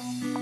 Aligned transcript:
Música 0.00 0.41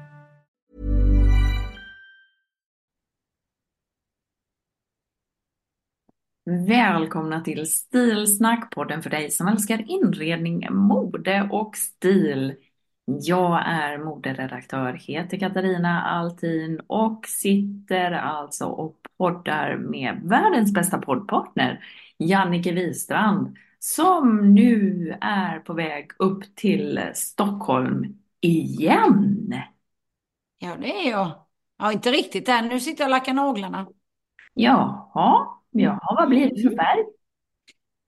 Välkomna 6.43 7.41
till 7.41 7.71
Stilsnack, 7.71 8.71
podden 8.71 9.03
för 9.03 9.09
dig 9.09 9.31
som 9.31 9.47
älskar 9.47 9.91
inredning, 9.91 10.67
mode 10.71 11.49
och 11.51 11.75
stil. 11.77 12.55
Jag 13.05 13.61
är 13.65 13.97
moderedaktör, 13.97 14.93
heter 14.93 15.39
Katarina 15.39 16.01
Altin 16.01 16.81
och 16.87 17.25
sitter 17.27 18.11
alltså 18.11 18.65
och 18.65 18.97
poddar 19.17 19.77
med 19.77 20.21
världens 20.23 20.73
bästa 20.73 20.97
poddpartner, 20.97 21.83
Jannike 22.17 22.71
Wistrand, 22.71 23.57
som 23.79 24.53
nu 24.53 25.17
är 25.21 25.59
på 25.59 25.73
väg 25.73 26.11
upp 26.19 26.55
till 26.55 27.01
Stockholm 27.13 28.05
igen. 28.41 29.53
Ja, 30.57 30.75
det 30.75 31.07
är 31.07 31.11
jag. 31.11 31.45
Ja, 31.77 31.91
inte 31.91 32.11
riktigt 32.11 32.49
än. 32.49 32.67
Nu 32.67 32.79
sitter 32.79 33.03
jag 33.03 33.07
och 33.07 33.11
lackar 33.11 33.33
naglarna. 33.33 33.87
Jaha, 34.53 35.60
jaha, 35.71 36.15
vad 36.15 36.29
blir 36.29 36.49
det 36.49 36.61
för 36.61 36.75
färg? 36.75 37.03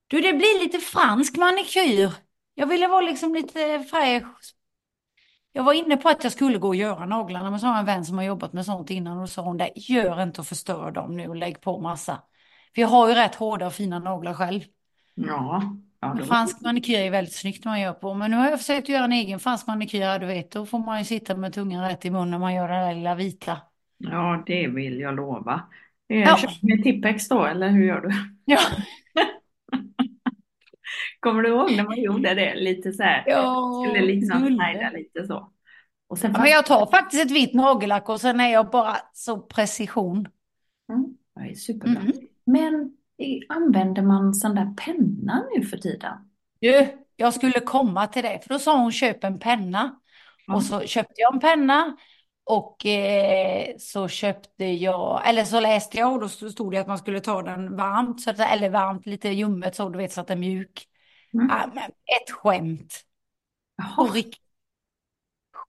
Du, 0.06 0.20
det 0.20 0.32
blir 0.32 0.64
lite 0.64 0.78
fransk 0.78 1.36
manikyr. 1.36 2.12
Jag 2.54 2.66
ville 2.66 2.88
vara 2.88 3.00
liksom 3.00 3.34
lite 3.34 3.84
fräsch. 3.90 4.54
Jag 5.52 5.62
var 5.62 5.72
inne 5.72 5.96
på 5.96 6.08
att 6.08 6.24
jag 6.24 6.32
skulle 6.32 6.58
gå 6.58 6.68
och 6.68 6.76
göra 6.76 7.06
naglarna, 7.06 7.50
men 7.50 7.60
så 7.60 7.66
har 7.66 7.72
jag 7.74 7.80
en 7.80 7.86
vän 7.86 8.04
som 8.04 8.18
har 8.18 8.24
jobbat 8.24 8.52
med 8.52 8.64
sånt 8.64 8.90
innan 8.90 9.18
och 9.18 9.28
sa 9.28 9.42
hon 9.42 9.56
det, 9.56 9.70
gör 9.74 10.22
inte 10.22 10.40
och 10.40 10.46
förstör 10.46 10.90
dem 10.90 11.16
nu 11.16 11.28
och 11.28 11.36
lägg 11.36 11.60
på 11.60 11.80
massa. 11.80 12.22
För 12.74 12.80
jag 12.80 12.88
har 12.88 13.08
ju 13.08 13.14
rätt 13.14 13.34
hårda 13.34 13.66
och 13.66 13.72
fina 13.72 13.98
naglar 13.98 14.34
själv. 14.34 14.60
Ja, 15.14 15.62
ja 16.00 16.14
då... 16.18 16.24
Fransk 16.24 16.60
manikyr 16.60 16.98
är 16.98 17.10
väldigt 17.10 17.34
snyggt 17.34 17.64
man 17.64 17.80
gör 17.80 17.92
på, 17.92 18.14
men 18.14 18.30
nu 18.30 18.36
har 18.36 18.50
jag 18.50 18.58
försökt 18.58 18.88
göra 18.88 19.04
en 19.04 19.12
egen 19.12 19.40
fransk 19.40 19.66
manikyr, 19.66 20.18
du 20.18 20.26
vet, 20.26 20.50
då 20.50 20.66
får 20.66 20.78
man 20.78 20.98
ju 20.98 21.04
sitta 21.04 21.36
med 21.36 21.52
tungan 21.52 21.88
rätt 21.88 22.04
i 22.04 22.10
munnen 22.10 22.30
när 22.30 22.38
man 22.38 22.54
gör 22.54 22.68
den 22.68 22.88
där 22.88 22.94
lilla 22.94 23.14
vita. 23.14 23.58
Ja, 23.98 24.42
det 24.46 24.68
vill 24.68 25.00
jag 25.00 25.14
lova. 25.14 25.62
Ja. 26.06 26.36
Kör 26.36 26.50
du 26.60 26.74
med 26.74 26.84
Tippex 26.84 27.28
då, 27.28 27.44
eller 27.44 27.68
hur 27.68 27.86
gör 27.86 28.00
du? 28.00 28.10
Ja, 28.44 28.60
Kommer 31.20 31.42
du 31.42 31.48
ihåg 31.48 31.76
när 31.76 31.84
man 31.84 32.00
gjorde 32.00 32.34
det 32.34 32.54
lite 32.54 32.92
så 32.92 33.02
här? 33.02 33.24
ja 33.26 33.84
Skulle 33.86 34.06
liksom 34.06 34.58
lite 34.94 35.26
så. 35.26 35.50
Och 36.08 36.18
sen 36.18 36.32
Ja, 36.34 36.40
men 36.40 36.50
jag 36.50 36.66
tar 36.66 36.86
faktiskt 36.86 37.24
ett 37.24 37.30
vitt 37.30 37.54
nagellack 37.54 38.08
och 38.08 38.20
sen 38.20 38.40
är 38.40 38.52
jag 38.52 38.70
bara 38.70 38.96
så 39.12 39.38
precision. 39.38 40.28
Mm, 40.92 41.16
det 41.34 41.50
är 41.50 41.54
superbra. 41.54 42.00
Mm. 42.00 42.12
Men 42.46 42.96
använder 43.48 44.02
man 44.02 44.34
sån 44.34 44.54
där 44.54 44.74
penna 44.76 45.46
nu 45.56 45.64
för 45.64 45.76
tiden? 45.76 46.12
Du, 46.60 46.88
jag 47.16 47.34
skulle 47.34 47.60
komma 47.60 48.06
till 48.06 48.22
det, 48.22 48.40
för 48.42 48.48
då 48.48 48.58
sa 48.58 48.80
hon 48.80 48.92
köp 48.92 49.24
en 49.24 49.38
penna. 49.38 50.00
Ja. 50.46 50.54
Och 50.54 50.62
så 50.62 50.80
köpte 50.80 51.14
jag 51.16 51.34
en 51.34 51.40
penna 51.40 51.96
och 52.44 52.86
eh, 52.86 53.76
så 53.78 54.08
köpte 54.08 54.64
jag, 54.64 55.28
eller 55.28 55.44
så 55.44 55.60
läste 55.60 55.98
jag 55.98 56.12
och 56.12 56.20
då 56.20 56.28
stod 56.28 56.72
det 56.72 56.78
att 56.78 56.86
man 56.86 56.98
skulle 56.98 57.20
ta 57.20 57.42
den 57.42 57.76
varmt, 57.76 58.20
så 58.20 58.30
att, 58.30 58.40
eller 58.40 58.70
varmt, 58.70 59.06
lite 59.06 59.28
ljummet 59.28 59.76
så 59.76 59.88
du 59.88 59.98
vet 59.98 60.12
så 60.12 60.20
att 60.20 60.26
den 60.26 60.38
är 60.38 60.40
mjuk. 60.40 60.88
Mm. 61.34 61.46
Men 61.46 61.84
ett 61.84 62.30
skämt. 62.30 63.04
Jaha, 63.76 64.06
riktigt 64.14 64.44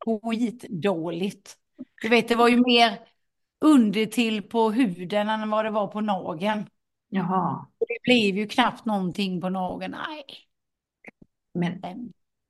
skitdåligt. 0.05 1.57
Du 2.01 2.09
vet, 2.09 2.27
det 2.27 2.35
var 2.35 2.47
ju 2.47 2.57
mer 2.57 2.99
under 3.61 4.05
till 4.05 4.43
på 4.43 4.71
huden 4.71 5.29
än 5.29 5.49
vad 5.49 5.65
det 5.65 5.71
var 5.71 5.87
på 5.87 6.01
nageln. 6.01 6.69
jaha. 7.09 7.65
Och 7.79 7.85
det 7.87 7.97
blev 8.03 8.37
ju 8.37 8.47
knappt 8.47 8.85
någonting 8.85 9.41
på 9.41 9.49
nageln. 9.49 9.95
Nej. 10.07 10.23
Men 11.53 11.81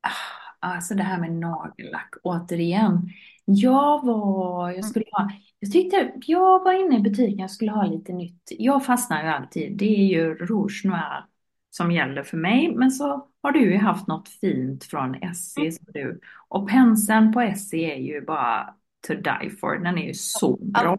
ah, 0.02 0.68
alltså 0.68 0.94
det 0.94 1.04
här 1.04 1.20
med 1.20 1.32
nagellack, 1.32 2.14
återigen. 2.24 3.10
Jag 3.46 4.06
var, 4.06 4.72
jag 4.72 4.86
skulle 4.86 5.06
ha, 5.12 5.30
jag 5.60 5.72
tyckte, 5.72 6.14
jag 6.26 6.64
var 6.64 6.86
inne 6.86 6.98
i 6.98 7.02
butiken, 7.02 7.40
jag 7.40 7.52
skulle 7.52 7.72
ha 7.72 7.86
lite 7.86 8.14
nytt. 8.14 8.42
Jag 8.50 8.86
fastnar 8.86 9.24
ju 9.24 9.30
alltid, 9.30 9.78
det 9.78 9.86
är 9.86 10.06
ju 10.06 10.36
Rouge 10.36 10.86
Noir 10.86 11.26
som 11.70 11.92
gäller 11.92 12.24
för 12.24 12.38
mig. 12.38 12.76
Men 12.76 12.92
så 12.92 13.28
har 13.42 13.52
du 13.52 13.72
ju 13.72 13.78
haft 13.78 14.08
något 14.08 14.30
fint 14.30 14.84
från 14.84 15.16
Essie. 15.16 15.72
som 15.72 15.86
du, 15.94 16.20
och 16.48 16.70
penseln 16.70 17.34
på 17.34 17.42
Essie 17.42 17.94
är 17.96 18.00
ju 18.00 18.22
bara 18.22 18.76
to 19.08 19.14
die 19.14 19.50
for, 19.50 19.76
den 19.76 19.98
är 19.98 20.08
ju 20.08 20.14
så 20.14 20.58
bra. 20.62 20.98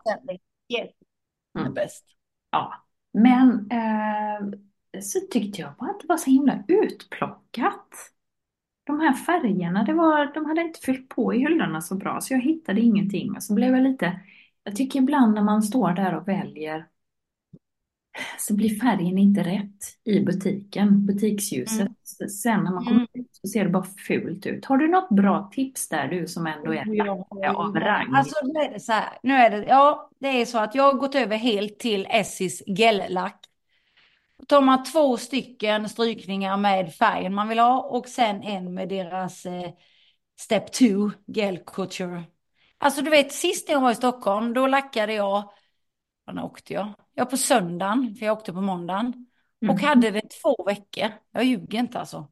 Mm. 1.59 1.75
bäst. 1.75 2.05
Ja, 2.51 2.75
men 3.13 3.71
eh, 3.71 5.01
så 5.01 5.21
tyckte 5.31 5.61
jag 5.61 5.75
bara 5.78 5.91
att 5.91 6.01
det 6.01 6.07
var 6.09 6.17
så 6.17 6.31
himla 6.31 6.65
utplockat. 6.69 7.89
De 8.87 9.01
här 9.01 9.13
färgerna, 9.15 9.85
det 9.85 9.93
var, 9.95 10.35
de 10.35 10.47
hade 10.47 10.61
inte 10.63 10.81
fyllt 10.81 11.09
på 11.09 11.35
i 11.35 11.39
hyllorna 11.39 11.81
så 11.81 11.95
bra 11.95 12.21
så 12.21 12.35
jag 12.35 12.41
hittade 12.41 12.81
ingenting. 12.81 13.37
Och 13.37 13.43
så 13.43 13.55
blev 13.55 13.75
jag 13.75 13.83
lite, 13.85 14.21
jag 14.65 14.77
tycker 14.77 14.99
ibland 15.01 15.35
när 15.35 15.43
man 15.43 15.63
står 15.63 15.93
där 15.93 16.15
och 16.17 16.29
väljer 16.29 16.87
så 18.39 18.55
blir 18.55 18.81
färgen 18.81 19.19
inte 19.19 19.41
rätt 19.43 19.85
i 20.05 20.21
butiken, 20.21 21.07
butiksljuset. 21.07 21.81
Mm. 22.21 22.31
Sen 22.31 22.65
när 22.65 22.71
man 22.73 22.85
kommer 22.85 22.97
Mm. 22.97 23.07
ut 23.15 23.29
så 23.33 23.49
ser 23.49 23.65
det 23.65 23.71
bara 23.71 23.85
fult 24.07 24.47
ut. 24.47 24.65
Har 24.65 24.77
du 24.77 24.89
något 24.89 25.09
bra 25.09 25.51
tips 25.53 25.89
där 25.89 26.09
du 26.09 26.27
som 26.27 26.47
ändå 26.47 26.75
är 26.75 26.85
Ja, 26.97 27.55
av 27.55 27.75
rang? 27.77 28.15
Alltså 28.15 28.35
nu 28.47 28.61
är 28.61 28.73
det 28.73 28.81
så 28.81 28.93
här, 28.93 29.19
nu 29.23 29.33
är 29.35 29.51
det, 29.51 29.65
ja 29.69 30.11
det 30.19 30.29
är 30.29 30.47
så 30.47 30.59
att 30.59 30.75
jag 30.75 30.83
har 30.93 30.99
gått 30.99 31.15
över 31.15 31.37
helt 31.37 31.78
till 31.78 32.07
Essis 32.10 32.63
gellack. 32.66 33.45
Tar 34.48 34.60
man 34.60 34.84
två 34.84 35.16
stycken 35.16 35.88
strykningar 35.88 36.56
med 36.56 36.94
färgen 36.94 37.34
man 37.34 37.48
vill 37.48 37.59
ha 37.59 37.80
och 37.80 38.09
sen 38.09 38.42
en 38.42 38.74
med 38.74 38.88
deras 38.88 39.47
eh, 39.47 39.71
Step 40.41 40.72
2 40.72 41.10
Gel 41.27 41.59
Couture. 41.59 42.22
Alltså 42.78 43.03
du 43.03 43.10
vet 43.10 43.33
sist 43.33 43.68
jag 43.68 43.80
var 43.80 43.91
i 43.91 43.94
Stockholm 43.94 44.54
då 44.54 44.66
lackade 44.66 45.12
jag, 45.12 45.53
när 46.33 46.44
åkte 46.44 46.72
jag? 46.74 46.88
Ja 47.15 47.24
på 47.24 47.36
söndagen, 47.36 48.15
för 48.18 48.27
jag 48.27 48.38
åkte 48.38 48.53
på 48.53 48.60
måndagen. 48.60 49.27
Och 49.68 49.74
Mm. 49.74 49.84
hade 49.84 50.10
det 50.10 50.22
två 50.42 50.65
veckor. 50.66 51.09
Jag 51.30 51.44
ljuger 51.44 51.78
inte 51.78 51.98
alltså. 51.98 52.28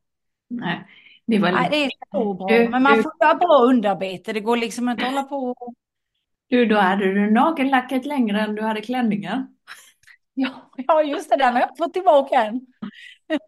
Nej, 0.48 0.86
det 1.26 1.38
var 1.38 1.52
Nej, 1.52 1.68
det 1.70 1.84
är 1.84 1.90
så 2.10 2.34
bra. 2.34 2.46
Du- 2.48 2.68
Men 2.68 2.82
man 2.82 3.02
får 3.02 3.12
göra 3.20 3.34
bra 3.34 3.58
underarbete. 3.62 4.32
Det 4.32 4.40
går 4.40 4.56
liksom 4.56 4.88
inte 4.88 5.02
att 5.06 5.10
hålla 5.10 5.22
på 5.22 5.36
och... 5.36 5.74
Du, 6.46 6.66
då 6.66 6.76
hade 6.76 7.04
du 7.14 7.30
nagellacket 7.30 8.06
längre 8.06 8.40
än 8.40 8.54
du 8.54 8.62
hade 8.62 8.80
klänningen. 8.80 9.56
Ja, 10.34 10.70
ja 10.76 11.02
just 11.02 11.31
det, 11.31 11.36
den 11.36 11.52
har 11.54 11.60
jag 11.60 11.76
fått 11.78 11.92
tillbaka 11.92 12.44
än. 12.44 12.66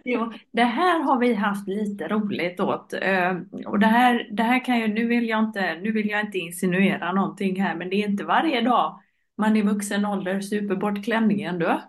Jo, 0.04 0.32
det 0.50 0.62
här 0.62 1.00
har 1.02 1.18
vi 1.18 1.34
haft 1.34 1.68
lite 1.68 2.08
roligt 2.08 2.60
åt. 2.60 2.92
Eh, 2.92 3.36
Och 3.66 3.78
det 3.78 3.86
här, 3.86 4.28
det 4.32 4.42
här 4.42 4.64
kan 4.64 4.78
ju, 4.78 4.88
nu 4.88 5.06
vill 5.06 5.28
jag 5.28 5.44
inte, 5.44 5.74
nu 5.74 5.92
vill 5.92 6.08
jag 6.08 6.20
inte 6.20 6.38
insinuera 6.38 7.12
någonting 7.12 7.60
här, 7.62 7.74
men 7.74 7.90
det 7.90 7.96
är 7.96 8.08
inte 8.08 8.24
varje 8.24 8.60
dag 8.60 9.00
man 9.36 9.56
i 9.56 9.62
vuxen 9.62 10.04
ålder 10.06 10.40
super 10.40 10.76
bort 10.76 11.04
klänningen 11.04 11.58
då. 11.58 11.82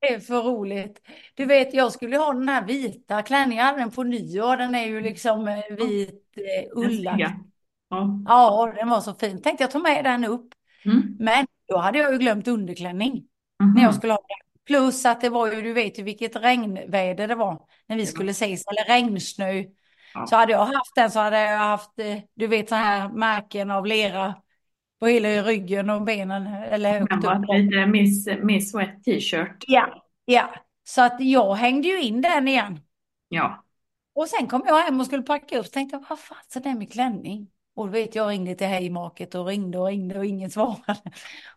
Det 0.00 0.14
är 0.14 0.20
för 0.20 0.42
roligt. 0.42 1.02
Du 1.34 1.44
vet, 1.44 1.74
jag 1.74 1.92
skulle 1.92 2.16
ha 2.16 2.32
den 2.32 2.48
här 2.48 2.66
vita 2.66 3.22
klänningen, 3.22 3.56
jag 3.64 3.64
hade 3.72 3.78
den 3.78 3.90
på 3.90 4.02
nyår. 4.02 4.56
Den 4.56 4.74
är 4.74 4.86
ju 4.86 5.00
liksom 5.00 5.48
eh, 5.48 5.76
vit 5.76 6.24
eh, 6.36 6.78
ullad. 6.78 7.20
Ja. 7.20 7.30
Ja. 7.88 8.20
Ja, 8.26 8.72
den 8.76 8.88
var 8.88 9.00
så 9.00 9.14
fin. 9.14 9.42
Tänkte 9.42 9.64
jag 9.64 9.70
ta 9.70 9.78
med 9.78 10.04
den 10.04 10.24
upp. 10.24 10.48
Mm. 10.84 11.16
Men 11.18 11.46
då 11.68 11.76
hade 11.78 11.98
jag 11.98 12.12
ju 12.12 12.18
glömt 12.18 12.48
underklänning 12.48 13.24
Mhm. 13.62 13.74
när 13.74 13.82
jag 13.82 13.94
skulle 13.94 14.12
ha 14.12 14.18
den. 14.28 14.64
Plus 14.66 15.06
att 15.06 15.20
det 15.20 15.28
var 15.28 15.52
ju, 15.52 15.62
du 15.62 15.72
vet 15.72 15.98
ju 15.98 16.02
vilket 16.02 16.36
regnväder 16.36 17.28
det 17.28 17.34
var 17.34 17.62
när 17.86 17.96
vi 17.96 18.06
skulle 18.06 18.30
ses, 18.30 18.64
eller 18.66 18.84
regnsnö. 18.84 19.64
Ja. 20.14 20.26
Så 20.26 20.36
hade 20.36 20.52
jag 20.52 20.64
haft 20.64 20.94
den 20.94 21.10
så 21.10 21.20
hade 21.20 21.40
jag 21.40 21.58
haft, 21.58 21.98
eh, 21.98 22.18
du 22.34 22.46
vet 22.46 22.68
så 22.68 22.74
här 22.74 23.08
märken 23.08 23.70
av 23.70 23.86
lera 23.86 24.34
på 25.00 25.06
hela 25.06 25.28
ryggen 25.28 25.90
och 25.90 26.02
benen, 26.02 26.46
eller 26.46 26.90
högt 27.00 27.12
upp. 27.24 27.48
lite 27.48 27.86
Miss, 27.86 28.28
Miss 28.42 28.74
Wet 28.74 29.04
T-shirt. 29.04 29.64
Ja, 29.66 30.04
ja. 30.24 30.50
Så 30.84 31.02
att 31.02 31.16
jag 31.20 31.54
hängde 31.54 31.88
ju 31.88 32.00
in 32.02 32.20
den 32.20 32.48
igen. 32.48 32.80
Ja. 33.28 33.64
Och 34.14 34.28
sen 34.28 34.46
kom 34.46 34.62
jag 34.66 34.82
hem 34.82 35.00
och 35.00 35.06
skulle 35.06 35.22
packa 35.22 35.58
upp, 35.58 35.66
så 35.66 35.72
tänkte 35.72 35.96
jag, 35.96 36.04
vad 36.08 36.18
fan 36.18 36.38
så 36.48 36.58
det 36.60 36.68
är 36.68 36.74
med 36.74 36.92
klänning? 36.92 37.48
Och 37.76 37.86
du 37.86 37.92
vet, 37.92 38.14
jag 38.14 38.30
ringde 38.30 38.54
till 38.54 38.66
Haymarket 38.66 39.34
och 39.34 39.46
ringde 39.46 39.78
och 39.78 39.86
ringde 39.86 40.18
och 40.18 40.26
ingen 40.26 40.50
svarade. 40.56 41.00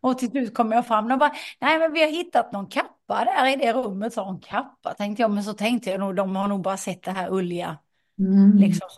Och 0.01 0.17
till 0.17 0.29
slut 0.31 0.53
kom 0.53 0.71
jag 0.71 0.87
fram 0.87 1.11
och 1.11 1.19
bara, 1.19 1.33
nej 1.61 1.79
men 1.79 1.93
vi 1.93 2.01
har 2.03 2.09
hittat 2.09 2.51
någon 2.51 2.67
kappa 2.67 3.25
där 3.25 3.47
i 3.53 3.55
det 3.55 3.73
rummet, 3.73 4.13
sa 4.13 4.29
en 4.29 4.39
kappa, 4.39 4.93
tänkte 4.93 5.21
jag, 5.21 5.31
men 5.31 5.43
så 5.43 5.53
tänkte 5.53 5.89
jag 5.89 5.99
nog, 5.99 6.15
de 6.15 6.35
har 6.35 6.47
nog 6.47 6.61
bara 6.61 6.77
sett 6.77 7.03
det 7.03 7.11
här 7.11 7.33
ulliga, 7.33 7.77
Mm. 8.19 8.57
liksom. 8.57 8.89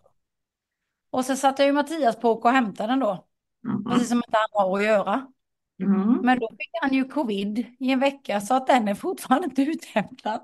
Och 1.10 1.26
så 1.26 1.36
satte 1.36 1.62
jag 1.64 1.68
ju 1.68 1.74
Mattias 1.74 2.16
på 2.20 2.32
och 2.32 2.52
hämtade 2.52 2.94
den 2.94 3.00
då, 3.00 3.28
Mhm. 3.64 3.84
precis 3.84 4.10
som 4.10 4.18
inte 4.18 4.38
han 4.38 4.66
har 4.66 4.78
att 4.80 4.86
göra. 4.86 5.28
Mm. 5.84 6.18
Men 6.22 6.40
då 6.40 6.50
fick 6.60 6.70
han 6.82 6.94
ju 6.94 7.06
covid 7.06 7.66
i 7.80 7.92
en 7.92 8.00
vecka, 8.00 8.42
så 8.42 8.54
att 8.54 8.68
den 8.68 8.88
är 8.88 8.96
fortfarande 8.96 9.46
inte 9.46 9.62
uthämtad. 9.62 10.42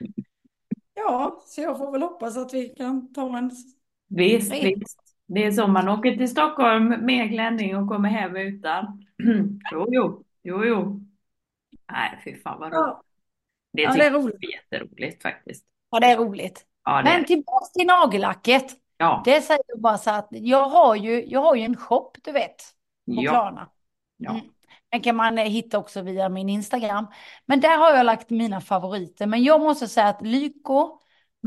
Ja, 0.94 1.42
så 1.46 1.60
jag 1.60 1.78
får 1.78 1.92
väl 1.92 2.02
hoppas 2.02 2.36
att 2.36 2.54
vi 2.54 2.68
kan 2.68 3.12
ta 3.12 3.38
en 3.38 3.50
Visst, 4.08 4.52
visst. 4.52 4.98
Det 5.26 5.44
är 5.44 5.50
så 5.50 5.66
man 5.66 5.88
åker 5.88 6.16
till 6.16 6.28
Stockholm 6.30 6.88
med 6.88 7.30
klänning 7.30 7.76
och 7.76 7.88
kommer 7.88 8.08
hem 8.08 8.36
utan. 8.36 9.04
Jo, 9.72 9.86
jo, 9.90 10.24
jo, 10.42 10.64
jo. 10.64 11.00
Nej, 11.92 12.20
fy 12.24 12.36
fan 12.42 12.60
vad 12.60 12.72
roligt. 12.72 12.96
Det 13.72 13.82
ja, 13.82 13.92
det 13.92 14.04
är 14.04 14.10
roligt. 14.10 14.36
jag 14.40 14.52
är 14.52 14.56
jätteroligt 14.78 15.22
faktiskt. 15.22 15.64
Ja, 15.90 16.00
det 16.00 16.06
är 16.06 16.16
roligt. 16.16 16.66
Ja, 16.84 16.98
det 16.98 17.04
Men 17.04 17.24
tillbaka 17.24 17.66
till 17.78 17.86
nagellacket. 17.86 18.64
Ja, 18.96 19.22
Det 19.24 19.40
säger 19.40 19.62
jag 19.66 19.80
bara 19.80 19.98
så 19.98 20.10
att 20.10 20.28
jag 20.30 20.68
har 20.68 20.94
ju, 20.96 21.24
jag 21.26 21.40
har 21.40 21.54
ju 21.54 21.62
en 21.62 21.76
shop, 21.76 22.12
du 22.24 22.32
vet, 22.32 22.56
på 22.56 23.22
ja, 23.22 23.30
Klarna. 23.30 23.70
ja. 24.16 24.30
Mm. 24.30 24.42
Den 24.90 25.00
kan 25.00 25.16
man 25.16 25.38
eh, 25.38 25.44
hitta 25.44 25.78
också 25.78 26.02
via 26.02 26.28
min 26.28 26.48
Instagram. 26.48 27.06
Men 27.46 27.60
där 27.60 27.78
har 27.78 27.90
jag 27.96 28.06
lagt 28.06 28.30
mina 28.30 28.60
favoriter. 28.60 29.26
Men 29.26 29.42
jag 29.44 29.60
måste 29.60 29.88
säga 29.88 30.08
att 30.08 30.22
Lyko 30.22 31.00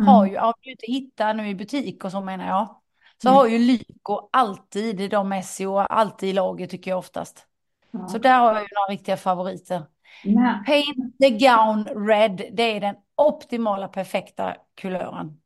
har 0.05 0.21
Mm. 0.23 0.33
ju, 0.33 0.39
om 0.39 0.53
du 0.61 0.71
inte 0.71 0.85
hittar 0.91 1.33
nu 1.33 1.47
i 1.49 1.55
butik 1.55 2.03
och 2.05 2.11
så 2.11 2.21
menar 2.21 2.47
jag, 2.47 2.78
så 3.21 3.27
Mm. 3.29 3.37
har 3.37 3.47
ju 3.47 3.57
Lyko 3.57 4.29
alltid 4.31 5.09
de 5.11 5.41
SEO, 5.43 5.77
alltid 5.77 6.29
i 6.29 6.33
lager 6.33 6.67
tycker 6.67 6.91
jag 6.91 6.97
oftast. 6.97 7.45
Ja. 7.91 8.07
Så 8.07 8.17
där 8.17 8.39
har 8.39 8.53
jag 8.53 8.61
ju 8.61 8.67
några 8.75 8.91
riktiga 8.91 9.17
favoriter. 9.17 9.83
Men, 10.25 10.63
Paint 10.65 11.17
the 11.21 11.29
gown 11.29 11.85
red, 12.07 12.41
det 12.53 12.63
är 12.63 12.79
den 12.81 12.95
optimala 13.15 13.87
perfekta 13.87 14.55
kulören. 14.75 15.41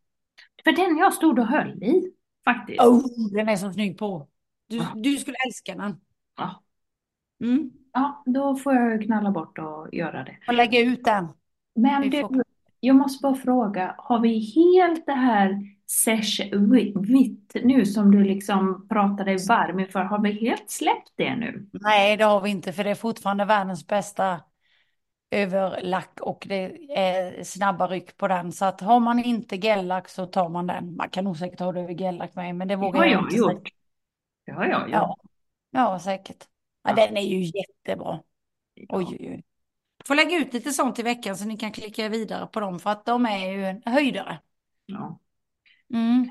för 0.64 0.72
den 0.72 0.98
jag 0.98 1.14
stod 1.14 1.40
och 1.40 1.48
höll 1.48 1.84
i 1.84 2.14
faktiskt. 2.46 2.82
Oh, 2.82 3.02
den 3.34 3.50
är 3.50 3.56
så 3.56 3.72
snygg 3.74 3.98
på. 3.98 4.28
Du, 4.68 4.78
Ja. 4.78 4.84
du 4.96 5.18
skulle 5.18 5.38
älska 5.48 5.76
den. 5.76 6.00
Ja. 6.38 6.64
Mm. 7.44 7.72
Ja, 7.94 8.24
då 8.26 8.56
får 8.56 8.74
jag 8.76 9.02
knalla 9.04 9.32
bort 9.32 9.58
och 9.60 9.94
göra 9.94 10.24
det. 10.24 10.38
Och 10.48 10.54
lägga 10.54 10.80
ut 10.80 11.04
den. 11.04 11.28
Men 11.76 12.10
du, 12.10 12.28
jag 12.80 12.96
måste 12.96 13.22
bara 13.22 13.36
fråga, 13.36 13.96
har 13.98 14.20
vi 14.20 14.40
helt 14.40 15.06
det 15.06 15.14
här 15.14 15.60
sesh 15.94 16.42
vitt 16.96 17.56
nu 17.64 17.86
som 17.86 18.12
du 18.12 18.24
liksom 18.24 18.88
pratade 18.88 19.38
varm 19.50 19.80
inför, 19.80 20.00
har 20.00 20.22
vi 20.22 20.32
helt 20.32 20.70
släppt 20.72 21.12
det 21.16 21.36
nu? 21.36 21.70
Nej, 21.72 22.18
det 22.18 22.24
har 22.24 22.42
vi 22.42 22.50
inte, 22.50 22.74
för 22.74 22.84
det 22.84 22.90
är 22.90 22.96
fortfarande 22.96 23.46
världens 23.46 23.88
bästa 23.88 24.42
överlack 25.32 26.20
och 26.22 26.46
det 26.50 26.64
är 26.98 27.44
snabba 27.44 27.88
ryck 27.88 28.18
på 28.18 28.28
den. 28.28 28.52
Så 28.52 28.66
att 28.66 28.82
har 28.82 29.00
man 29.00 29.20
inte 29.20 29.56
gellack 29.56 30.10
så 30.10 30.26
tar 30.26 30.50
man 30.50 30.68
den. 30.68 30.96
Man 30.96 31.10
kan 31.10 31.24
nog 31.24 31.38
säkert 31.38 31.60
ha 31.60 31.72
det 31.72 31.80
över 31.80 31.94
gellack 31.94 32.36
med, 32.36 32.56
men 32.56 32.68
det 32.68 32.76
vågar 32.76 33.04
jag 33.04 33.12
jag 33.12 33.24
inte 33.24 33.36
gjort. 33.36 33.70
Det 34.46 34.52
har 34.52 34.66
jag 34.66 34.82
gjort. 34.82 34.90
Ja, 34.92 35.18
ja 35.72 36.00
säkert. 36.00 36.48
Ja, 36.84 36.90
Ja. 36.90 36.96
den 37.08 37.18
är 37.18 37.22
ju 37.22 37.52
jättebra. 37.60 38.20
Oj, 38.76 38.88
oj, 38.90 39.18
oj. 39.20 39.44
Får 40.08 40.16
lägga 40.16 40.38
ut 40.38 40.54
lite 40.54 40.72
sånt 40.72 41.00
i 41.00 41.04
veckan 41.04 41.38
så 41.38 41.46
ni 41.46 41.58
kan 41.58 41.72
klicka 41.72 42.10
vidare 42.10 42.48
på 42.48 42.60
dem 42.60 42.80
för 42.80 42.90
att 42.90 43.06
de 43.06 43.26
är 43.26 43.52
ju 43.52 43.66
en 43.66 43.82
höjdare. 43.86 44.40
Ja. 44.86 45.20
Mm. 45.94 46.30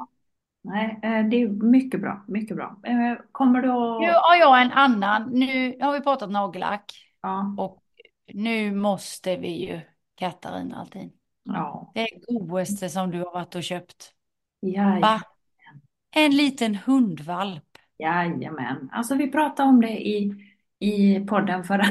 Nej, 0.62 1.00
eh, 1.02 1.24
det 1.28 1.36
är 1.42 1.48
mycket 1.48 2.00
bra, 2.00 2.24
mycket 2.28 2.56
bra. 2.56 2.80
Eh, 2.84 3.16
Kommer 3.32 3.62
du 3.62 3.68
Nu 3.68 4.10
att... 4.10 4.16
har 4.22 4.36
jag 4.36 4.62
en 4.62 4.72
annan. 4.72 5.30
Nu 5.32 5.76
har 5.80 5.92
vi 5.92 6.00
pratat 6.00 6.30
nagellack 6.30 6.92
Ja, 7.22 7.54
och 7.58 7.82
nu 8.34 8.72
måste 8.74 9.36
vi 9.36 9.66
ju 9.66 9.80
Katarina 10.14 10.76
Altin. 10.76 11.12
ja, 11.44 11.92
Det 11.94 12.08
godaste 12.28 12.88
som 12.88 13.10
du 13.10 13.18
har 13.18 13.32
varit 13.32 13.54
och 13.54 13.62
köpt. 13.62 14.14
En 16.14 16.36
liten 16.36 16.74
hundvalp. 16.74 17.78
jajamän. 17.98 18.88
Alltså 18.92 19.14
vi 19.14 19.30
pratade 19.30 19.68
om 19.68 19.80
det 19.80 19.88
i, 20.08 20.32
i 20.78 21.20
podden 21.20 21.64
förra 21.64 21.84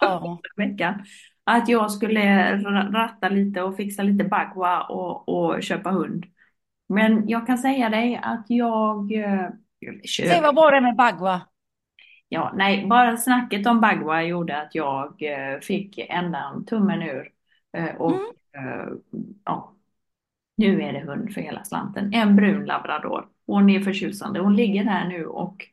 Ja. 0.00 0.38
veckan. 0.56 1.04
Att 1.44 1.68
jag 1.68 1.92
skulle 1.92 2.20
ra- 2.56 2.92
ratta 2.92 3.28
lite 3.28 3.62
och 3.62 3.76
fixa 3.76 4.02
lite 4.02 4.24
bagua 4.24 4.82
och, 4.82 5.28
och 5.28 5.62
köpa 5.62 5.90
hund. 5.90 6.26
Men 6.88 7.28
jag 7.28 7.46
kan 7.46 7.58
säga 7.58 7.88
dig 7.88 8.20
att 8.22 8.44
jag 8.48 9.12
eh, 9.12 9.48
Se 10.02 10.08
köp, 10.08 10.42
vad 10.42 10.54
bra 10.54 10.70
det 10.70 10.80
med 10.80 10.96
bagua. 10.96 11.40
ja, 12.28 12.52
nej, 12.56 12.86
bara 12.86 13.16
snacket 13.16 13.66
om 13.66 13.80
bagua 13.80 14.22
gjorde 14.22 14.62
att 14.62 14.74
jag 14.74 15.22
eh, 15.22 15.60
fick 15.60 15.98
ändan 15.98 16.64
tummen 16.66 17.02
ur. 17.02 17.32
Eh, 17.76 17.94
Och 17.96 18.12
Mm. 18.54 18.68
eh, 18.80 18.88
ja, 19.44 19.72
nu 20.56 20.82
är 20.82 20.92
det 20.92 21.00
hund 21.00 21.34
för 21.34 21.40
hela 21.40 21.64
slanten. 21.64 22.14
En 22.14 22.36
brun 22.36 22.64
labrador. 22.66 23.28
Hon 23.46 23.70
är 23.70 23.80
förtjusande. 23.80 24.40
Hon 24.40 24.56
ligger 24.56 24.84
här 24.84 25.08
nu 25.08 25.26
och 25.26 25.66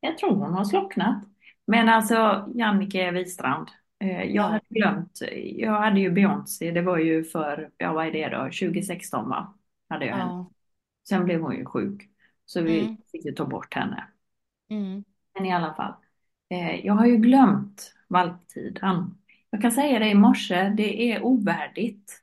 jag 0.00 0.18
tror 0.18 0.34
hon 0.36 0.52
har 0.54 0.64
slocknat. 0.64 1.24
Men 1.66 1.88
alltså 1.88 2.48
Jannike 2.54 3.10
Wistrand. 3.10 3.68
eh, 4.00 4.22
Jag 4.22 4.28
Ja. 4.34 4.42
hade 4.42 4.60
glömt. 4.68 5.18
Jag 5.56 5.72
hade 5.72 6.00
ju 6.00 6.10
Beyoncé. 6.10 6.70
Det 6.70 6.82
var 6.82 6.98
ju 6.98 7.24
för, 7.24 7.70
ja 7.78 7.92
vad 7.92 8.06
är 8.06 8.12
det 8.12 8.28
då? 8.28 8.42
2016 8.50 9.28
va? 9.28 9.54
Hade 9.88 10.06
jag 10.06 10.16
henne. 10.16 10.30
Ja. 10.30 10.50
Sen 11.08 11.24
blev 11.24 11.40
hon 11.40 11.56
ju 11.56 11.64
sjuk. 11.64 12.08
Så 12.46 12.62
vi 12.62 12.80
Mm. 12.80 12.96
fick 13.12 13.24
ju 13.24 13.32
ta 13.32 13.44
bort 13.46 13.74
henne. 13.74 14.04
Mm. 14.70 15.04
Men 15.34 15.46
i 15.46 15.52
alla 15.52 15.74
fall. 15.74 15.94
Eh, 16.50 16.86
jag 16.86 16.94
har 16.94 17.06
ju 17.06 17.16
glömt 17.16 17.94
valptiden. 18.08 19.14
Jag 19.50 19.62
kan 19.62 19.72
säga 19.72 19.98
det 19.98 20.10
i 20.10 20.14
morse, 20.14 20.68
det 20.76 21.12
är 21.12 21.22
ovärdigt. 21.24 22.22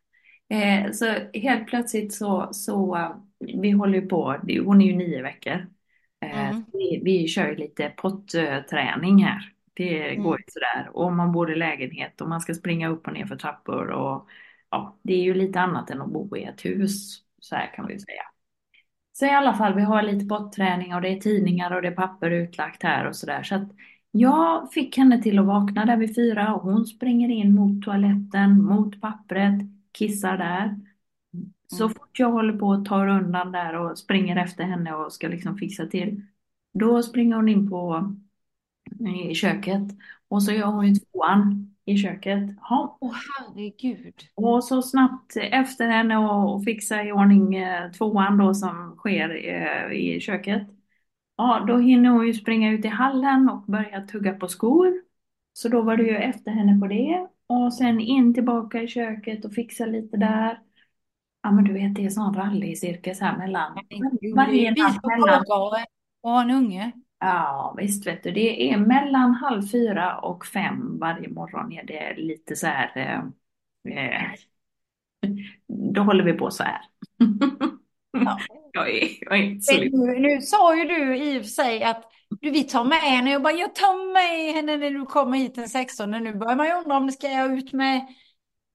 Eh, 0.49 0.91
så 0.91 1.05
helt 1.33 1.67
plötsligt 1.67 2.13
så, 2.13 2.49
så 2.53 2.95
eh, 2.97 3.15
vi 3.39 3.71
håller 3.71 3.99
ju 4.01 4.07
på, 4.07 4.37
hon 4.65 4.81
är 4.81 4.85
ju 4.85 4.95
nio 4.95 5.21
veckor. 5.21 5.67
Eh, 6.19 6.49
Mm. 6.49 6.65
vi, 6.73 7.01
vi 7.03 7.27
kör 7.27 7.47
ju 7.49 7.55
lite 7.55 7.93
potträning 7.97 9.23
här. 9.23 9.51
Det 9.73 10.09
Mm. 10.09 10.23
går 10.23 10.39
ju 10.39 10.43
sådär. 10.47 10.89
Och 10.93 11.13
man 11.13 11.31
bor 11.31 11.51
i 11.51 11.55
lägenhet 11.55 12.21
och 12.21 12.29
man 12.29 12.41
ska 12.41 12.53
springa 12.53 12.89
upp 12.89 13.07
och 13.07 13.13
ner 13.13 13.25
för 13.25 13.35
trappor 13.35 13.87
och 13.87 14.27
ja, 14.69 14.97
det 15.01 15.13
är 15.13 15.23
ju 15.23 15.33
lite 15.33 15.59
annat 15.59 15.89
än 15.89 16.01
att 16.01 16.09
bo 16.11 16.37
i 16.37 16.43
ett 16.43 16.65
hus. 16.65 17.24
Så 17.45 17.55
här 17.55 17.73
kan 17.75 17.87
vi 17.87 17.99
säga. 17.99 18.23
Så 19.13 19.25
i 19.25 19.29
alla 19.29 19.53
fall, 19.53 19.73
vi 19.75 19.81
har 19.81 20.01
lite 20.03 20.25
potträning 20.25 20.95
och 20.95 21.01
det 21.01 21.09
är 21.09 21.19
tidningar 21.19 21.71
och 21.75 21.81
det 21.81 21.87
är 21.87 21.91
papper 21.95 22.31
utlagt 22.31 22.83
här 22.83 23.07
och 23.07 23.15
sådär. 23.15 23.43
Så 23.43 23.55
att 23.55 23.69
jag 24.11 24.73
fick 24.73 24.97
henne 24.97 25.21
till 25.23 25.39
att 25.39 25.45
vakna 25.45 25.85
där 25.85 25.97
vid 25.97 26.15
fyra 26.15 26.55
och 26.55 26.61
hon 26.61 26.85
springer 26.85 27.29
in 27.29 27.55
mot 27.55 27.83
toaletten, 27.85 28.63
mot 28.63 29.01
pappret, 29.01 29.61
kissar 29.93 30.37
där. 30.37 30.79
Så 31.67 31.83
Mm. 31.85 31.95
fort 31.95 32.19
jag 32.19 32.31
håller 32.31 32.59
på 32.59 32.73
att 32.73 32.85
ta 32.85 33.07
undan 33.09 33.51
där 33.51 33.75
och 33.75 33.97
springer 33.97 34.35
efter 34.37 34.63
henne 34.63 34.93
och 34.93 35.13
ska 35.13 35.27
liksom 35.27 35.57
fixa 35.57 35.85
till, 35.87 36.21
då 36.73 37.03
springer 37.03 37.35
hon 37.35 37.49
in 37.49 37.69
på 37.69 38.13
i 39.31 39.35
köket 39.35 39.81
och 40.27 40.43
så 40.43 40.51
gör 40.51 40.65
hon 40.67 40.87
ju 40.87 40.95
tvåan 40.95 41.64
i 41.85 41.97
köket. 41.97 42.49
Ja, 42.69 42.97
Åh 43.01 43.13
herregud. 43.39 44.13
och 44.35 44.63
så 44.63 44.81
snabbt 44.81 45.37
efter 45.37 45.87
henne 45.87 46.17
och, 46.17 46.55
och 46.55 46.63
fixa 46.63 47.03
i 47.03 47.11
ordning 47.11 47.55
eh, 47.55 47.91
tvåan 47.91 48.37
då 48.37 48.53
som 48.53 48.95
sker 48.97 49.29
eh, 49.29 49.91
i 49.97 50.19
köket. 50.19 50.67
Ja, 51.37 51.65
då 51.67 51.77
hinner 51.77 52.09
hon 52.09 52.27
ju 52.27 52.33
springa 52.33 52.71
ut 52.71 52.85
i 52.85 52.87
hallen 52.87 53.49
och 53.49 53.61
börja 53.61 54.01
tugga 54.01 54.33
på 54.33 54.47
skor. 54.47 54.93
Så 55.53 55.69
då 55.69 55.81
var 55.81 55.97
det 55.97 56.03
ju 56.03 56.15
efter 56.15 56.51
henne 56.51 56.79
på 56.79 56.87
det. 56.87 57.27
Och 57.47 57.73
sen 57.73 57.99
in 57.99 58.33
tillbaka 58.33 58.81
i 58.81 58.87
köket 58.87 59.45
och 59.45 59.53
fixa 59.53 59.85
lite 59.85 60.17
där. 60.17 60.59
Ja 61.43 61.51
men 61.51 61.63
du 61.63 61.73
vet 61.73 61.95
det 61.95 62.05
är 62.05 62.09
sån 62.09 62.33
rallycirkus 62.33 63.19
här 63.19 63.37
mellan. 63.37 63.79
Varje 64.35 64.71
natt 64.71 64.99
mellan. 65.03 65.43
och 66.21 66.41
en 66.41 66.51
unge. 66.51 66.91
Ja, 67.19 67.75
visst 67.77 68.07
vet 68.07 68.23
du, 68.23 68.31
det 68.31 68.71
är 68.71 68.77
mellan 68.77 69.33
halv 69.33 69.67
fyra 69.67 70.17
och 70.19 70.45
fem 70.45 70.99
varje 70.99 71.29
morgon 71.29 71.71
är 71.73 71.83
det 71.83 72.15
lite 72.17 72.55
så 72.55 72.67
här, 72.67 72.91
eh, 72.97 73.93
eh, 73.97 74.31
då 75.67 76.01
håller 76.01 76.23
vi 76.23 76.33
på 76.33 76.51
så 76.51 76.63
här. 76.63 76.81
Ja. 78.11 78.37
Jag 78.71 78.89
är, 78.89 79.09
jag 79.21 79.37
är 79.39 79.97
Nu, 79.97 80.19
nu 80.19 80.41
sa 80.41 80.75
ju 80.75 80.83
du 80.83 81.17
i 81.17 81.39
och 81.39 81.41
för 81.41 81.49
sig 81.49 81.83
att 81.83 82.11
du, 82.41 82.51
vi 82.51 82.63
tar 82.63 82.83
med 82.83 82.97
henne. 82.97 83.31
Jag 83.31 83.43
bara, 83.43 83.53
jag 83.53 83.75
tar 83.75 84.13
med 84.13 84.53
henne 84.55 84.77
när 84.77 84.91
du 84.91 85.05
kommer 85.05 85.37
hit 85.37 85.55
den 85.55 85.69
16. 85.69 86.11
Nu 86.11 86.35
börjar 86.35 86.55
man 86.55 86.67
ju 86.67 86.73
undra 86.73 86.97
om 86.97 87.05
det 87.07 87.11
ska 87.11 87.27
jag 87.29 87.57
ut 87.57 87.73
med 87.73 88.07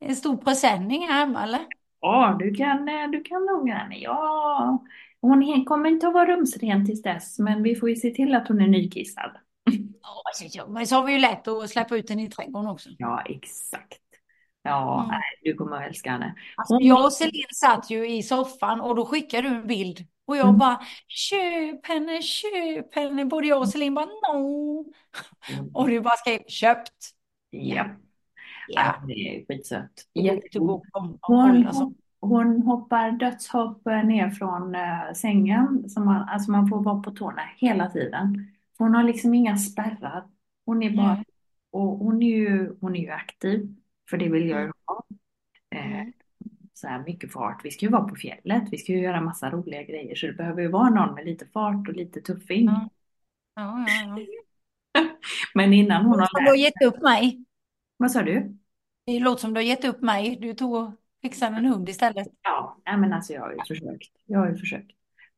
en 0.00 0.16
stor 0.16 0.36
presenning 0.36 1.08
här 1.08 1.18
hemma 1.26 1.42
eller? 1.42 1.60
Ja, 2.00 2.36
du 2.38 2.54
kan, 2.54 2.88
eh, 2.88 3.10
du 3.10 3.22
kan 3.22 3.68
henne. 3.68 3.98
Ja, 3.98 4.84
hon 5.22 5.64
kommer 5.64 5.90
inte 5.90 6.06
att 6.08 6.14
vara 6.14 6.26
rumsren 6.36 6.86
tills 6.86 7.02
dess, 7.02 7.38
men 7.38 7.62
vi 7.62 7.76
får 7.76 7.90
ju 7.90 7.96
se 7.96 8.10
till 8.10 8.34
att 8.34 8.48
hon 8.48 8.60
är 8.60 8.68
nykissad. 8.68 9.30
Ja, 10.52 10.66
Men 10.68 10.86
så 10.86 10.96
har 10.96 11.06
vi 11.06 11.12
ju 11.12 11.18
lätt 11.18 11.48
att 11.48 11.70
släppa 11.70 11.96
ut 11.96 12.10
henne 12.10 12.22
i 12.24 12.30
trädgården 12.30 12.70
också. 12.70 12.88
Ja, 12.98 13.22
exakt. 13.24 13.98
Ja, 14.62 15.04
Mm. 15.04 15.20
du 15.42 15.54
kommer 15.54 15.76
att 15.76 15.88
älska 15.88 16.10
henne. 16.10 16.34
Alltså, 16.56 16.74
Hon- 16.74 16.84
jag 16.84 17.04
och 17.04 17.12
Celine 17.12 17.54
satt 17.54 17.90
ju 17.90 18.08
i 18.10 18.22
soffan 18.22 18.80
och 18.80 18.94
då 18.96 19.06
skickade 19.06 19.48
du 19.48 19.54
en 19.54 19.66
bild. 19.66 19.98
Och 20.26 20.36
jag 20.36 20.46
Mm. 20.46 20.58
bara, 20.58 20.80
köp 21.06 21.86
henne, 21.86 22.22
köp 22.22 22.94
henne. 22.94 23.24
Både 23.24 23.46
jag 23.46 23.58
och 23.60 23.68
Celine 23.68 23.94
bara, 23.94 24.06
no. 24.06 24.84
Och 25.74 25.88
du 25.88 26.00
bara 26.00 26.16
skrev, 26.16 26.40
köpt. 26.48 27.10
Ja, 27.50 27.86
Ja, 28.68 28.82
ja, 28.82 29.04
det 29.06 29.12
är 29.12 29.46
skitsött. 29.46 29.90
Jättegod. 30.14 30.82
Hon, 30.92 31.18
om, 31.22 31.66
alltså. 31.66 31.92
Hon 32.20 32.62
hoppar 32.62 33.10
dödshopp 33.12 33.86
eh, 33.86 34.04
ner 34.04 34.30
från 34.30 34.74
eh, 34.74 35.12
sängen. 35.14 35.90
Så 35.90 36.00
man, 36.00 36.28
alltså 36.28 36.50
man 36.50 36.68
får 36.68 36.82
vara 36.82 37.02
på 37.02 37.10
tårna 37.10 37.42
hela 37.56 37.90
tiden. 37.90 38.46
Hon 38.78 38.94
har 38.94 39.02
liksom 39.02 39.34
inga 39.34 39.56
spärrar. 39.56 40.24
Hon 40.66 40.82
är 40.82 40.96
bara, 40.96 41.14
Nej. 41.14 41.24
och 41.70 41.82
hon 41.98 42.22
är 42.22 42.26
ju, 42.36 42.76
hon 42.80 42.96
är 42.96 43.00
ju 43.00 43.10
aktiv. 43.10 43.76
För 44.10 44.16
det 44.16 44.28
vill 44.28 44.48
jag 44.48 44.62
ju 44.62 44.72
ha. 44.86 45.04
Eh, 45.74 46.00
Mm. 46.00 46.12
så 46.74 46.88
här 46.88 47.04
mycket 47.06 47.32
fart. 47.32 47.64
Vi 47.64 47.70
ska 47.70 47.86
ju 47.86 47.92
vara 47.92 48.08
på 48.08 48.14
fjället. 48.14 48.62
Vi 48.70 48.78
ska 48.78 48.92
ju 48.92 49.00
göra 49.00 49.20
massa 49.20 49.50
roliga 49.50 49.82
grejer. 49.82 50.14
Så 50.14 50.26
det 50.26 50.32
behöver 50.32 50.62
ju 50.62 50.68
vara 50.68 50.90
någon 50.90 51.14
med 51.14 51.24
lite 51.26 51.46
fart 51.46 51.88
och 51.88 51.94
lite 51.94 52.20
tuffing. 52.20 52.66
Ja. 52.66 52.88
Ja, 53.54 53.86
ja. 53.88 54.18
Men 55.54 55.72
innan 55.72 56.04
hon 56.06 56.20
har 56.20 56.26
som 56.26 56.44
du 56.44 56.50
har 56.50 56.56
lärt 56.56 56.64
gett 56.64 56.82
upp 56.86 57.02
mig. 57.02 57.44
Vad 57.96 58.10
sa 58.12 58.22
du? 58.22 58.56
Det 59.06 59.18
låter 59.20 59.40
som 59.40 59.54
du 59.54 59.58
har 59.60 59.64
gett 59.64 59.84
upp 59.84 60.00
mig. 60.02 60.36
Du 60.40 60.54
tog 60.54 60.92
och 61.20 61.30
fixade 61.30 61.56
en 61.56 61.64
hund 61.66 61.88
istället. 61.88 62.28
Ja, 62.42 62.76
nej 62.86 62.96
men 62.96 63.12
alltså 63.12 63.32
jag 63.32 63.40
har 63.40 63.50
ju 63.52 63.58
försökt. 63.68 64.10
Jag 64.26 64.38
har 64.38 64.48
ju 64.48 64.56
försökt. 64.56 64.90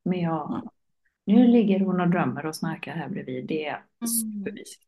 Men 0.04 0.20
jag, 0.20 0.50
Mm. 0.50 1.40
nu 1.40 1.46
ligger 1.46 1.80
hon 1.80 2.00
och 2.00 2.08
drömmer 2.10 2.46
och 2.46 2.56
snarkar 2.56 2.92
här 2.94 3.08
bredvid. 3.08 3.46
Det 3.46 3.66
är 3.66 3.72
Mm. 4.00 4.08
supermysigt. 4.08 4.82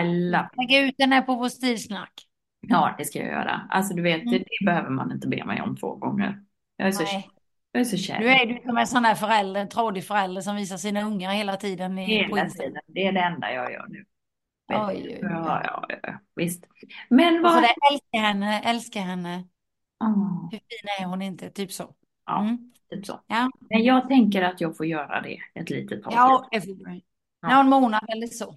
I 0.00 0.02
love 0.30 0.48
it. 0.52 0.56
Lägga 0.70 0.86
ut 0.86 0.94
den 0.98 1.12
här 1.12 1.22
på 1.22 1.34
vår 1.34 1.48
stilsnack. 1.48 2.12
Ja, 2.60 2.94
det 2.98 3.04
ska 3.04 3.18
jag 3.18 3.28
göra. 3.28 3.66
Alltså 3.70 3.94
du 3.94 4.02
vet, 4.02 4.20
det, 4.20 4.36
Mm. 4.36 4.42
det 4.60 4.64
behöver 4.66 4.90
man 4.90 5.12
inte 5.12 5.28
be 5.28 5.44
mig 5.44 5.60
om 5.62 5.76
två 5.76 5.94
gånger. 5.94 6.42
Jag 6.76 6.88
är 6.88 6.92
så, 6.92 7.02
Nej. 7.02 7.28
jag 7.72 7.80
är 7.80 7.84
så 7.84 7.96
kär. 7.96 8.18
Du 8.18 8.28
är 8.30 8.46
ju 8.46 8.62
som 8.62 8.78
en 8.78 8.86
sån 8.86 9.02
där 9.02 9.14
förälder, 9.14 9.60
en 9.60 9.68
trådig 9.68 10.04
förälder 10.04 10.40
som 10.40 10.56
visar 10.56 10.76
sina 10.76 11.02
ungar 11.02 11.30
hela 11.32 11.56
tiden 11.56 11.98
i, 11.98 12.04
Hela 12.04 12.48
tiden. 12.48 12.82
Det 12.86 13.06
är 13.06 13.12
det 13.12 13.20
enda 13.20 13.52
jag 13.52 13.72
gör 13.72 13.86
nu. 13.88 14.04
Oj, 14.72 14.76
oj, 14.88 15.06
oj. 15.08 15.18
Ja, 15.22 15.62
ja, 15.64 15.86
ja, 16.02 16.18
visst. 16.36 16.64
Men 17.08 17.36
Och 17.36 17.42
vad... 17.42 17.52
så 17.54 17.60
där, 17.60 17.74
älskar 17.92 18.18
henne, 18.18 18.60
älskar 18.60 19.00
henne. 19.00 19.44
Åh, 20.00 20.48
Hur 20.52 20.58
fin 20.58 20.88
är 21.00 21.04
hon 21.06 21.22
inte? 21.22 21.50
Typ 21.50 21.72
så. 21.72 21.94
ja, 22.26 22.40
Mm. 22.40 22.72
typ 22.90 23.06
så. 23.06 23.20
Ja, 23.26 23.50
Men 23.70 23.84
jag 23.84 24.08
tänker 24.08 24.42
att 24.42 24.60
jag 24.60 24.76
får 24.76 24.86
göra 24.86 25.20
det 25.20 25.38
ett 25.54 25.70
litet 25.70 26.02
tag. 26.02 26.12
ja. 26.16 26.48
Ja. 27.40 27.62
Någon 27.62 27.68
månad 27.68 28.04
eller 28.08 28.26
så. 28.26 28.56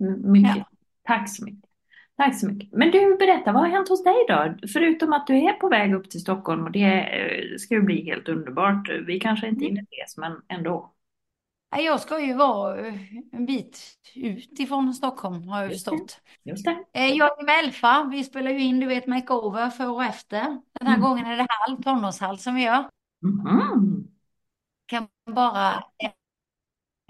M- 0.00 0.32
Mycket. 0.32 0.56
Ja. 0.56 0.64
Tack 1.02 1.28
så 1.36 1.44
mycket. 1.44 1.70
Tack 2.16 2.38
så 2.40 2.46
mycket. 2.48 2.72
Men 2.72 2.90
du, 2.90 3.16
berätta, 3.16 3.52
vad 3.52 3.62
har 3.62 3.68
hänt 3.68 3.88
hos 3.88 4.04
dig 4.04 4.14
då? 4.28 4.54
Förutom 4.72 5.12
att 5.12 5.26
du 5.26 5.36
är 5.36 5.52
på 5.52 5.68
väg 5.68 5.94
upp 5.94 6.10
till 6.10 6.20
Stockholm 6.20 6.64
och 6.64 6.70
det 6.70 6.84
eh, 7.02 7.56
ska 7.58 7.74
ju 7.74 7.82
bli 7.82 8.04
helt 8.04 8.28
underbart. 8.28 8.88
Vi 9.06 9.20
kanske 9.20 9.48
inte 9.48 9.64
hinner 9.64 9.82
ses, 9.82 10.16
men 10.16 10.32
ändå. 10.48 10.92
Jag 11.70 12.00
ska 12.00 12.20
ju 12.20 12.34
vara 12.34 12.86
eh, 12.86 12.94
en 13.32 13.46
bit 13.46 13.98
ut 14.14 14.58
ifrån 14.60 14.94
Stockholm 14.94 15.48
har 15.48 15.62
jag 15.62 15.72
förstått. 15.72 16.20
Just 16.44 16.64
det. 16.64 16.84
Eh, 16.92 17.06
Jag 17.06 17.40
är 17.40 17.44
med 17.44 17.64
Elfa, 17.64 18.04
vi 18.04 18.24
spelar 18.24 18.50
ju 18.50 18.60
in, 18.60 18.80
du 18.80 18.86
vet, 18.86 19.06
makeover 19.06 19.70
för 19.70 19.90
och 19.90 20.04
efter. 20.04 20.40
Den 20.72 20.86
här 20.86 20.96
Mm. 20.96 21.00
gången 21.00 21.26
är 21.26 21.36
det 21.36 21.46
halv, 21.48 21.82
tonårshall 21.82 22.38
som 22.38 22.54
vi 22.54 22.62
gör. 22.62 22.90
Mhm. 23.22 24.08
Kan 24.86 25.08
bara 25.34 25.74
eh, 25.74 26.10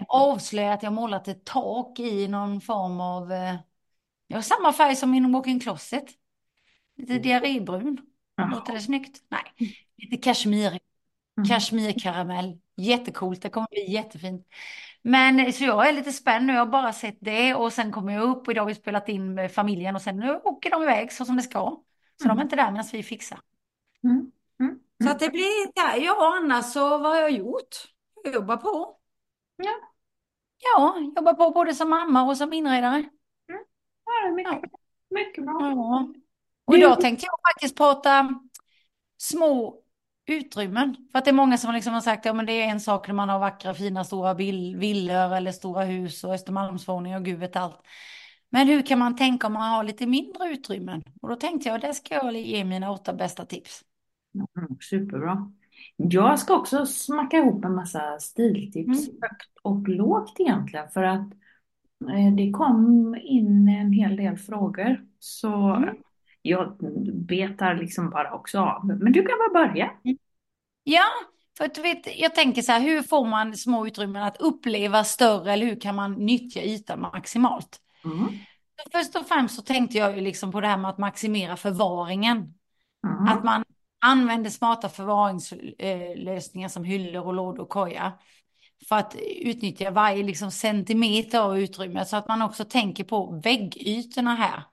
avslöja 0.07 0.73
att 0.73 0.83
jag 0.83 0.93
målat 0.93 1.27
ett 1.27 1.45
tak 1.45 1.99
i 1.99 2.27
någon 2.27 2.61
form 2.61 2.99
av, 3.01 3.31
eh, 3.31 3.55
ja, 4.27 4.41
samma 4.41 4.73
färg 4.73 4.95
som 4.95 5.11
min 5.11 5.31
walk-in 5.31 5.59
closet. 5.59 6.05
Lite 6.97 7.19
diarrébrun. 7.19 7.97
Jaha. 8.35 8.49
Låter 8.51 8.73
det 8.73 8.79
snyggt? 8.81 9.21
Nej, 9.29 9.69
lite 9.97 10.17
kashmir, 10.17 10.79
Mm. 11.37 11.47
kashmirkaramell. 11.49 12.59
Jättecoolt, 12.79 13.41
det 13.41 13.49
kommer 13.49 13.67
bli 13.71 13.91
jättefint. 13.91 14.47
Men 15.01 15.53
så 15.53 15.63
jag 15.63 15.89
är 15.89 15.93
lite 15.93 16.11
spänd 16.11 16.45
nu, 16.45 16.53
jag 16.53 16.59
har 16.59 16.71
bara 16.71 16.93
sett 16.93 17.17
det 17.19 17.55
och 17.55 17.73
sen 17.73 17.91
kommer 17.91 18.13
jag 18.13 18.23
upp 18.23 18.47
och 18.47 18.51
idag 18.51 18.61
har 18.61 18.67
vi 18.67 18.75
spelat 18.75 19.09
in 19.09 19.33
med 19.33 19.51
familjen 19.51 19.95
och 19.95 20.01
sen 20.01 20.17
nu 20.17 20.35
åker 20.35 20.71
de 20.71 20.83
iväg 20.83 21.11
så 21.11 21.25
som 21.25 21.35
det 21.35 21.41
ska. 21.43 21.83
Så 22.21 22.27
de 22.27 22.37
är 22.37 22.41
inte 22.41 22.55
där 22.55 22.71
medan 22.71 22.85
vi 22.91 23.03
fixar. 23.03 23.39
Mm. 24.03 24.31
Mm. 24.59 24.79
Så 25.03 25.09
att 25.09 25.19
det 25.19 25.29
blir, 25.29 25.71
ja, 25.75 25.95
ja 25.95 26.37
annars 26.37 26.65
så 26.65 26.97
vad 26.97 27.11
har 27.11 27.15
jag 27.15 27.31
gjort? 27.31 27.75
Jag 28.23 28.33
jobbar 28.33 28.57
på. 28.57 28.97
Ja. 29.55 29.73
Ja, 30.57 30.99
jobbar 31.15 31.33
på 31.33 31.49
både 31.49 31.73
som 31.73 31.89
mamma 31.89 32.23
och 32.23 32.37
som 32.37 32.53
inredare. 32.53 33.09
Ja, 34.05 34.21
det 34.23 34.27
är 34.27 34.31
mycket, 34.31 34.71
mycket 35.09 35.43
bra. 35.43 35.57
Ja. 35.61 36.13
Och 36.65 36.77
idag 36.77 37.01
tänkte 37.01 37.25
jag 37.25 37.53
faktiskt 37.53 37.77
prata 37.77 38.29
små 39.17 39.81
utrymmen. 40.33 40.95
För 41.11 41.19
att 41.19 41.25
det 41.25 41.31
är 41.31 41.35
många 41.35 41.57
som 41.57 41.73
liksom 41.73 41.93
har 41.93 42.01
sagt 42.01 42.19
att 42.19 42.25
ja, 42.25 42.33
men 42.33 42.45
det 42.45 42.51
är 42.61 42.67
en 42.69 42.79
sak 42.79 43.07
när 43.07 43.15
man 43.15 43.29
har 43.29 43.39
vackra 43.39 43.73
fina 43.73 44.03
stora 44.03 44.33
vill- 44.33 44.75
villor 44.77 45.33
eller 45.35 45.51
stora 45.51 45.83
hus 45.83 46.23
och 46.23 46.33
Östermalmsvåningar 46.33 47.17
och 47.19 47.25
gud 47.25 47.39
vet 47.39 47.55
allt. 47.55 47.81
Men 48.49 48.67
hur 48.67 48.81
kan 48.81 48.99
man 48.99 49.15
tänka 49.15 49.47
om 49.47 49.53
man 49.53 49.69
har 49.71 49.83
lite 49.83 50.05
mindre 50.07 50.47
utrymmen? 50.49 51.03
Och 51.21 51.29
då 51.29 51.35
tänkte 51.35 51.69
jag, 51.69 51.81
där 51.81 51.93
ska 51.93 52.15
jag 52.15 52.35
ge 52.37 52.63
mina 52.65 52.91
åtta 52.91 53.13
bästa 53.13 53.45
tips. 53.45 53.81
Mm, 54.57 54.77
superbra. 54.89 55.51
Jag 55.97 56.39
ska 56.39 56.55
också 56.55 56.85
smacka 56.85 57.37
ihop 57.37 57.65
en 57.65 57.75
massa 57.75 58.19
stiltips, 58.19 59.07
Mm. 59.07 59.19
högt 59.21 59.51
och 59.61 59.87
lågt 59.89 60.39
egentligen, 60.39 60.89
för 60.89 61.03
att 61.03 61.27
eh, 62.09 62.33
det 62.37 62.51
kom 62.51 63.15
in 63.23 63.69
en 63.69 63.91
hel 63.93 64.15
del 64.15 64.37
frågor. 64.37 65.05
Så 65.19 65.53
Mm. 65.75 65.95
Jag 66.41 66.77
betar 67.27 67.75
liksom 67.75 68.09
bara 68.09 68.33
också 68.33 68.59
av. 68.59 68.85
Men 68.85 69.11
du 69.11 69.25
kan 69.25 69.37
väl 69.37 69.67
börja? 69.67 69.91
Ja, 70.83 71.05
för 71.57 71.65
att 71.65 71.75
du 71.75 71.81
vet, 71.81 72.19
jag 72.19 72.35
tänker 72.35 72.61
så 72.61 72.71
här, 72.71 72.81
hur 72.81 73.01
får 73.01 73.25
man 73.25 73.57
små 73.57 73.87
utrymmen 73.87 74.23
att 74.23 74.37
uppleva 74.37 75.03
större 75.03 75.53
eller 75.53 75.65
hur 75.65 75.79
kan 75.79 75.95
man 75.95 76.13
nyttja 76.13 76.61
ytan 76.61 77.01
maximalt? 77.01 77.79
Mm. 78.05 78.27
Först 78.91 79.15
och 79.15 79.27
främst 79.27 79.55
så 79.55 79.61
tänkte 79.61 79.97
jag 79.97 80.15
ju 80.15 80.21
liksom 80.21 80.51
på 80.51 80.61
det 80.61 80.67
här 80.67 80.77
med 80.77 80.89
att 80.89 80.97
maximera 80.97 81.55
förvaringen. 81.55 82.37
Mm. 82.37 83.27
Att 83.27 83.43
man 83.43 83.63
använder 83.99 84.49
smarta 84.49 84.89
förvaringslösningar 84.89 86.67
som 86.67 86.83
hyllor 86.83 87.25
och 87.25 87.33
lådor 87.33 87.63
och 87.63 87.69
koja. 87.69 88.13
För 88.89 88.95
att 88.95 89.15
utnyttja 89.41 89.91
varje 89.91 90.23
liksom 90.23 90.51
centimeter 90.51 91.39
av 91.39 91.59
utrymmet 91.59 92.07
så 92.07 92.17
att 92.17 92.27
man 92.27 92.41
också 92.41 92.65
tänker 92.65 93.03
på 93.03 93.41
väggytorna 93.43 94.35
här. 94.35 94.63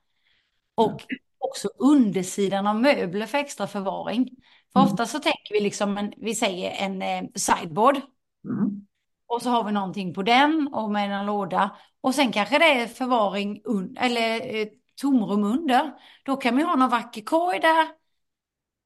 Och 0.75 1.05
också 1.39 1.69
undersidan 1.79 2.67
av 2.67 2.77
möbler 2.81 3.27
för 3.27 3.39
extra 3.39 3.67
förvaring. 3.67 4.31
För 4.73 4.81
Mm. 4.81 4.93
ofta 4.93 5.07
så 5.07 5.19
tänker 5.19 5.55
vi 5.55 5.61
liksom, 5.61 5.99
en, 5.99 6.13
vi 6.17 6.35
säger 6.35 6.71
en 6.71 7.03
eh, 7.03 7.23
sideboard. 7.35 7.97
Mm. 8.45 8.87
Och 9.27 9.43
så 9.43 9.51
har 9.51 9.65
vi 9.65 9.73
någonting 9.73 10.15
på 10.15 10.23
den 10.23 10.69
och 10.73 10.91
med 10.91 11.11
en 11.21 11.27
låda. 11.27 11.77
Och 12.01 12.15
sen 12.15 12.33
kanske 12.33 12.59
det 12.59 12.65
är 12.81 12.87
förvaring 12.87 13.63
un- 13.65 13.97
eller 14.01 14.57
eh, 14.57 14.67
tomrum 15.01 15.45
under. 15.45 15.93
Då 16.25 16.37
kan 16.37 16.55
man 16.55 16.65
ha 16.65 16.77
någon 16.77 16.91
vacker 16.91 17.23
korg 17.23 17.61
där. 17.61 17.87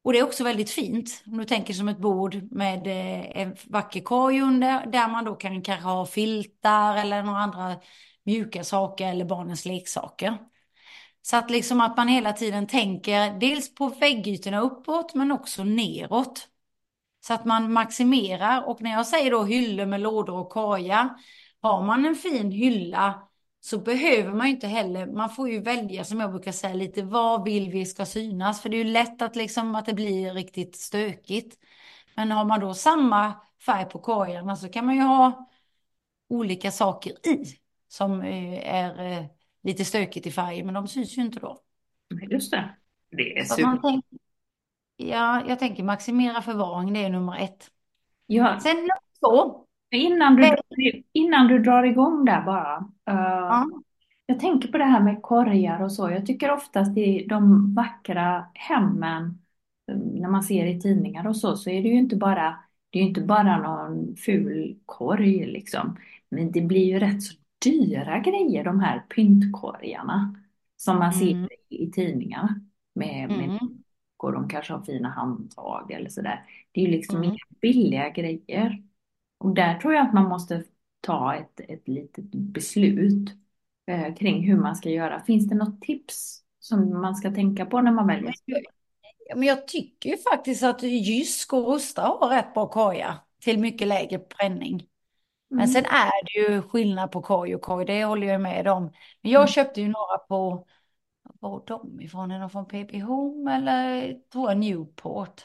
Och 0.04 0.12
det 0.12 0.18
är 0.18 0.24
också 0.24 0.44
väldigt 0.44 0.70
fint. 0.70 1.22
Om 1.26 1.38
du 1.38 1.44
tänker 1.44 1.74
som 1.74 1.88
ett 1.88 1.98
bord 1.98 2.52
med 2.52 2.86
eh, 2.86 3.40
en 3.42 3.56
vacker 3.66 4.00
korg 4.00 4.40
under. 4.40 4.86
Där 4.86 5.08
man 5.08 5.24
då 5.24 5.34
kan 5.34 5.62
kanske 5.62 5.88
ha 5.88 6.06
filtar 6.06 6.96
eller 6.96 7.22
några 7.22 7.38
andra 7.38 7.76
mjuka 8.24 8.64
saker 8.64 9.08
eller 9.08 9.24
barnens 9.24 9.64
leksaker. 9.64 10.38
Så 11.22 11.36
att 11.36 11.50
liksom 11.50 11.80
att 11.80 11.96
man 11.96 12.08
hela 12.08 12.32
tiden 12.32 12.66
tänker 12.66 13.38
dels 13.40 13.74
på 13.74 13.88
väggytorna 13.88 14.60
uppåt 14.60 15.14
men 15.14 15.32
också 15.32 15.64
neråt. 15.64 16.48
Så 17.26 17.34
att 17.34 17.44
man 17.44 17.72
maximerar 17.72 18.68
och 18.68 18.82
när 18.82 18.90
jag 18.90 19.06
säger 19.06 19.30
då 19.30 19.44
hyllor 19.44 19.86
med 19.86 20.00
lådor 20.00 20.36
och 20.36 20.50
korgar. 20.50 21.08
Har 21.62 21.82
man 21.82 22.06
en 22.06 22.16
fin 22.16 22.50
hylla 22.50 23.28
så 23.60 23.78
behöver 23.78 24.32
man 24.32 24.46
ju 24.46 24.52
inte 24.54 24.66
heller, 24.66 25.06
man 25.06 25.30
får 25.30 25.50
ju 25.50 25.60
välja 25.60 26.04
som 26.04 26.20
jag 26.20 26.30
brukar 26.30 26.52
säga 26.52 26.74
lite 26.74 27.02
vad 27.02 27.44
vill 27.44 27.70
vi 27.70 27.86
ska 27.86 28.06
synas. 28.06 28.62
För 28.62 28.68
det 28.68 28.76
är 28.76 28.84
ju 28.84 28.92
lätt 28.92 29.22
att 29.22 29.36
liksom 29.36 29.74
att 29.74 29.86
det 29.86 29.94
blir 29.94 30.34
riktigt 30.34 30.76
stökigt. 30.76 31.58
Men 32.16 32.32
har 32.32 32.44
man 32.44 32.60
då 32.60 32.74
samma 32.74 33.34
färg 33.66 33.84
på 33.84 33.98
korgarna 33.98 34.56
så 34.56 34.68
kan 34.68 34.86
man 34.86 34.94
ju 34.94 35.02
ha 35.02 35.48
olika 36.28 36.70
saker 36.70 37.28
i 37.28 37.44
som 37.88 38.22
eh, 38.22 38.74
är 38.74 39.12
eh, 39.12 39.26
lite 39.62 39.84
stökigt 39.84 40.26
i 40.26 40.30
färgen, 40.30 40.66
men 40.66 40.74
de 40.74 40.88
syns 40.88 41.18
ju 41.18 41.22
inte 41.22 41.40
då. 41.40 41.60
Just 42.30 42.50
det. 42.50 42.76
Det 43.10 43.38
är 43.38 43.44
super. 43.44 44.00
ja, 44.96 45.42
jag 45.48 45.58
tänker 45.58 45.82
maximera 45.84 46.42
förvaring, 46.42 46.92
det 46.92 47.00
är 47.04 47.10
nummer 47.10 47.38
ett. 47.38 47.70
Ja, 48.26 48.60
Sen 48.60 48.76
nummer 48.76 48.90
två, 49.20 49.66
innan 49.90 50.36
du, 50.36 50.56
innan 51.12 51.46
du 51.48 51.58
drar 51.58 51.82
igång 51.82 52.24
där 52.24 52.42
bara. 52.42 52.76
eh, 53.10 53.14
ja, 53.14 53.66
Jag 54.26 54.40
tänker 54.40 54.68
på 54.68 54.78
det 54.78 54.84
här 54.84 55.00
med 55.00 55.22
korgar 55.22 55.82
och 55.82 55.92
så. 55.92 56.10
Jag 56.10 56.26
tycker 56.26 56.50
oftast 56.50 56.98
i 56.98 57.26
de 57.26 57.74
vackra 57.74 58.46
hemmen, 58.54 59.42
eh, 59.90 59.96
när 59.96 60.28
man 60.28 60.42
ser 60.42 60.66
i 60.66 60.80
tidningar 60.80 61.26
och 61.26 61.36
så, 61.36 61.56
så 61.56 61.70
är 61.70 61.82
det 61.82 61.88
ju 61.88 61.98
inte 61.98 62.16
bara, 62.16 62.56
det 62.90 62.98
är 62.98 63.02
inte 63.02 63.20
bara 63.20 63.62
någon 63.62 64.16
ful 64.16 64.78
korg 64.86 65.46
liksom. 65.46 65.96
Men 66.28 66.52
det 66.52 66.60
blir 66.60 66.84
ju 66.84 66.98
rätt 66.98 67.22
så 67.22 67.34
dyra 67.64 68.18
grejer, 68.18 68.64
de 68.64 68.80
här 68.80 68.98
pyntkorgarna. 69.14 70.36
Som 70.76 70.98
man 70.98 71.12
ser 71.12 71.30
Mm. 71.30 71.48
i 71.68 71.90
tidningarna. 71.90 72.60
Med, 72.94 73.28
med 73.28 73.44
mm, 73.44 73.58
och 74.16 74.32
de 74.32 74.48
kanske 74.48 74.72
har 74.72 74.82
fina 74.82 75.08
handtag 75.10 75.92
eller 75.92 76.08
sådär. 76.10 76.44
Det 76.72 76.80
är 76.80 76.84
ju 76.84 76.90
liksom 76.90 77.16
Mm. 77.16 77.30
inga 77.30 77.38
billiga 77.60 78.08
grejer. 78.10 78.82
Och 79.38 79.54
där 79.54 79.78
tror 79.78 79.94
jag 79.94 80.06
att 80.06 80.14
man 80.14 80.28
måste 80.28 80.64
ta 81.00 81.34
ett, 81.34 81.60
ett 81.60 81.88
litet 81.88 82.24
beslut 82.32 83.30
eh, 83.86 84.14
kring 84.14 84.42
hur 84.44 84.56
man 84.56 84.76
ska 84.76 84.90
göra. 84.90 85.20
Finns 85.20 85.48
det 85.48 85.54
något 85.54 85.80
tips 85.82 86.42
som 86.58 87.00
man 87.00 87.14
ska 87.16 87.30
tänka 87.34 87.66
på 87.66 87.80
när 87.80 87.92
man 87.92 88.06
väljer? 88.06 88.34
Men 89.34 89.42
jag 89.42 89.68
tycker 89.68 90.10
ju 90.10 90.16
faktiskt 90.16 90.62
att 90.62 90.82
Jysk 90.82 91.52
och 91.52 91.66
Rusta 91.72 92.02
har 92.02 92.28
rätt 92.28 92.54
bra 92.54 92.68
korgar 92.68 93.14
till 93.40 93.58
mycket 93.58 93.88
lägre 93.88 94.18
bränning. 94.38 94.86
Men 95.50 95.58
Mm. 95.64 95.68
sen 95.72 95.84
är 95.84 96.24
det 96.24 96.52
ju 96.52 96.62
skillnad 96.62 97.10
på 97.12 97.22
korg 97.22 97.54
och 97.54 97.62
korg, 97.62 97.86
det 97.86 98.04
håller 98.04 98.26
jag 98.26 98.40
med 98.40 98.68
om. 98.68 98.82
Men 99.22 99.32
jag 99.32 99.40
Mm. 99.40 99.48
köpte 99.48 99.80
ju 99.80 99.88
några 99.88 100.18
på, 100.18 100.66
var 101.40 101.62
de 101.66 102.00
ifrån? 102.00 102.30
Är 102.30 102.40
de 102.40 102.50
från 102.50 102.66
PP 102.66 103.00
Home 103.00 103.54
eller 103.54 104.14
tror 104.32 104.50
jag 104.50 104.58
Newport? 104.58 105.42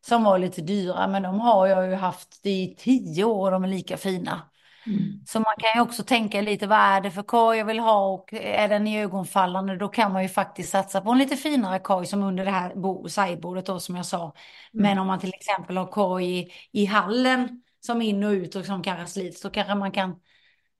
Som 0.00 0.24
var 0.24 0.38
lite 0.38 0.62
dyra, 0.62 1.06
men 1.06 1.22
de 1.22 1.40
har 1.40 1.66
jag 1.66 1.88
ju 1.88 1.94
haft 1.94 2.46
i 2.46 2.74
tio 2.78 3.24
år 3.24 3.46
och 3.46 3.52
de 3.52 3.64
är 3.64 3.68
lika 3.68 3.96
fina. 3.96 4.42
Mm. 4.86 5.20
Så 5.26 5.40
man 5.40 5.54
kan 5.58 5.72
ju 5.74 5.80
också 5.80 6.02
tänka 6.02 6.40
lite, 6.40 6.66
vad 6.66 6.78
är 6.78 7.00
det 7.00 7.10
för 7.10 7.22
korg 7.22 7.58
jag 7.58 7.64
vill 7.64 7.78
ha 7.78 8.06
och 8.08 8.32
är 8.34 8.68
den 8.68 8.86
i 8.86 9.00
ögonfallande 9.02 9.76
då 9.76 9.88
kan 9.88 10.12
man 10.12 10.22
ju 10.22 10.28
faktiskt 10.28 10.70
satsa 10.70 11.00
på 11.00 11.10
en 11.10 11.18
lite 11.18 11.36
finare 11.36 11.78
korg 11.78 12.06
som 12.06 12.22
under 12.22 12.44
det 12.44 12.50
här 12.50 12.74
bo- 12.74 13.08
sideboardet 13.08 13.66
då 13.66 13.80
som 13.80 13.96
jag 13.96 14.06
sa. 14.06 14.32
Men 14.72 14.98
om 14.98 15.06
man 15.06 15.18
till 15.20 15.34
exempel 15.34 15.76
har 15.76 15.86
korg 15.86 16.38
i, 16.38 16.52
i 16.72 16.84
hallen 16.86 17.62
som 17.88 18.02
in 18.02 18.24
och 18.24 18.30
ut 18.30 18.56
och 18.56 18.64
som 18.64 18.82
kanske 18.82 19.06
slits 19.06 19.42
då 19.42 19.50
kanske 19.50 19.74
man 19.74 19.92
kan 19.92 20.20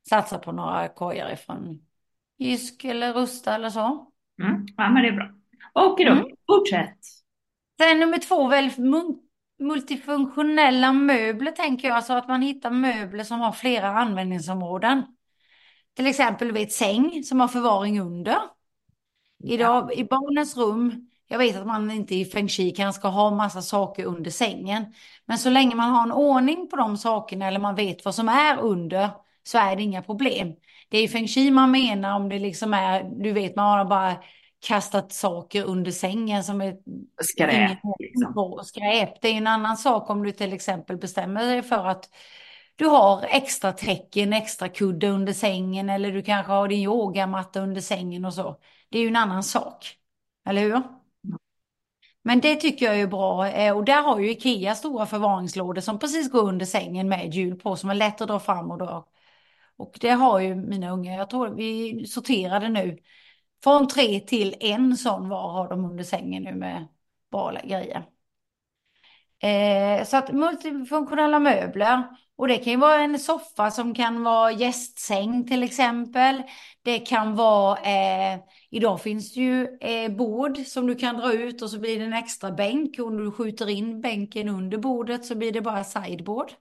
satsa 0.09 0.39
på 0.39 0.53
några 0.53 0.89
korgar 0.89 1.37
från 1.37 1.81
Jysk 2.39 2.85
eller 2.85 3.13
Rusta 3.13 3.55
eller 3.55 3.71
så. 3.71 4.13
Mm. 4.43 4.67
Ja, 4.77 4.91
men 4.91 5.03
det 5.03 5.09
är 5.09 5.13
bra. 5.13 5.31
Okej 5.73 6.07
då, 6.07 6.13
Mm. 6.13 6.25
fortsätt. 6.47 6.99
Sen 7.81 8.01
nummer 8.01 8.19
två, 8.19 8.49
väl 8.49 8.71
multifunktionella 9.59 10.93
möbler 10.93 11.53
tänker 11.53 11.89
jag, 11.89 11.97
alltså 11.97 12.13
att 12.13 12.29
man 12.29 12.43
hittar 12.43 12.71
möbler 12.71 13.25
som 13.25 13.41
har 13.41 13.53
flera 13.53 13.89
användningsområden. 13.89 15.03
Till 15.95 16.07
exempel 16.07 16.49
du 16.49 16.55
vet 16.55 16.73
säng 16.73 17.25
som 17.25 17.41
har 17.41 17.49
förvaring 17.49 18.01
under. 18.01 18.37
Idag 19.45 19.95
i 19.95 20.05
barnens 20.05 20.57
rum, 20.57 21.08
jag 21.29 21.39
vet 21.39 21.57
att 21.57 21.67
man 21.67 21.91
inte 21.91 22.15
i 22.15 22.25
feng 22.25 22.49
shui 22.49 22.71
kan 22.71 22.93
ska 22.93 23.09
ha 23.09 23.31
massa 23.31 23.63
saker 23.63 24.05
under 24.05 24.31
sängen. 24.31 24.95
Men 25.27 25.39
så 25.39 25.51
länge 25.51 25.75
man 25.75 25.91
har 25.91 26.03
en 26.03 26.13
ordning 26.13 26.69
på 26.69 26.77
de 26.77 26.97
sakerna 26.97 27.47
eller 27.47 27.61
man 27.61 27.75
vet 27.75 28.05
vad 28.05 28.15
som 28.15 28.29
är 28.29 28.59
under 28.59 29.11
så 29.43 29.59
är 29.59 29.77
det 29.77 29.83
inga 29.83 30.03
problem. 30.03 30.55
Det 30.89 30.99
är 30.99 31.03
i 31.03 31.09
feng 31.09 31.29
shui 31.29 31.51
man 31.51 31.71
menar 31.71 32.17
om 32.17 32.29
det 32.29 32.39
liksom 32.39 32.75
är, 32.75 33.03
du 33.03 33.33
vet 33.33 33.57
man 33.57 33.79
har 33.79 33.85
bara 33.85 34.17
kastat 34.67 35.13
saker 35.13 35.65
under 35.65 35.91
sängen 35.91 36.45
som 36.45 36.61
är 36.61 36.77
Skräp 37.23 37.79
liksom. 37.99 38.61
skräp. 38.65 39.21
Det 39.21 39.29
är 39.29 39.35
en 39.35 39.47
annan 39.47 39.77
sak 39.77 40.11
om 40.11 40.23
du 40.23 40.33
till 40.33 40.53
exempel 40.53 40.97
bestämmer 40.97 41.47
dig 41.47 41.63
för 41.63 41.87
att 41.87 42.11
du 42.77 42.87
har 42.87 43.23
extra 43.23 43.73
täcken, 43.73 44.33
extra 44.33 44.69
kudde 44.69 45.09
under 45.09 45.33
sängen 45.33 45.91
eller 45.91 46.13
du 46.13 46.23
kanske 46.23 46.53
har 46.53 46.69
din 46.69 46.83
yogamatta 46.83 47.61
under 47.61 47.81
sängen 47.81 48.25
och 48.25 48.35
så. 48.35 48.57
Det 48.89 48.99
är 48.99 49.03
ju 49.03 49.09
en 49.09 49.17
annan 49.17 49.43
sak. 49.43 49.95
Eller 50.49 50.63
hur? 50.63 50.98
Men 52.29 52.41
det 52.41 52.57
tycker 52.57 52.87
jag 52.87 53.01
är 53.01 53.07
bra. 53.07 53.49
Eh, 53.49 53.77
och 53.77 53.85
där 53.85 54.03
har 54.03 54.19
ju 54.21 54.31
Ikea 54.31 54.75
stora 54.75 55.07
förvaringslådor 55.07 55.81
som 55.81 55.99
precis 55.99 56.31
går 56.31 56.49
under 56.49 56.67
sängen 56.67 57.09
med 57.09 57.35
hjul 57.35 57.57
på 57.57 57.77
som 57.77 57.91
är 57.91 57.95
lätt 57.95 58.21
att 58.21 58.29
dra 58.29 58.41
fram 58.41 58.71
och 58.71 58.79
dra. 58.79 59.09
Och 59.77 59.99
det 60.01 60.11
har 60.11 60.41
ju 60.41 60.55
mina 60.55 60.91
unga. 60.91 61.15
Jag 61.15 61.31
tror 61.31 61.49
vi 61.49 62.07
sorterade 62.07 62.69
nu. 62.69 62.99
Från 63.65 63.89
tre 63.89 64.21
till 64.21 64.55
en 64.61 64.97
sån 64.97 65.29
var 65.29 65.53
har 65.53 65.69
de 65.69 65.85
under 65.85 66.05
sängen 66.05 66.43
nu 66.43 66.55
med 66.55 66.89
bra 67.31 67.53
grejer. 67.65 68.07
Eh, 69.43 70.05
så 70.05 70.17
att 70.17 70.33
multifunktionella 70.33 71.39
möbler. 71.39 72.03
Och 72.39 72.49
det 72.49 72.59
kan 72.59 72.73
ju 72.73 72.79
vara 72.79 73.01
en 73.01 73.19
soffa 73.19 73.71
som 73.71 73.95
kan 73.95 74.23
vara 74.25 74.53
gästsäng 74.53 75.47
till 75.47 75.63
exempel. 75.63 76.43
Det 76.83 76.99
kan 76.99 77.37
vara, 77.37 77.79
eh, 77.79 78.41
idag 78.71 79.01
finns 79.01 79.35
det 79.35 79.41
ju 79.41 79.79
eh, 79.81 80.11
bord 80.11 80.59
som 80.59 80.87
du 80.87 80.95
kan 80.95 81.17
dra 81.17 81.33
ut 81.33 81.63
och 81.63 81.71
så 81.71 81.79
blir 81.79 81.99
det 81.99 82.05
en 82.05 82.13
extra 82.13 82.51
bänk. 82.53 82.99
Och 82.99 83.07
om 83.07 83.17
du 83.17 83.31
skjuter 83.33 83.69
in 83.69 84.01
bänken 84.01 84.49
under 84.49 84.79
bordet 84.79 85.25
så 85.25 85.35
blir 85.35 85.53
det 85.53 85.61
bara 85.61 85.85
sideboard. 85.85 86.53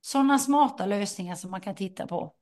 Sådana 0.00 0.38
smarta 0.38 0.86
lösningar 0.86 1.34
som 1.34 1.50
man 1.50 1.60
kan 1.60 1.74
titta 1.74 2.06
på. 2.06 2.34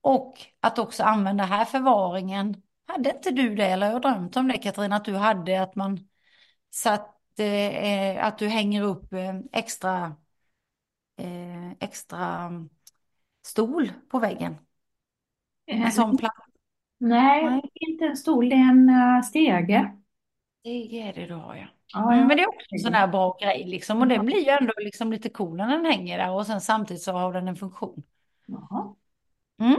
Och 0.00 0.34
att 0.60 0.78
också 0.78 1.02
använda 1.02 1.44
här 1.44 1.64
förvaringen. 1.64 2.62
Hade 2.86 3.10
inte 3.10 3.30
du 3.30 3.54
det 3.54 3.66
eller 3.66 3.90
jag 3.90 4.02
drömt 4.02 4.36
om 4.36 4.48
det 4.48 4.58
Katarina 4.58 4.96
att 4.96 5.04
du 5.04 5.14
hade 5.14 5.62
att 5.62 5.74
man 5.76 6.08
satt 6.70 7.38
eh, 7.38 7.84
eh 7.84 8.24
att 8.26 8.38
du 8.38 8.48
hänger 8.48 8.82
upp 8.82 9.12
eh, 9.12 9.34
extra 9.52 10.16
eh, 11.16 11.70
extra 11.80 12.50
stol 13.42 13.92
på 14.08 14.18
väggen. 14.18 14.56
En 15.66 15.92
sån 15.92 16.16
plats. 16.16 16.36
Nej, 16.98 17.44
Nej. 17.44 17.62
inte 17.74 18.04
en 18.04 18.16
stol, 18.16 18.48
det 18.48 18.54
är 18.54 18.70
en 18.70 18.88
eh, 18.88 19.22
stege. 19.22 19.96
Det 20.62 21.00
är 21.00 21.12
det 21.12 21.26
du 21.26 21.34
har 21.34 21.54
ja. 21.56 21.66
Ja, 21.92 22.12
Mm, 22.12 22.18
ja. 22.18 22.26
Men 22.26 22.36
det 22.36 22.42
är 22.42 22.48
också 22.48 22.66
en 22.70 22.78
sån 22.78 22.94
här 22.94 23.08
bra 23.08 23.38
grej 23.40 23.64
liksom. 23.66 24.00
Och 24.00 24.08
det 24.08 24.18
blir 24.18 24.44
ju 24.44 24.50
ändå 24.50 24.72
liksom 24.76 25.12
lite 25.12 25.28
cool 25.28 25.56
när 25.56 25.68
den 25.68 25.84
hänger 25.84 26.18
där 26.18 26.30
och 26.30 26.46
sen 26.46 26.60
samtidigt 26.60 27.02
så 27.02 27.12
har 27.12 27.32
den 27.32 27.48
en 27.48 27.56
funktion. 27.56 28.02
Jaha. 28.46 28.94
Mm. 29.60 29.76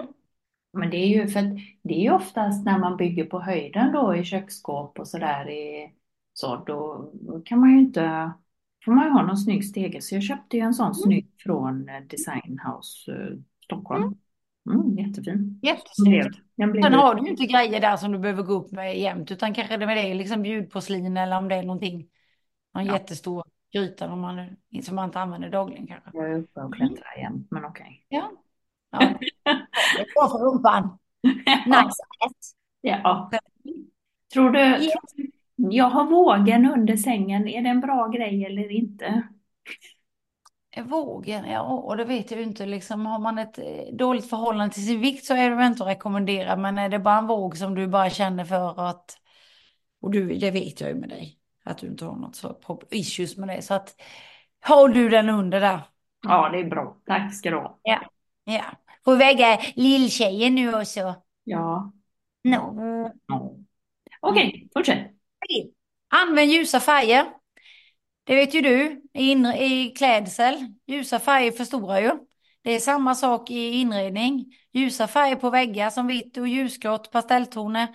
Men 0.73 0.89
det 0.89 0.97
är 0.97 1.08
ju 1.08 1.28
för 1.28 1.39
att 1.39 1.45
det 1.82 1.93
är 1.93 2.02
ju 2.02 2.12
oftast 2.12 2.65
när 2.65 2.80
man 2.80 2.97
bygger 2.97 3.26
på 3.26 3.39
höjden 3.39 3.91
då 3.93 4.15
i 4.15 4.23
köksskåp 4.23 5.00
och 5.00 5.08
sådär 5.08 5.50
i 5.50 5.93
så 6.34 6.56
då 6.56 7.12
då 7.13 7.41
kan 7.41 7.60
man 7.60 7.69
ju 7.71 7.80
inte 7.80 8.32
får 8.88 8.93
man 8.93 9.06
ju 9.06 9.12
ha 9.12 9.21
någon 9.21 9.38
snygg 9.38 9.65
stege 9.65 10.02
så 10.02 10.15
jag 10.15 10.23
köpte 10.23 10.58
ju 10.58 10.63
en 10.63 10.73
sån 10.73 10.95
snygg 10.95 11.28
från 11.43 11.89
eh, 11.89 12.02
Design 12.02 12.60
House 12.65 13.12
eh, 13.12 13.38
Stockholm. 13.63 14.15
Mm, 14.69 14.97
jättefin. 14.97 15.60
Jättesnyggt. 15.63 16.38
Den 16.56 16.71
blev 16.71 16.82
Sen 16.84 16.93
har 16.93 17.15
du 17.15 17.23
ju 17.23 17.30
inte 17.30 17.45
grejer 17.45 17.82
där 17.82 17.97
som 17.97 18.12
du 18.12 18.19
behöver 18.19 18.43
gå 18.43 18.54
upp 18.54 18.71
med 18.71 19.00
jämt 19.00 19.32
utan 19.32 19.54
kanske 19.54 19.78
det 19.78 19.86
med 19.86 19.97
det 19.97 20.02
är 20.12 20.15
liksom 20.15 20.41
bjudporslin 20.41 21.17
eller 21.17 21.38
om 21.38 21.47
det 21.47 21.56
är 21.56 21.63
någonting. 21.63 22.08
Någon 22.73 22.86
Ja. 22.86 22.93
jättestor 22.93 23.43
gryta 23.73 24.12
om 24.12 24.19
man, 24.19 24.50
som 24.84 24.95
man 24.95 25.06
inte 25.06 25.19
använder 25.19 25.50
dagligen 25.50 25.88
kanske. 25.88 26.10
Jag 26.13 26.32
är 26.32 26.38
uppe 26.39 26.60
och 26.62 26.73
klättrar 26.76 27.17
jämt 27.17 27.47
men 27.52 27.65
okej. 27.65 28.06
Ja. 28.10 28.32
ja. 28.91 29.00
Är 29.02 30.13
bra 30.15 30.30
för 30.30 30.38
rumpan. 30.45 30.97
Nice. 31.65 32.04
Ja. 32.82 33.32
Tror 34.34 34.50
du, 34.52 34.60
Ja. 34.60 34.78
tror 34.78 35.17
du 35.17 35.32
jag 35.58 35.89
har 35.89 36.04
vågen 36.04 36.65
under 36.65 36.98
sängen, 36.98 37.48
är 37.48 37.62
det 37.62 37.70
en 37.70 37.82
bra 37.82 38.08
grej 38.08 38.46
eller 38.46 38.72
inte? 38.72 39.28
Vågen, 40.84 41.46
ja, 41.46 41.62
och 41.62 41.98
det 41.98 42.06
vet 42.06 42.32
jag 42.32 42.39
ju 42.39 42.46
inte. 42.46 42.65
Liksom, 42.65 43.06
har 43.06 43.20
man 43.20 43.38
ett 43.39 43.60
eh, 43.60 43.93
dåligt 43.93 44.30
förhållande 44.30 44.74
till 44.74 44.86
sin 44.86 45.02
vikt 45.02 45.26
så 45.26 45.34
är 45.34 45.50
det 45.50 45.65
inte 45.65 45.84
att 45.84 45.89
rekommendera. 45.89 46.56
Men 46.56 46.78
är 46.78 46.89
det 46.89 47.00
bara 47.00 47.17
en 47.17 47.28
våg 47.28 47.58
som 47.58 47.76
du 47.76 47.88
bara 47.88 48.10
känner 48.10 48.46
för 48.46 48.88
att, 48.89 49.17
och 50.02 50.12
du, 50.12 50.36
det 50.36 50.52
vet 50.52 50.82
jag 50.82 50.89
ju 50.89 50.96
med 50.96 51.10
dig, 51.10 51.39
att 51.63 51.78
du 51.78 51.88
inte 51.88 52.06
har 52.06 52.15
något 52.15 52.36
så 52.36 52.58
issues 52.91 53.38
med 53.38 53.48
det. 53.48 53.62
Så 53.62 53.74
att, 53.74 53.96
har 54.62 54.89
du 54.89 55.10
den 55.10 55.30
under 55.30 55.62
där? 55.62 55.80
Ja, 56.24 56.50
det 56.50 56.60
är 56.60 56.65
bra. 56.65 56.98
Tack 57.06 57.36
ska 57.36 57.50
du 57.50 57.56
ha. 57.56 57.80
Ja. 57.84 58.00
Ja. 58.43 58.63
Får 59.06 59.15
väga 59.15 59.60
lilltjejen 59.76 60.56
nu 60.56 60.74
också? 60.74 61.15
Ja. 61.43 61.91
No. 62.43 63.12
ja. 63.28 63.52
Okej, 64.22 64.70
fortsätt. 64.74 65.16
Använd 66.10 66.52
ljusa 66.52 66.80
färger. 66.80 67.26
Det 68.23 68.36
vet 68.36 68.54
ju 68.54 68.62
du, 68.62 69.02
i, 69.13 69.32
inre, 69.32 69.63
i 69.63 69.89
klädsel. 69.97 70.73
Ljusa 70.88 71.19
färger 71.19 71.52
förstorar 71.52 72.02
ju. 72.02 72.12
Det 72.62 72.71
är 72.71 72.80
samma 72.80 73.15
sak 73.15 73.52
i 73.52 73.69
inredning. 73.71 74.45
Ljusa 74.73 75.08
färger 75.08 75.36
på 75.36 75.50
väggar 75.50 75.89
som 75.89 76.08
vitt 76.08 76.38
och 76.38 76.47
ljusgrått, 76.47 77.12
pastelltoner 77.12 77.88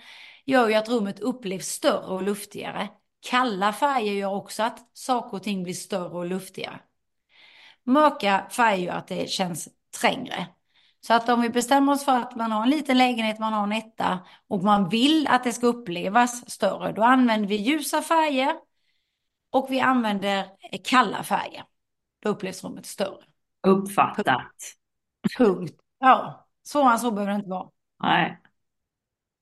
gör 0.45 0.69
ju 0.69 0.73
att 0.75 0.89
rummet 0.89 1.19
upplevs 1.19 1.67
större 1.67 2.13
och 2.13 2.23
luftigare. 2.23 2.89
Kalla 3.29 3.73
färger 3.73 4.13
gör 4.13 4.33
också 4.33 4.63
att 4.63 4.79
saker 4.93 5.37
och 5.37 5.43
ting 5.43 5.63
blir 5.63 5.73
större 5.73 6.17
och 6.17 6.25
luftigare. 6.25 6.79
Mörka 7.83 8.47
färger 8.51 8.85
gör 8.85 8.93
att 8.93 9.07
det 9.07 9.29
känns 9.29 9.69
trängre. 10.01 10.47
Så 11.07 11.13
att 11.13 11.29
om 11.29 11.41
vi 11.41 11.49
bestämmer 11.49 11.93
oss 11.93 12.05
för 12.05 12.15
att 12.15 12.35
man 12.35 12.51
har 12.51 12.63
en 12.63 12.69
liten 12.69 12.97
lägenhet, 12.97 13.39
man 13.39 13.53
har 13.53 13.63
en 13.63 13.71
etta 13.71 14.19
och 14.47 14.63
man 14.63 14.89
vill 14.89 15.27
att 15.27 15.43
det 15.43 15.53
ska 15.53 15.67
upplevas 15.67 16.49
större, 16.51 16.91
då 16.91 17.03
använder 17.03 17.47
vi 17.47 17.55
ljusa 17.55 18.01
färger 18.01 18.55
och 19.51 19.67
vi 19.69 19.79
använder 19.79 20.45
kalla 20.83 21.23
färger. 21.23 21.63
Då 22.23 22.29
upplevs 22.29 22.63
rummet 22.63 22.85
större. 22.85 23.23
Uppfattat. 23.67 24.51
Punkt. 25.37 25.75
Ja, 25.99 26.47
svårare 26.63 26.93
än 26.93 26.99
så 26.99 27.11
behöver 27.11 27.31
det 27.31 27.35
inte 27.35 27.49
vara. 27.49 27.69
Nej. 28.03 28.39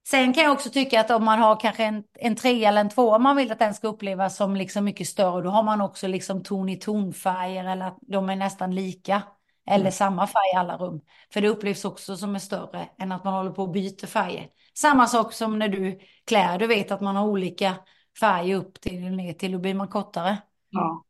Sen 0.08 0.34
kan 0.34 0.44
jag 0.44 0.54
också 0.54 0.70
tycka 0.70 1.02
att 1.02 1.12
om 1.12 1.26
man 1.26 1.40
har 1.40 1.60
kanske 1.60 1.84
en, 1.84 2.04
en 2.14 2.36
tre 2.36 2.66
eller 2.66 2.82
en 2.82 2.90
två, 2.90 3.20
man 3.20 3.36
vill 3.36 3.52
att 3.52 3.60
den 3.60 3.74
ska 3.74 3.88
upplevas 3.88 4.38
som 4.38 4.56
liksom 4.56 4.86
mycket 4.86 5.08
större, 5.08 5.42
då 5.42 5.50
har 5.50 5.64
man 5.64 5.82
också 5.82 6.08
liksom 6.08 6.44
ton 6.44 6.70
i 6.70 6.78
tonfärger 6.78 7.66
eller 7.66 7.88
att 7.88 7.98
de 8.02 8.30
är 8.30 8.36
nästan 8.36 8.76
lika. 8.76 9.22
Eller 9.66 9.80
Mm. 9.82 9.92
samma 9.92 10.28
färg 10.28 10.54
i 10.54 10.58
alla 10.58 10.78
rum. 10.78 11.02
För 11.34 11.42
det 11.42 11.48
upplevs 11.50 11.86
också 11.86 12.18
som 12.18 12.36
är 12.36 12.40
större 12.40 12.90
än 12.98 13.12
att 13.12 13.24
man 13.24 13.34
håller 13.34 13.52
på 13.52 13.64
och 13.64 13.72
byter 13.72 14.08
färger. 14.08 14.50
Samma 14.74 15.08
sak 15.08 15.34
som 15.34 15.60
när 15.60 15.68
du 15.68 16.00
klär, 16.26 16.60
du 16.60 16.68
vet 16.68 16.92
att 16.92 17.02
man 17.02 17.16
har 17.16 17.28
olika 17.28 17.76
färger 18.20 18.56
upp 18.56 18.82
till 18.82 19.06
och 19.06 19.12
ner 19.12 19.34
till, 19.34 19.52
då 19.52 19.60
blir 19.60 19.74
man 19.74 19.88
kortare. 19.88 20.38
Ja. 20.70 21.06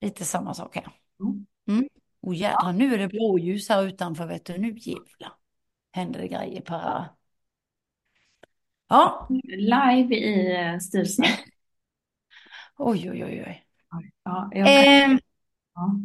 Lite 0.00 0.24
samma 0.24 0.54
sak 0.54 0.76
här. 0.76 0.88
Mm. 1.20 1.46
Mm. 1.68 1.88
Och 2.22 2.34
jädrar, 2.34 2.72
nu 2.72 2.94
är 2.94 2.98
det 2.98 3.08
blåljus 3.08 3.68
här 3.68 3.82
utanför, 3.86 4.26
vet 4.26 4.44
du, 4.44 4.58
nu 4.58 4.74
jävlar 4.78 5.32
händer 5.92 6.20
det 6.20 6.28
grejer 6.28 6.60
på. 6.60 7.04
Ja, 8.88 9.26
Live 9.44 10.14
i 10.16 10.56
eh, 10.56 10.78
Stilsnack. 10.78 11.44
oj, 12.78 13.10
oj, 13.10 13.24
oj, 13.24 13.44
oj. 13.46 13.64
Ja, 14.24 14.48
jag. 14.52 14.68
Eh, 14.68 15.18
ja. 15.74 16.00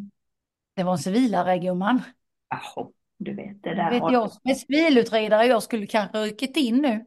Det 0.76 0.84
var 0.84 0.92
en 0.92 0.98
civilare, 0.98 1.58
gumman. 1.58 2.02
Jaha, 2.50 2.88
du 3.18 3.36
vet 3.36 3.64
det 3.64 3.76
där 3.76 3.90
Vet 3.90 4.12
jag 4.12 4.32
som 4.32 4.42
är 4.44 4.54
civilutredare, 4.54 5.46
jag 5.46 5.64
skulle 5.64 5.88
kanske 5.88 6.18
ryckit 6.18 6.58
in 6.58 6.78
nu. 6.78 7.06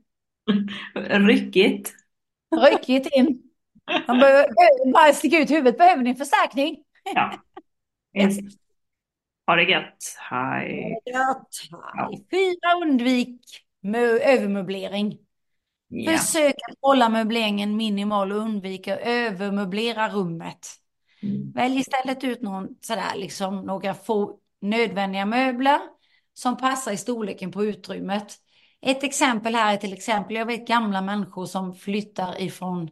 ryckigt. 1.26 1.92
Ryckit 2.70 3.08
in. 3.12 3.42
Man 4.06 4.18
behöver 4.18 4.92
bara 4.92 5.12
sticka 5.12 5.38
ut 5.38 5.50
huvudet, 5.50 5.78
behöver 5.78 6.02
ni 6.02 6.14
förstärkning? 6.14 6.76
Ja. 7.14 7.34
Ha 9.46 9.56
det 9.56 9.62
gött. 9.62 10.16
Hej. 10.18 10.98
Fyra, 12.30 12.74
undvik 12.82 13.40
mö- 13.84 14.20
övermöblering. 14.20 15.18
Ja. 15.88 16.12
Försök 16.12 16.54
att 16.70 16.76
hålla 16.80 17.08
möbleringen 17.08 17.76
minimal 17.76 18.32
och 18.32 18.38
undvika 18.38 18.98
övermöblera 18.98 20.08
rummet. 20.08 20.66
Mm. 21.22 21.52
Välj 21.52 21.80
istället 21.80 22.24
ut 22.24 22.42
någon, 22.42 22.68
sådär, 22.80 23.16
liksom, 23.16 23.56
några 23.56 23.94
få 23.94 24.38
nödvändiga 24.60 25.26
möbler 25.26 25.80
som 26.34 26.56
passar 26.56 26.92
i 26.92 26.96
storleken 26.96 27.52
på 27.52 27.64
utrymmet. 27.64 28.36
Ett 28.80 29.04
exempel 29.04 29.54
här 29.54 29.72
är 29.72 29.76
till 29.76 29.92
exempel, 29.92 30.36
jag 30.36 30.46
vet 30.46 30.68
gamla 30.68 31.00
människor 31.00 31.46
som 31.46 31.74
flyttar 31.74 32.42
ifrån 32.42 32.90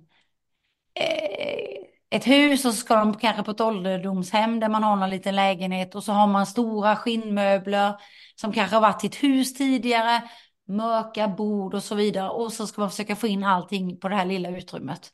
eh, 0.95 1.87
ett 2.11 2.27
hus 2.27 2.65
och 2.65 2.75
så 2.75 2.81
ska 2.81 2.97
de 2.97 3.15
kanske 3.15 3.43
på 3.43 3.51
ett 3.51 3.61
ålderdomshem 3.61 4.61
där 4.61 4.69
man 4.69 4.83
har 4.83 4.97
någon 4.97 5.11
liten 5.11 5.37
lägenhet 5.37 5.95
och 5.95 6.05
så 6.05 6.13
har 6.13 6.27
man 6.27 6.47
stora 6.47 6.97
skinnmöbler 6.97 7.95
som 8.35 8.53
kanske 8.53 8.77
har 8.77 8.81
varit 8.81 9.05
i 9.05 9.07
ett 9.07 9.23
hus 9.23 9.55
tidigare, 9.55 10.23
mörka 10.69 11.29
bord 11.29 11.75
och 11.75 11.83
så 11.83 11.95
vidare 11.95 12.31
och 12.31 12.53
så 12.53 12.67
ska 12.67 12.81
man 12.81 12.91
försöka 12.91 13.17
få 13.17 13.27
in 13.27 13.45
allting 13.45 14.01
på 14.01 14.09
det 14.09 14.17
här 14.17 14.25
lilla 14.25 14.49
utrymmet. 14.49 15.11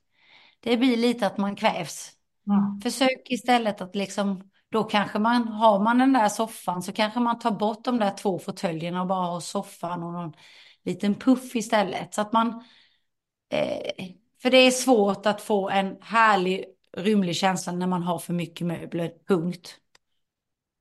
Det 0.60 0.76
blir 0.76 0.96
lite 0.96 1.26
att 1.26 1.38
man 1.38 1.56
kvävs. 1.56 2.10
Ja. 2.44 2.78
Försök 2.82 3.30
istället 3.30 3.80
att 3.80 3.94
liksom, 3.94 4.50
då 4.68 4.84
kanske 4.84 5.18
man, 5.18 5.48
har 5.48 5.80
man 5.80 5.98
den 5.98 6.12
där 6.12 6.28
soffan 6.28 6.82
så 6.82 6.92
kanske 6.92 7.20
man 7.20 7.38
tar 7.38 7.50
bort 7.50 7.84
de 7.84 7.98
där 7.98 8.10
två 8.10 8.38
fåtöljerna 8.38 9.00
och 9.00 9.06
bara 9.06 9.26
har 9.26 9.40
soffan 9.40 10.02
och 10.02 10.12
någon 10.12 10.32
liten 10.84 11.14
puff 11.14 11.56
istället. 11.56 12.14
Så 12.14 12.20
att 12.20 12.32
man, 12.32 12.64
eh, 13.48 14.06
för 14.42 14.50
det 14.50 14.56
är 14.56 14.70
svårt 14.70 15.26
att 15.26 15.40
få 15.40 15.70
en 15.70 15.96
härlig, 16.00 16.64
rymlig 16.96 17.36
känsla 17.36 17.72
när 17.72 17.86
man 17.86 18.02
har 18.02 18.18
för 18.18 18.32
mycket 18.32 18.66
möbler, 18.66 19.12
punkt. 19.28 19.78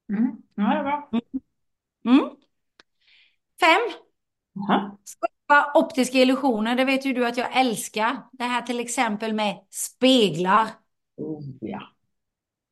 Mm. 0.10 0.36
Ja, 0.56 0.64
det 0.64 0.80
är 0.80 0.84
bra. 0.84 1.10
Mm. 2.06 2.30
Fem, 3.60 3.82
Jaha. 4.54 4.98
skapa 5.04 5.80
optiska 5.80 6.18
illusioner. 6.18 6.76
Det 6.76 6.86
vet 6.86 7.06
ju 7.06 7.14
du 7.14 7.28
att 7.28 7.38
jag 7.38 7.58
älskar. 7.58 8.18
Det 8.32 8.44
här 8.44 8.62
till 8.62 8.80
exempel 8.80 9.34
med 9.34 9.66
speglar. 9.70 10.68
Oh, 11.22 11.44
ja. 11.62 11.82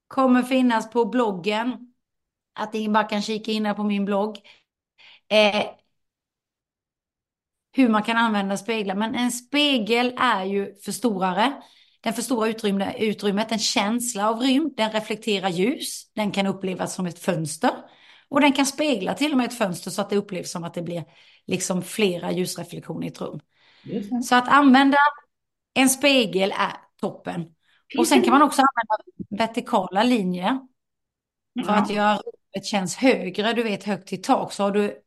kommer 0.07 0.43
finnas 0.43 0.89
på 0.89 1.05
bloggen. 1.05 1.93
Att 2.53 2.73
ni 2.73 2.89
bara 2.89 3.03
kan 3.03 3.21
kika 3.21 3.51
in 3.51 3.75
på 3.75 3.83
min 3.83 4.05
blogg. 4.05 4.37
Eh, 5.27 5.65
hur 7.71 7.89
man 7.89 8.03
kan 8.03 8.17
använda 8.17 8.57
speglar. 8.57 8.95
Men 8.95 9.15
en 9.15 9.31
spegel 9.31 10.13
är 10.19 10.45
ju 10.45 10.75
förstorare. 10.75 11.61
Den 12.01 12.13
förstorar 12.13 12.49
utrymme, 12.49 12.93
utrymmet, 12.99 13.51
en 13.51 13.59
känsla 13.59 14.29
av 14.29 14.39
rymd. 14.39 14.73
Den 14.77 14.91
reflekterar 14.91 15.49
ljus. 15.49 16.11
Den 16.13 16.31
kan 16.31 16.47
upplevas 16.47 16.95
som 16.95 17.05
ett 17.05 17.19
fönster. 17.19 17.71
Och 18.29 18.41
den 18.41 18.53
kan 18.53 18.65
spegla 18.65 19.13
till 19.13 19.31
och 19.31 19.37
med 19.37 19.47
ett 19.47 19.57
fönster 19.57 19.91
så 19.91 20.01
att 20.01 20.09
det 20.09 20.17
upplevs 20.17 20.51
som 20.51 20.63
att 20.63 20.73
det 20.73 20.81
blir 20.81 21.03
liksom 21.45 21.81
flera 21.81 22.31
ljusreflektioner 22.31 23.05
i 23.05 23.09
ett 23.09 23.21
rum. 23.21 23.39
Så 24.23 24.35
att 24.35 24.47
använda 24.47 24.97
en 25.73 25.89
spegel 25.89 26.51
är 26.51 26.73
toppen. 27.01 27.55
Och 27.97 28.07
sen 28.07 28.21
kan 28.21 28.33
man 28.33 28.41
också 28.41 28.61
använda 28.61 29.43
vertikala 29.45 30.03
linjer. 30.03 30.59
För 31.65 31.73
att 31.73 31.89
göra 31.89 32.13
rummet 32.13 32.65
känns 32.65 32.95
högre, 32.95 33.53
du 33.53 33.63
vet 33.63 33.83
högt 33.83 34.13
i 34.13 34.17
tak, 34.17 34.53
så 34.53 34.63
har 34.63 34.71
du 34.71 35.01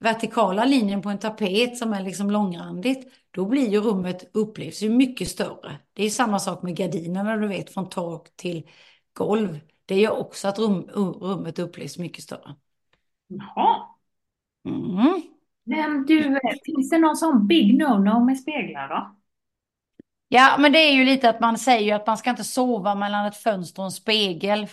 vertikala 0.00 0.64
linjen 0.64 1.02
på 1.02 1.08
en 1.08 1.18
tapet 1.18 1.78
som 1.78 1.92
är 1.92 2.02
liksom 2.02 2.30
långrandigt, 2.30 3.12
då 3.30 3.46
blir 3.46 3.70
ju 3.70 3.80
rummet 3.80 4.30
upplevs 4.32 4.82
ju 4.82 4.90
mycket 4.90 5.28
större. 5.28 5.78
Det 5.92 6.04
är 6.04 6.10
samma 6.10 6.38
sak 6.38 6.62
med 6.62 6.76
gardinerna, 6.76 7.36
du 7.36 7.48
vet, 7.48 7.70
från 7.70 7.88
tak 7.88 8.36
till 8.36 8.68
golv. 9.12 9.60
Det 9.86 10.00
gör 10.00 10.18
också 10.18 10.48
att 10.48 10.58
rum, 10.58 10.82
rummet 11.20 11.58
upplevs 11.58 11.98
mycket 11.98 12.24
större. 12.24 12.54
Jaha. 13.26 13.86
Mm. 14.64 15.22
Men 15.64 16.06
du, 16.06 16.40
finns 16.64 16.90
det 16.90 16.98
någon 16.98 17.16
sån 17.16 17.46
big 17.46 17.82
no-no 17.82 18.24
med 18.24 18.38
speglar 18.38 18.88
då? 18.88 19.16
Ja, 20.34 20.56
men 20.58 20.72
det 20.72 20.78
är 20.78 20.92
ju 20.92 21.04
lite 21.04 21.30
att 21.30 21.40
man 21.40 21.58
säger 21.58 21.94
att 21.94 22.06
man 22.06 22.18
ska 22.18 22.30
inte 22.30 22.44
sova 22.44 22.94
mellan 22.94 23.26
ett 23.26 23.36
fönster 23.36 23.82
och 23.82 23.86
en 23.86 23.92
spegel. 23.92 24.66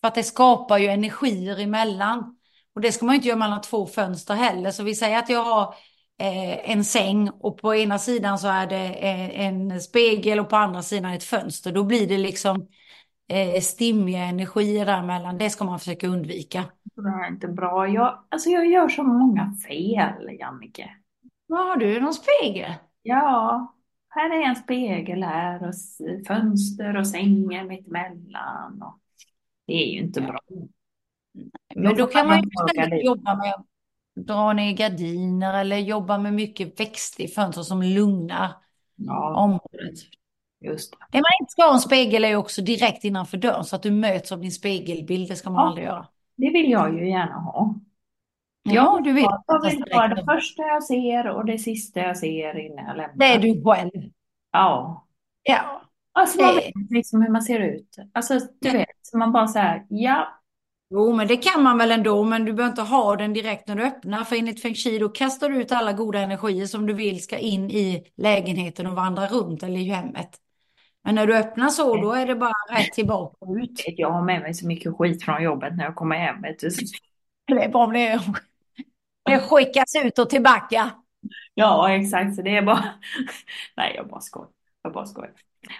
För 0.00 0.08
att 0.08 0.14
det 0.14 0.22
skapar 0.22 0.78
ju 0.78 0.86
energier 0.86 1.60
emellan. 1.60 2.36
Och 2.74 2.80
det 2.80 2.92
ska 2.92 3.06
man 3.06 3.12
ju 3.12 3.16
inte 3.16 3.28
göra 3.28 3.38
mellan 3.38 3.60
två 3.60 3.86
fönster 3.86 4.34
heller. 4.34 4.70
Så 4.70 4.82
vi 4.82 4.94
säger 4.94 5.18
att 5.18 5.28
jag 5.28 5.44
har 5.44 5.74
eh, 6.18 6.70
en 6.70 6.84
säng 6.84 7.30
och 7.30 7.58
på 7.58 7.74
ena 7.74 7.98
sidan 7.98 8.38
så 8.38 8.48
är 8.48 8.66
det 8.66 8.86
eh, 8.86 9.46
en 9.46 9.80
spegel 9.80 10.40
och 10.40 10.48
på 10.48 10.56
andra 10.56 10.82
sidan 10.82 11.12
ett 11.12 11.24
fönster. 11.24 11.72
Då 11.72 11.84
blir 11.84 12.08
det 12.08 12.18
liksom 12.18 12.68
eh, 13.28 13.60
stimmiga 13.60 14.24
energier 14.24 14.86
däremellan. 14.86 15.38
Det 15.38 15.50
ska 15.50 15.64
man 15.64 15.78
försöka 15.78 16.06
undvika. 16.06 16.64
Det 16.94 17.10
här 17.10 17.24
är 17.24 17.28
inte 17.28 17.48
bra. 17.48 17.88
Jag, 17.88 18.24
alltså 18.28 18.50
jag 18.50 18.66
gör 18.66 18.88
så 18.88 19.02
många 19.02 19.54
fel, 19.68 20.38
Jannike. 20.38 20.90
Vad 21.46 21.68
har 21.68 21.76
du? 21.76 22.00
Någon 22.00 22.14
spegel? 22.14 22.72
Ja, 23.02 23.74
här 24.10 24.30
är 24.42 24.48
en 24.48 24.56
spegel 24.56 25.22
här 25.22 25.68
och 25.68 25.74
fönster 26.26 26.96
och 26.96 27.06
sängen 27.08 27.66
mitt 27.68 27.86
emellan. 27.88 28.82
Och 28.82 28.98
det 29.66 29.72
är 29.72 29.92
ju 29.92 29.98
inte 29.98 30.20
bra. 30.20 30.38
Men 31.74 31.96
då 31.96 32.06
kan 32.06 32.26
man 32.26 32.42
ju 32.42 32.48
istället 32.48 33.04
jobba 33.04 33.36
med 33.36 33.54
att 33.54 33.66
dra 34.26 34.52
ner 34.52 34.72
gardiner 34.72 35.60
eller 35.60 35.76
jobba 35.76 36.18
med 36.18 36.34
mycket 36.34 36.80
växt 36.80 37.20
i 37.20 37.28
fönster 37.28 37.62
som 37.62 37.82
lugnar 37.82 38.52
Ja, 38.96 39.34
området. 39.36 39.98
just 40.60 40.92
det. 40.92 40.98
Det 41.10 41.18
man 41.18 41.30
inte 41.40 41.50
ska 41.52 41.62
ha 41.62 41.74
en 41.74 41.80
spegel 41.80 42.24
är 42.24 42.28
ju 42.28 42.36
också 42.36 42.62
direkt 42.62 43.04
innanför 43.04 43.36
dörren 43.36 43.64
så 43.64 43.76
att 43.76 43.82
du 43.82 43.90
möts 43.90 44.32
av 44.32 44.40
din 44.40 44.52
spegelbild. 44.52 45.28
Det 45.28 45.36
ska 45.36 45.50
man 45.50 45.62
Ja. 45.62 45.68
aldrig 45.68 45.86
göra. 45.86 46.06
Det 46.36 46.50
vill 46.50 46.70
jag 46.70 46.94
ju 46.98 47.10
gärna 47.10 47.34
ha. 47.40 47.74
Ja, 48.62 49.00
du 49.04 49.12
vet. 49.12 49.26
Jag 49.46 49.70
vill 49.70 49.84
vara 49.92 50.08
det 50.08 50.24
första 50.24 50.62
jag 50.62 50.82
ser 50.82 51.28
och 51.28 51.44
det 51.44 51.58
sista 51.58 52.00
jag 52.00 52.16
ser 52.16 52.58
innan 52.58 52.84
jag 52.84 52.96
lämnar. 52.96 53.16
Det 53.16 53.26
är 53.26 53.38
du 53.38 53.62
själv. 53.64 54.10
Ja. 54.52 55.06
Ja. 55.42 55.82
Alltså 56.12 56.42
man 56.42 56.54
vet 56.54 56.72
liksom 56.90 57.22
hur 57.22 57.30
man 57.30 57.42
ser 57.42 57.60
ut. 57.60 57.96
Alltså 58.12 58.38
du 58.60 58.70
vet, 58.70 58.88
så 59.02 59.18
man 59.18 59.32
bara 59.32 59.46
så 59.46 59.58
här, 59.58 59.86
ja, 59.88 60.40
Jo, 60.92 61.12
men 61.12 61.26
det 61.26 61.36
kan 61.36 61.62
man 61.62 61.78
väl 61.78 61.90
ändå, 61.90 62.24
men 62.24 62.44
du 62.44 62.52
behöver 62.52 62.72
inte 62.72 62.82
ha 62.82 63.16
den 63.16 63.32
direkt 63.32 63.68
när 63.68 63.76
du 63.76 63.84
öppnar. 63.84 64.24
För 64.24 64.36
enligt 64.36 64.62
Feng 64.62 64.74
Shui 64.74 64.98
då 64.98 65.08
kastar 65.08 65.48
du 65.48 65.56
ut 65.62 65.72
alla 65.72 65.92
goda 65.92 66.18
energier 66.18 66.66
som 66.66 66.86
du 66.86 66.92
vill 66.92 67.22
ska 67.22 67.38
in 67.38 67.70
i 67.70 68.04
lägenheten 68.16 68.86
och 68.86 68.94
vandra 68.94 69.26
runt 69.26 69.62
eller 69.62 69.78
i 69.78 69.84
hemmet. 69.84 70.30
Men 71.04 71.14
när 71.14 71.26
du 71.26 71.36
öppnar 71.36 71.68
så, 71.68 71.96
då 71.96 72.12
är 72.12 72.26
det 72.26 72.34
bara 72.34 72.52
rätt 72.70 72.92
tillbaka 72.92 73.46
ut. 73.62 73.84
jag 73.86 74.10
har 74.10 74.24
med 74.24 74.40
mig 74.42 74.54
så 74.54 74.66
mycket 74.66 74.96
skit 74.96 75.24
från 75.24 75.42
jobbet 75.42 75.76
när 75.76 75.84
jag 75.84 75.94
kommer 75.94 76.16
hem. 76.16 76.42
Det 77.46 77.64
är 77.64 77.68
bara 77.68 77.86
om 77.86 77.92
det, 77.92 78.20
det 79.30 79.40
skickas 79.40 79.96
ut 80.04 80.18
och 80.18 80.30
tillbaka. 80.30 80.90
Ja, 81.54 81.90
exakt. 81.90 82.36
Så 82.36 82.42
det 82.42 82.56
är 82.56 82.62
bara... 82.62 82.84
Nej, 83.76 83.92
jag 83.96 84.08
bara 84.08 84.20
skojar. 84.20 84.48
Jag 84.82 84.92
bara 84.92 85.06
skojar. 85.06 85.32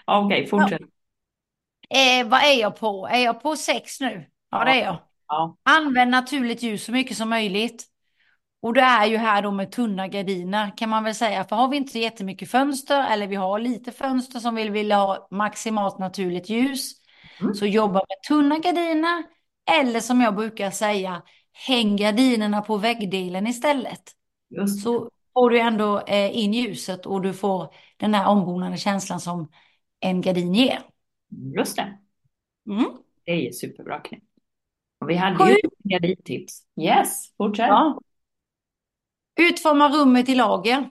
Ja, 0.05 0.25
Okej, 0.25 0.47
fortsätt. 0.47 0.81
Eh, 1.89 2.27
vad 2.27 2.43
är 2.43 2.59
jag 2.59 2.75
på? 2.75 3.07
Är 3.11 3.23
jag 3.23 3.41
på 3.41 3.55
sex 3.55 3.99
nu? 3.99 4.25
Ja, 4.51 4.63
det 4.65 4.71
är 4.71 4.85
jag. 4.85 4.97
Ja. 5.27 5.57
Använd 5.63 6.11
naturligt 6.11 6.63
ljus 6.63 6.85
så 6.85 6.91
mycket 6.91 7.17
som 7.17 7.29
möjligt. 7.29 7.85
Och 8.61 8.73
det 8.73 8.81
är 8.81 9.05
ju 9.05 9.17
här 9.17 9.41
då 9.41 9.51
med 9.51 9.71
tunna 9.71 10.07
gardiner 10.07 10.77
kan 10.77 10.89
man 10.89 11.03
väl 11.03 11.15
säga. 11.15 11.43
För 11.43 11.55
har 11.55 11.67
vi 11.67 11.77
inte 11.77 11.99
jättemycket 11.99 12.51
fönster 12.51 13.07
eller 13.11 13.27
vi 13.27 13.35
har 13.35 13.59
lite 13.59 13.91
fönster 13.91 14.39
som 14.39 14.55
vi 14.55 14.69
vill 14.69 14.91
ha 14.91 15.27
maximalt 15.31 15.99
naturligt 15.99 16.49
ljus. 16.49 16.91
Mm. 17.41 17.53
Så 17.53 17.65
jobba 17.65 17.93
med 17.93 18.23
tunna 18.27 18.57
gardiner. 18.59 19.23
Eller 19.71 19.99
som 19.99 20.21
jag 20.21 20.35
brukar 20.35 20.71
säga, 20.71 21.21
häng 21.53 21.95
gardinerna 21.97 22.61
på 22.61 22.77
väggdelen 22.77 23.47
istället. 23.47 24.11
Just 24.49 24.83
Så 24.83 25.09
får 25.33 25.49
du 25.49 25.59
ändå 25.59 25.99
eh, 25.99 26.37
in 26.37 26.53
ljuset 26.53 27.05
och 27.05 27.21
du 27.21 27.33
får 27.33 27.73
den 27.97 28.13
här 28.13 28.27
ombonade 28.27 28.77
känslan 28.77 29.19
som 29.19 29.51
en 29.99 30.21
gardin 30.21 30.53
ger. 30.53 30.79
Just 31.57 31.75
det. 31.75 31.97
Mm. 32.69 32.85
Det 33.23 33.47
är 33.47 33.51
superbra 33.51 33.99
knep. 33.99 34.23
Och 34.99 35.09
vi 35.09 35.15
hade 35.15 35.37
Sju. 35.37 35.49
ju 35.49 35.69
gardintips. 35.83 36.63
Yes, 36.81 37.35
fortsätt. 37.37 37.67
Ja. 37.67 38.01
Utforma 39.39 39.89
rummet 39.89 40.29
i 40.29 40.35
lager. 40.35 40.89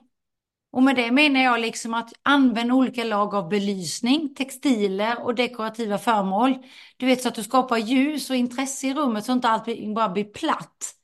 Och 0.71 0.83
med 0.83 0.95
det 0.95 1.11
menar 1.11 1.41
jag 1.41 1.59
liksom 1.59 1.93
att 1.93 2.13
använda 2.23 2.73
olika 2.73 3.03
lag 3.03 3.35
av 3.35 3.49
belysning, 3.49 4.35
textiler 4.35 5.23
och 5.23 5.35
dekorativa 5.35 5.97
föremål. 5.97 6.57
Du 6.97 7.05
vet 7.05 7.21
så 7.21 7.27
att 7.27 7.35
du 7.35 7.43
skapar 7.43 7.77
ljus 7.77 8.29
och 8.29 8.35
intresse 8.35 8.87
i 8.87 8.93
rummet 8.93 9.25
så 9.25 9.31
att 9.31 9.35
inte 9.35 9.47
allt 9.47 9.93
bara 9.95 10.09
blir 10.09 10.23
platt. 10.23 10.95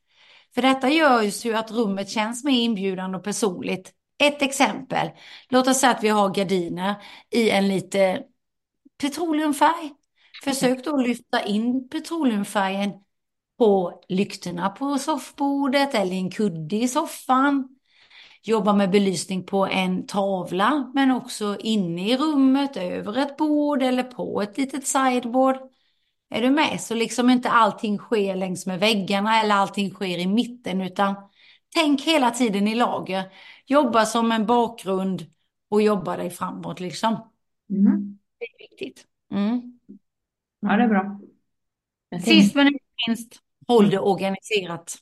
För 0.55 0.61
detta 0.61 0.89
gör 0.89 1.45
ju 1.45 1.53
att 1.53 1.71
rummet 1.71 2.09
känns 2.09 2.43
mer 2.43 2.61
inbjudande 2.61 3.17
och 3.17 3.23
personligt. 3.23 3.93
Ett 4.23 4.41
exempel. 4.41 5.09
Låt 5.49 5.67
oss 5.67 5.79
säga 5.79 5.91
att 5.91 6.03
vi 6.03 6.09
har 6.09 6.29
gardiner 6.29 6.95
i 7.29 7.49
en 7.49 7.67
lite 7.67 8.23
petroleumfärg. 9.01 9.93
Försök 10.43 10.83
då 10.83 10.97
lyfta 10.97 11.43
in 11.43 11.89
petroleumfärgen 11.89 12.91
på 13.57 14.03
lyktorna 14.09 14.69
på 14.69 14.97
soffbordet 14.97 15.93
eller 15.93 16.13
i 16.13 16.17
en 16.17 16.31
kudde 16.31 16.75
i 16.75 16.87
soffan. 16.87 17.76
Jobba 18.43 18.73
med 18.73 18.91
belysning 18.91 19.43
på 19.43 19.67
en 19.67 20.07
tavla 20.07 20.91
men 20.93 21.11
också 21.11 21.57
inne 21.59 22.09
i 22.09 22.17
rummet, 22.17 22.77
över 22.77 23.17
ett 23.17 23.37
bord 23.37 23.83
eller 23.83 24.03
på 24.03 24.41
ett 24.41 24.57
litet 24.57 24.87
sideboard. 24.87 25.57
Är 26.29 26.41
du 26.41 26.49
med? 26.49 26.81
Så 26.81 26.95
liksom 26.95 27.29
inte 27.29 27.49
allting 27.49 27.97
sker 27.97 28.35
längs 28.35 28.65
med 28.65 28.79
väggarna 28.79 29.41
eller 29.41 29.55
allting 29.55 29.89
sker 29.91 30.17
i 30.17 30.27
mitten 30.27 30.81
utan 30.81 31.15
tänk 31.75 32.01
hela 32.01 32.31
tiden 32.31 32.67
i 32.67 32.75
lager. 32.75 33.23
Jobba 33.65 34.05
som 34.05 34.31
en 34.31 34.45
bakgrund 34.45 35.25
och 35.69 35.81
jobba 35.81 36.17
dig 36.17 36.29
framåt 36.29 36.79
liksom. 36.79 37.31
Mm. 37.69 38.19
Det 38.39 38.45
är 38.45 38.69
viktigt. 38.69 39.05
Mm. 39.31 39.79
Ja, 40.59 40.77
det 40.77 40.83
är 40.83 40.87
bra. 40.87 41.19
Sist 42.25 42.55
men 42.55 42.67
inte 42.67 42.85
minst, 43.07 43.39
håll 43.67 43.89
det 43.89 43.99
organiserat. 43.99 44.97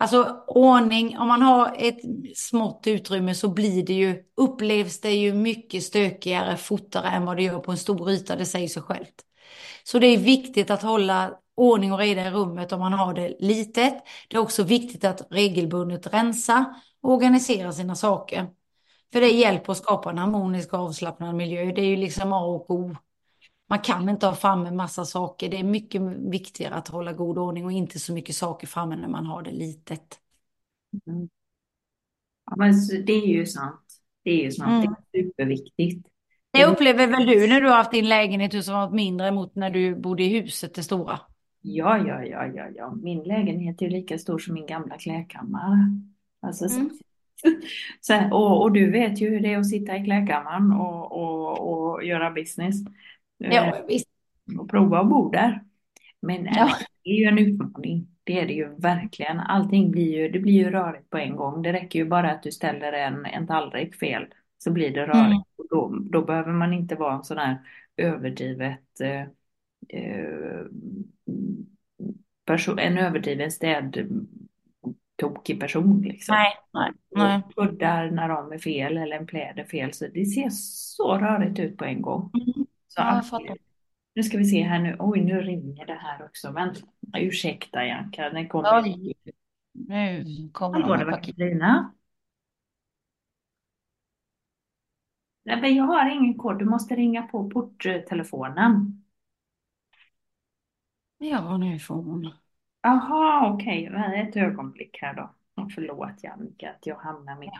Alltså 0.00 0.44
ordning, 0.46 1.18
om 1.18 1.28
man 1.28 1.42
har 1.42 1.76
ett 1.78 1.98
smått 2.36 2.86
utrymme 2.86 3.34
så 3.34 3.48
blir 3.48 3.86
det 3.86 3.92
ju, 3.92 4.22
upplevs 4.36 5.00
det 5.00 5.12
ju 5.12 5.32
mycket 5.32 5.82
stökigare 5.82 6.56
fortare 6.56 7.08
än 7.08 7.24
vad 7.24 7.36
det 7.36 7.42
gör 7.42 7.58
på 7.58 7.70
en 7.70 7.78
stor 7.78 8.10
yta, 8.10 8.36
det 8.36 8.46
säger 8.46 8.68
sig 8.68 8.82
självt. 8.82 9.24
Så 9.84 9.98
det 9.98 10.06
är 10.06 10.18
viktigt 10.18 10.70
att 10.70 10.82
hålla 10.82 11.30
ordning 11.56 11.92
och 11.92 11.98
reda 11.98 12.28
i 12.28 12.30
rummet 12.30 12.72
om 12.72 12.80
man 12.80 12.92
har 12.92 13.14
det 13.14 13.36
litet. 13.38 13.94
Det 14.28 14.36
är 14.36 14.40
också 14.40 14.62
viktigt 14.62 15.04
att 15.04 15.26
regelbundet 15.30 16.14
rensa 16.14 16.74
och 17.02 17.12
organisera 17.12 17.72
sina 17.72 17.94
saker. 17.94 18.46
För 19.12 19.20
det 19.20 19.28
hjälper 19.28 19.72
att 19.72 19.78
skapa 19.78 20.10
en 20.10 20.18
harmonisk 20.18 20.72
och 20.72 20.78
avslappnad 20.78 21.34
miljö. 21.34 21.72
Det 21.72 21.80
är 21.80 21.86
ju 21.86 21.96
liksom 21.96 22.32
A 22.32 22.40
och 22.40 22.70
O. 22.70 22.96
Man 23.68 23.78
kan 23.78 24.08
inte 24.08 24.26
ha 24.26 24.34
framme 24.34 24.70
massa 24.70 25.04
saker. 25.04 25.48
Det 25.48 25.58
är 25.58 25.64
mycket 25.64 26.02
viktigare 26.02 26.74
att 26.74 26.88
hålla 26.88 27.12
god 27.12 27.38
ordning 27.38 27.64
och 27.64 27.72
inte 27.72 27.98
så 27.98 28.12
mycket 28.12 28.36
saker 28.36 28.66
framme 28.66 28.96
när 28.96 29.08
man 29.08 29.26
har 29.26 29.42
det 29.42 29.50
litet. 29.50 30.20
Ja, 32.50 32.56
men 32.56 32.72
det 33.06 33.12
är 33.12 33.26
ju 33.26 33.46
sant. 33.46 33.80
Det 34.22 34.30
är 34.30 34.44
ju 34.44 34.50
sant. 34.52 34.84
Mm. 34.84 34.96
Det 35.12 35.18
är 35.18 35.24
superviktigt. 35.24 36.08
Det 36.50 36.66
upplever 36.66 37.06
väl 37.06 37.26
du 37.26 37.46
när 37.46 37.60
du 37.60 37.68
har 37.68 37.76
haft 37.76 37.90
din 37.90 38.08
lägenhet 38.08 38.64
som 38.64 38.74
varit 38.74 38.94
mindre 38.94 39.30
mot 39.32 39.54
när 39.54 39.70
du 39.70 39.94
bodde 39.94 40.22
i 40.22 40.40
huset, 40.40 40.74
det 40.74 40.82
stora? 40.82 41.20
Ja, 41.60 41.98
ja, 41.98 42.24
ja, 42.24 42.46
ja, 42.46 42.66
ja. 42.76 42.94
Min 42.94 43.22
lägenhet 43.22 43.82
är 43.82 43.90
lika 43.90 44.18
stor 44.18 44.38
som 44.38 44.54
min 44.54 44.66
gamla 44.66 44.98
klädkammare. 44.98 46.00
Alltså, 46.40 46.68
så, 46.68 46.80
Mm. 46.80 46.90
så, 48.00 48.30
och, 48.32 48.62
och 48.62 48.72
du 48.72 48.90
vet 48.90 49.20
ju 49.20 49.30
hur 49.30 49.40
det 49.40 49.52
är 49.52 49.58
att 49.58 49.68
sitta 49.68 49.96
i 49.96 50.04
klädkammaren 50.04 50.72
och, 50.72 51.12
och, 51.12 51.72
och 51.72 52.04
göra 52.04 52.30
business. 52.30 52.76
Eh, 53.44 53.54
Ja, 53.54 53.84
visst. 53.88 54.08
och 54.58 54.70
prova 54.70 54.98
att 55.00 55.08
bo 55.08 55.30
där. 55.30 55.64
Men 56.20 56.46
eh, 56.46 56.52
Ja. 56.56 56.70
det 57.04 57.10
är 57.10 57.14
ju 57.14 57.24
en 57.24 57.38
utmaning. 57.38 58.08
Det 58.24 58.40
är 58.40 58.46
det 58.46 58.52
ju 58.52 58.68
verkligen. 58.76 59.40
Allting 59.40 59.90
blir 59.90 60.16
ju, 60.18 60.28
det 60.28 60.38
blir 60.38 60.52
ju 60.52 60.70
rörigt 60.70 61.10
på 61.10 61.18
en 61.18 61.36
gång. 61.36 61.62
Det 61.62 61.72
räcker 61.72 61.98
ju 61.98 62.04
bara 62.04 62.30
att 62.30 62.42
du 62.42 62.52
ställer 62.52 62.92
en, 62.92 63.26
en 63.26 63.46
tallrik 63.46 63.94
fel 63.94 64.26
så 64.58 64.70
blir 64.70 64.90
det 64.94 65.06
rörigt. 65.06 65.16
Mm. 65.26 65.42
Och 65.56 65.66
då, 65.70 65.98
då 66.10 66.22
behöver 66.22 66.52
man 66.52 66.72
inte 66.72 66.94
vara 66.94 67.14
en 67.14 67.24
sån 67.24 67.38
här 67.38 67.58
överdrivet 67.96 69.00
eh, 69.00 69.20
eh, 70.00 70.64
person, 72.44 72.78
en 72.78 72.98
överdriven 72.98 73.50
städ 73.50 74.08
tokig 75.16 75.60
person 75.60 76.00
liksom. 76.02 76.34
Nej, 76.34 76.52
nej, 76.72 76.92
nej. 77.10 77.42
Och 77.46 77.54
kuddar 77.54 78.10
när 78.10 78.28
de 78.28 78.52
är 78.52 78.58
fel 78.58 78.96
eller 78.96 79.16
en 79.16 79.26
pläd 79.26 79.58
är 79.58 79.64
fel 79.64 79.92
så 79.92 80.06
det 80.14 80.24
ser 80.26 80.48
så 80.50 81.18
rörigt 81.18 81.58
ut 81.58 81.76
på 81.76 81.84
en 81.84 82.02
gång. 82.02 82.30
Mm. 82.34 82.66
Ja, 82.98 83.22
nu 84.14 84.22
ska 84.22 84.38
vi 84.38 84.44
se 84.44 84.62
här 84.62 84.78
nu. 84.78 84.96
Oj, 84.98 85.20
nu 85.20 85.40
ringer 85.40 85.86
det 85.86 85.94
här 85.94 86.24
också. 86.24 86.52
Men 86.52 86.74
ursäkta 87.16 87.84
Janka, 87.84 88.30
den 88.30 88.48
kommer. 88.48 88.82
Oj. 88.82 89.14
Nu 89.72 90.50
kommer 90.52 90.80
Hallå, 90.80 90.94
de 90.94 90.98
det 90.98 91.10
var. 91.10 91.22
Katarina. 91.22 91.94
Nej, 95.42 95.60
men 95.60 95.74
jag 95.74 95.84
har 95.84 96.10
ingen 96.10 96.38
kod. 96.38 96.58
Du 96.58 96.64
måste 96.64 96.96
ringa 96.96 97.22
på 97.22 97.50
porttelefonen. 97.50 99.04
Ja, 101.18 101.56
nu 101.56 101.78
får 101.78 101.94
hon. 101.94 102.32
Jaha, 102.80 103.52
okej. 103.52 103.90
Okay. 103.90 104.20
Ett 104.20 104.36
ögonblick 104.36 104.98
här 105.02 105.14
då. 105.14 105.34
Förlåt 105.74 106.22
Janka 106.22 106.70
att 106.70 106.86
jag 106.86 106.96
hamnar 106.96 107.38
med. 107.38 107.52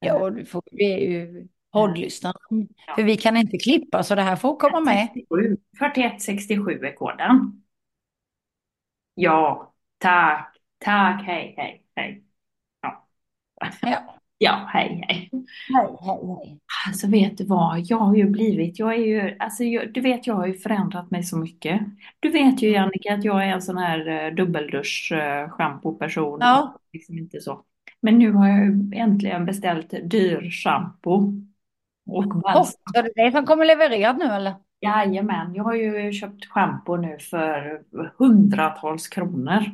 Ja, 0.00 0.30
du 0.30 0.44
får, 0.44 0.62
vi 0.70 0.92
är 0.92 0.98
ju 0.98 1.48
poddlyssnare. 1.80 2.34
Ja. 2.86 2.94
För 2.94 3.02
vi 3.02 3.16
kan 3.16 3.36
inte 3.36 3.58
klippa 3.58 4.02
så 4.02 4.14
det 4.14 4.22
här 4.22 4.36
får 4.36 4.56
komma 4.56 4.80
med. 4.80 5.08
67. 5.14 5.56
4167 5.78 6.80
är 6.84 6.94
koden. 6.94 7.62
Ja, 9.14 9.74
tack. 9.98 10.54
Tack, 10.78 11.22
hej, 11.26 11.54
hej, 11.56 11.82
hej. 11.96 12.24
Ja, 12.82 13.08
Ja. 13.80 14.20
ja 14.38 14.68
hej, 14.72 15.04
hej. 15.08 15.30
Hej, 15.74 15.96
hej, 16.00 16.18
hej. 16.26 16.60
Alltså 16.86 17.06
vet 17.06 17.38
du 17.38 17.44
vad, 17.44 17.80
jag 17.80 17.98
har 17.98 18.16
ju 18.16 18.24
blivit, 18.24 18.78
jag 18.78 18.94
är 18.94 18.98
ju, 18.98 19.36
alltså 19.38 19.64
jag, 19.64 19.92
du 19.92 20.00
vet 20.00 20.26
jag 20.26 20.34
har 20.34 20.46
ju 20.46 20.54
förändrat 20.54 21.10
mig 21.10 21.22
så 21.22 21.38
mycket. 21.38 21.80
Du 22.20 22.28
vet 22.30 22.62
ju 22.62 22.70
Jannica 22.70 23.14
att 23.14 23.24
jag 23.24 23.44
är 23.44 23.48
en 23.48 23.62
sån 23.62 23.78
här 23.78 24.30
dubbeldusch 24.30 25.12
eh, 25.12 25.50
schampo-person. 25.50 26.38
Ja. 26.42 26.80
Liksom 26.92 27.18
inte 27.18 27.40
så. 27.40 27.64
Men 28.00 28.18
nu 28.18 28.32
har 28.32 28.48
jag 28.48 28.94
äntligen 28.94 29.44
beställt 29.46 29.94
dyr 30.10 30.50
schampo. 30.50 31.32
Och 32.08 32.66
så 32.66 33.02
det 33.02 33.12
det 33.14 33.32
som 33.32 33.46
kommer 33.46 33.64
levererat 33.64 34.18
nu 34.18 34.24
eller? 34.24 34.54
Jajamän, 34.80 35.54
jag 35.54 35.64
har 35.64 35.74
ju 35.74 36.12
köpt 36.12 36.44
schampo 36.46 36.96
nu 36.96 37.18
för 37.18 37.82
hundratals 38.18 39.08
kronor. 39.08 39.64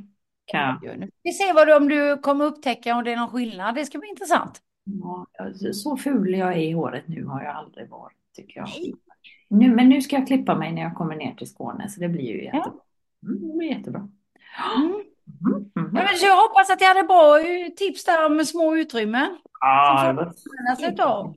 Kan 0.47 0.79
jag. 0.83 1.09
Vi 1.23 1.33
ser 1.33 1.55
vad 1.55 1.67
du, 1.67 1.77
om 1.77 1.89
du 1.89 2.19
kommer 2.19 2.45
upptäcka 2.45 2.97
om 2.97 3.05
det 3.05 3.13
är 3.13 3.17
någon 3.17 3.31
skillnad. 3.31 3.75
Det 3.75 3.85
ska 3.85 3.99
bli 3.99 4.09
intressant. 4.09 4.61
Ja, 4.85 5.27
så 5.73 5.97
ful 5.97 6.35
jag 6.35 6.53
är 6.53 6.59
i 6.59 6.73
håret 6.73 7.09
nu 7.09 7.25
har 7.25 7.43
jag 7.43 7.57
aldrig 7.57 7.91
varit 7.91 8.17
tycker 8.37 8.61
jag. 8.61 8.69
Nu, 9.49 9.75
men 9.75 9.89
nu 9.89 10.03
ska 10.03 10.17
jag 10.17 10.27
klippa 10.27 10.55
mig 10.55 10.73
när 10.73 10.83
jag 10.83 10.95
kommer 10.95 11.17
ner 11.17 11.35
till 11.35 11.51
Skåne 11.51 11.89
så 11.89 12.01
det 12.01 12.09
blir 12.09 12.25
ju 12.25 12.45
jättebra. 12.45 12.73
Mm, 13.27 13.49
det 13.49 13.57
blir 13.59 13.69
jättebra. 13.69 14.09
Mm. 14.77 14.93
Mm, 15.47 15.71
mm. 15.77 15.97
Ja, 15.97 16.03
men 16.03 16.17
så 16.17 16.27
jag 16.27 16.49
hoppas 16.49 16.71
att 16.71 16.81
jag 16.81 16.89
hade 16.89 17.03
bra 17.03 17.39
tips 17.77 18.05
där 18.05 18.29
med 18.29 18.49
små 18.49 18.77
utrymmen. 18.77 19.39
Ja, 19.61 20.33
Som 20.37 20.77
sig 20.77 21.01
av. 21.03 21.37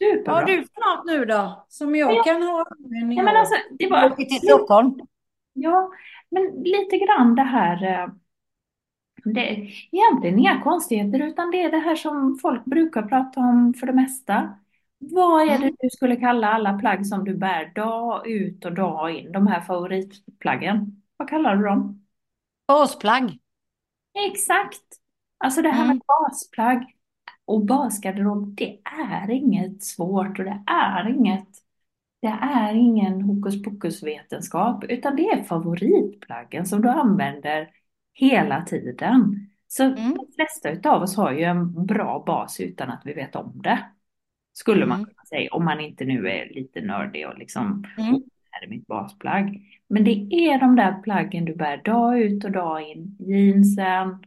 Vad 0.00 0.08
superbra. 0.18 0.34
har 0.34 0.44
du 0.44 0.56
för 0.56 0.96
något 0.96 1.06
nu 1.06 1.24
då? 1.24 1.66
Som 1.68 1.94
jag 1.96 2.12
Ja. 2.14 2.22
kan 2.24 2.42
ha 2.42 2.66
användning 2.70 3.18
Ja, 3.18 3.24
men 3.24 3.36
alltså, 3.36 3.54
det 3.78 3.84
Jag 3.84 3.90
var, 3.90 4.10
till 4.16 4.40
Stockholm. 4.40 5.00
ja, 5.52 5.90
men 6.30 6.62
lite 6.62 6.98
grann 6.98 7.34
det 7.34 7.42
här. 7.42 7.84
eh, 8.02 8.08
Det 9.24 9.40
är 9.40 9.70
egentligen 9.92 10.38
inga 10.38 10.60
konstigheter 10.62 11.20
utan 11.22 11.50
det 11.50 11.62
är 11.62 11.70
det 11.70 11.78
här 11.78 11.96
som 11.96 12.38
folk 12.42 12.64
brukar 12.64 13.02
prata 13.02 13.40
om 13.40 13.74
för 13.74 13.86
det 13.86 13.92
mesta. 13.92 14.58
Vad 14.98 15.42
är 15.42 15.46
det 15.46 15.64
Mm. 15.64 15.76
du 15.80 15.90
skulle 15.90 16.16
kalla 16.16 16.52
alla 16.52 16.78
plagg 16.78 17.06
som 17.06 17.24
du 17.24 17.34
bär 17.36 17.72
dag 17.74 18.26
ut 18.28 18.64
och 18.64 18.72
dag 18.74 19.10
in? 19.14 19.32
De 19.32 19.46
här 19.46 19.60
favoritplaggen. 19.60 21.02
Vad 21.16 21.28
kallar 21.28 21.56
du 21.56 21.62
dem? 21.64 22.06
Basplagg. 22.68 23.38
Exakt. 24.30 24.82
Alltså 25.38 25.62
det 25.62 25.68
här 25.70 25.84
Mm. 25.84 25.96
med 25.96 26.02
basplagg 26.06 26.96
och 27.50 27.66
basgarderob, 27.66 28.54
det 28.56 28.78
är 28.84 29.30
inget 29.30 29.82
svårt 29.82 30.38
och 30.38 30.44
det 30.44 30.62
är 30.66 31.08
inget, 31.08 31.48
det 32.22 32.28
är 32.42 32.74
ingen 32.74 33.22
hokus 33.22 33.62
pokus 33.62 34.02
vetenskap, 34.02 34.84
utan 34.84 35.16
det 35.16 35.22
är 35.28 35.42
favoritplaggen 35.42 36.66
som 36.66 36.82
du 36.82 36.88
använder 36.88 37.70
hela 38.12 38.62
tiden. 38.64 39.46
Så 39.68 39.82
Mm. 39.84 40.14
de 40.14 40.26
flesta 40.36 40.90
av 40.90 41.02
oss 41.02 41.16
har 41.16 41.32
ju 41.32 41.42
en 41.44 41.86
bra 41.86 42.22
bas 42.26 42.60
utan 42.60 42.90
att 42.90 43.02
vi 43.04 43.12
vet 43.12 43.36
om 43.36 43.60
det. 43.64 43.78
Skulle 44.52 44.86
man 44.86 44.96
Mm. 44.98 45.06
kunna 45.06 45.24
säga, 45.28 45.48
om 45.52 45.64
man 45.64 45.80
inte 45.80 46.04
nu 46.04 46.28
är 46.30 46.54
lite 46.54 46.80
nördig 46.80 47.28
och 47.28 47.38
liksom, 47.38 47.84
Mm. 47.98 48.14
"Oh, 48.14 48.20
det 48.20 48.48
här 48.50 48.64
är 48.64 48.68
mitt 48.70 48.86
basplagg. 48.86 49.60
Men 49.88 50.04
det 50.04 50.10
är 50.32 50.60
de 50.60 50.76
där 50.76 51.02
plaggen 51.02 51.44
du 51.44 51.54
bär 51.54 51.76
dag 51.84 52.20
ut 52.20 52.44
och 52.44 52.50
dag 52.52 52.82
in. 52.82 53.16
Jeansen, 53.20 54.24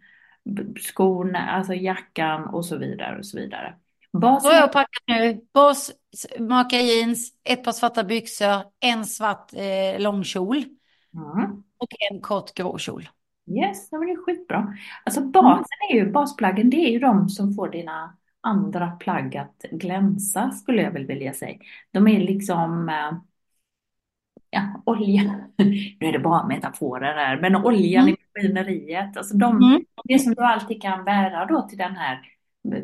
skorna, 0.79 1.39
alltså 1.39 1.73
jackan 1.73 2.47
och 2.47 2.65
så 2.65 2.77
vidare 2.77 3.17
och 3.17 3.25
så 3.25 3.38
vidare. 3.38 3.75
Basen 4.13 4.51
har 4.51 4.58
jag 4.58 4.71
packat 4.71 5.03
nu. 5.08 5.41
Bas, 5.53 5.91
maka 6.39 6.82
jeans, 6.82 7.34
ett 7.43 7.63
par 7.63 7.71
svarta 7.71 8.03
byxor, 8.03 8.63
en 8.79 9.06
svart 9.06 9.53
eh, 9.53 10.01
långkjol 10.01 10.63
Mm. 11.13 11.63
och 11.77 11.88
en 12.12 12.21
kort 12.21 12.53
grå 12.53 12.77
kjol. 12.77 13.10
Yes, 13.47 13.89
det 13.89 13.95
är 13.95 14.25
skitbra. 14.25 14.73
Alltså 15.06 15.21
basen 15.21 15.77
är 15.89 15.95
ju, 15.95 16.12
basplaggen 16.12 16.69
det 16.69 16.77
är 16.77 16.91
ju 16.91 16.99
de 16.99 17.29
som 17.29 17.53
får 17.53 17.69
dina 17.69 18.17
andra 18.41 18.91
plagg 18.91 19.38
att 19.38 19.65
glänsa 19.71 20.51
skulle 20.51 20.82
jag 20.82 20.91
väl 20.91 21.06
vilja 21.06 21.34
säga. 21.34 21.58
De 21.91 22.08
är 22.08 22.19
liksom, 22.19 22.89
eh, 22.89 23.12
ja, 24.49 24.82
olja. 24.86 25.21
Nu 25.99 26.08
är 26.08 26.12
det 26.12 26.19
bara 26.19 26.47
metaforer 26.47 27.13
här, 27.13 27.41
men 27.41 27.56
oljan 27.56 28.10
i 28.10 28.15
maskineriet. 28.38 29.17
Alltså 29.17 29.38
de, 29.38 29.58
Mm. 29.58 29.82
det 30.04 30.19
som 30.19 30.34
du 30.34 30.41
alltid 30.43 30.82
kan 30.82 31.06
bära 31.06 31.46
då 31.46 31.62
till 31.62 31.78
den 31.78 31.96
här 31.96 32.22
eh, 32.76 32.84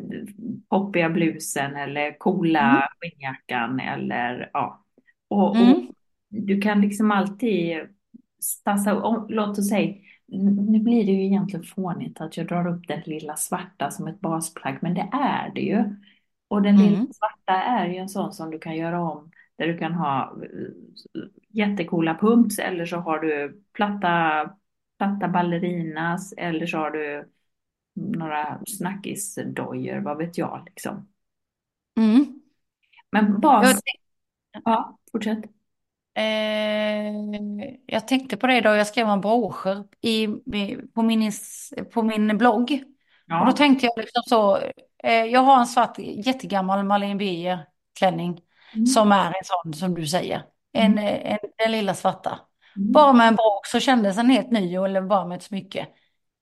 poppiga 0.68 1.10
blusen 1.10 1.76
eller 1.76 2.18
coola 2.18 2.70
Mm. 2.70 2.82
skinnjackan 3.00 3.80
eller 3.80 4.50
ja. 4.52 4.84
Och, 5.28 5.50
och 5.50 5.56
Mm. 5.56 5.86
du 6.28 6.60
kan 6.60 6.80
liksom 6.80 7.10
alltid 7.10 7.78
stassa, 8.42 9.02
om- 9.02 9.26
låt 9.28 9.58
oss 9.58 9.68
säga, 9.68 9.94
nu 10.28 10.78
blir 10.78 11.06
det 11.06 11.12
ju 11.12 11.24
egentligen 11.24 11.64
fånigt 11.64 12.20
att 12.20 12.36
jag 12.36 12.46
drar 12.46 12.66
upp 12.66 12.88
den 12.88 13.00
lilla 13.06 13.36
svarta 13.36 13.90
som 13.90 14.06
ett 14.08 14.20
basplagg, 14.20 14.78
men 14.82 14.94
det 14.94 15.08
är 15.12 15.50
det 15.54 15.60
ju. 15.60 15.84
Och 16.48 16.62
den 16.62 16.76
lilla 16.76 16.96
Mm. 16.96 17.12
svarta 17.12 17.62
är 17.62 17.86
ju 17.88 17.96
en 17.96 18.08
sån 18.08 18.32
som 18.32 18.50
du 18.50 18.58
kan 18.58 18.76
göra 18.76 19.00
om, 19.00 19.30
där 19.58 19.66
du 19.66 19.78
kan 19.78 19.92
ha 19.94 20.36
eh, 20.42 21.22
jättecoola 21.48 22.14
pumps 22.14 22.58
eller 22.58 22.86
så 22.86 22.96
har 22.96 23.18
du 23.18 23.62
platta, 23.72 24.10
platta 25.00 25.28
ballerinas 25.28 26.34
eller 26.36 26.66
så 26.66 26.78
har 26.78 26.90
du 26.90 27.30
några 27.94 28.60
snackisdojor, 28.66 30.00
vad 30.00 30.18
vet 30.18 30.38
jag 30.38 30.62
liksom. 30.66 31.08
Mm. 31.98 32.40
Men 33.12 33.40
bas, 33.40 33.64
Jag, 33.64 34.62
ja, 34.64 34.98
fortsätt. 35.12 35.38
eh, 36.14 37.12
jag 37.86 38.08
tänkte 38.08 38.36
på 38.36 38.46
det 38.46 38.56
idag, 38.56 38.76
jag 38.78 38.86
skrev 38.86 39.08
om 39.08 39.20
broscher 39.20 39.84
i, 40.00 40.26
på, 40.94 41.02
min, 41.02 41.32
på 41.92 42.02
min 42.02 42.38
blogg. 42.38 42.70
Och 43.36 43.46
då 43.46 43.52
Ja. 43.52 43.52
tänkte 43.52 43.86
jag 43.86 43.98
liksom 43.98 44.22
så, 44.26 44.56
eh, 45.04 45.24
jag 45.24 45.40
har 45.40 45.60
en 45.60 45.66
svart 45.66 45.98
jättegammal 45.98 46.84
Marlene 46.84 47.14
Birger 47.14 47.66
klänning 47.98 48.40
Mm. 48.74 48.86
som 48.86 49.12
är 49.12 49.26
en 49.26 49.44
sån 49.44 49.74
som 49.74 49.94
du 49.94 50.06
säger. 50.06 50.42
En, 50.72 50.92
Mm. 50.92 50.98
en, 50.98 51.38
den 51.58 51.72
lilla 51.72 51.94
svarta. 51.94 52.40
Mm. 52.76 52.92
Bara 52.92 53.12
med 53.12 53.28
en 53.28 53.34
bråk 53.34 53.66
så 53.66 53.80
kändes 53.80 54.16
den 54.16 54.30
helt 54.30 54.50
ny 54.50 54.74
eller 54.74 55.02
bara 55.02 55.26
med 55.26 55.36
ett 55.36 55.42
smycke. 55.42 55.86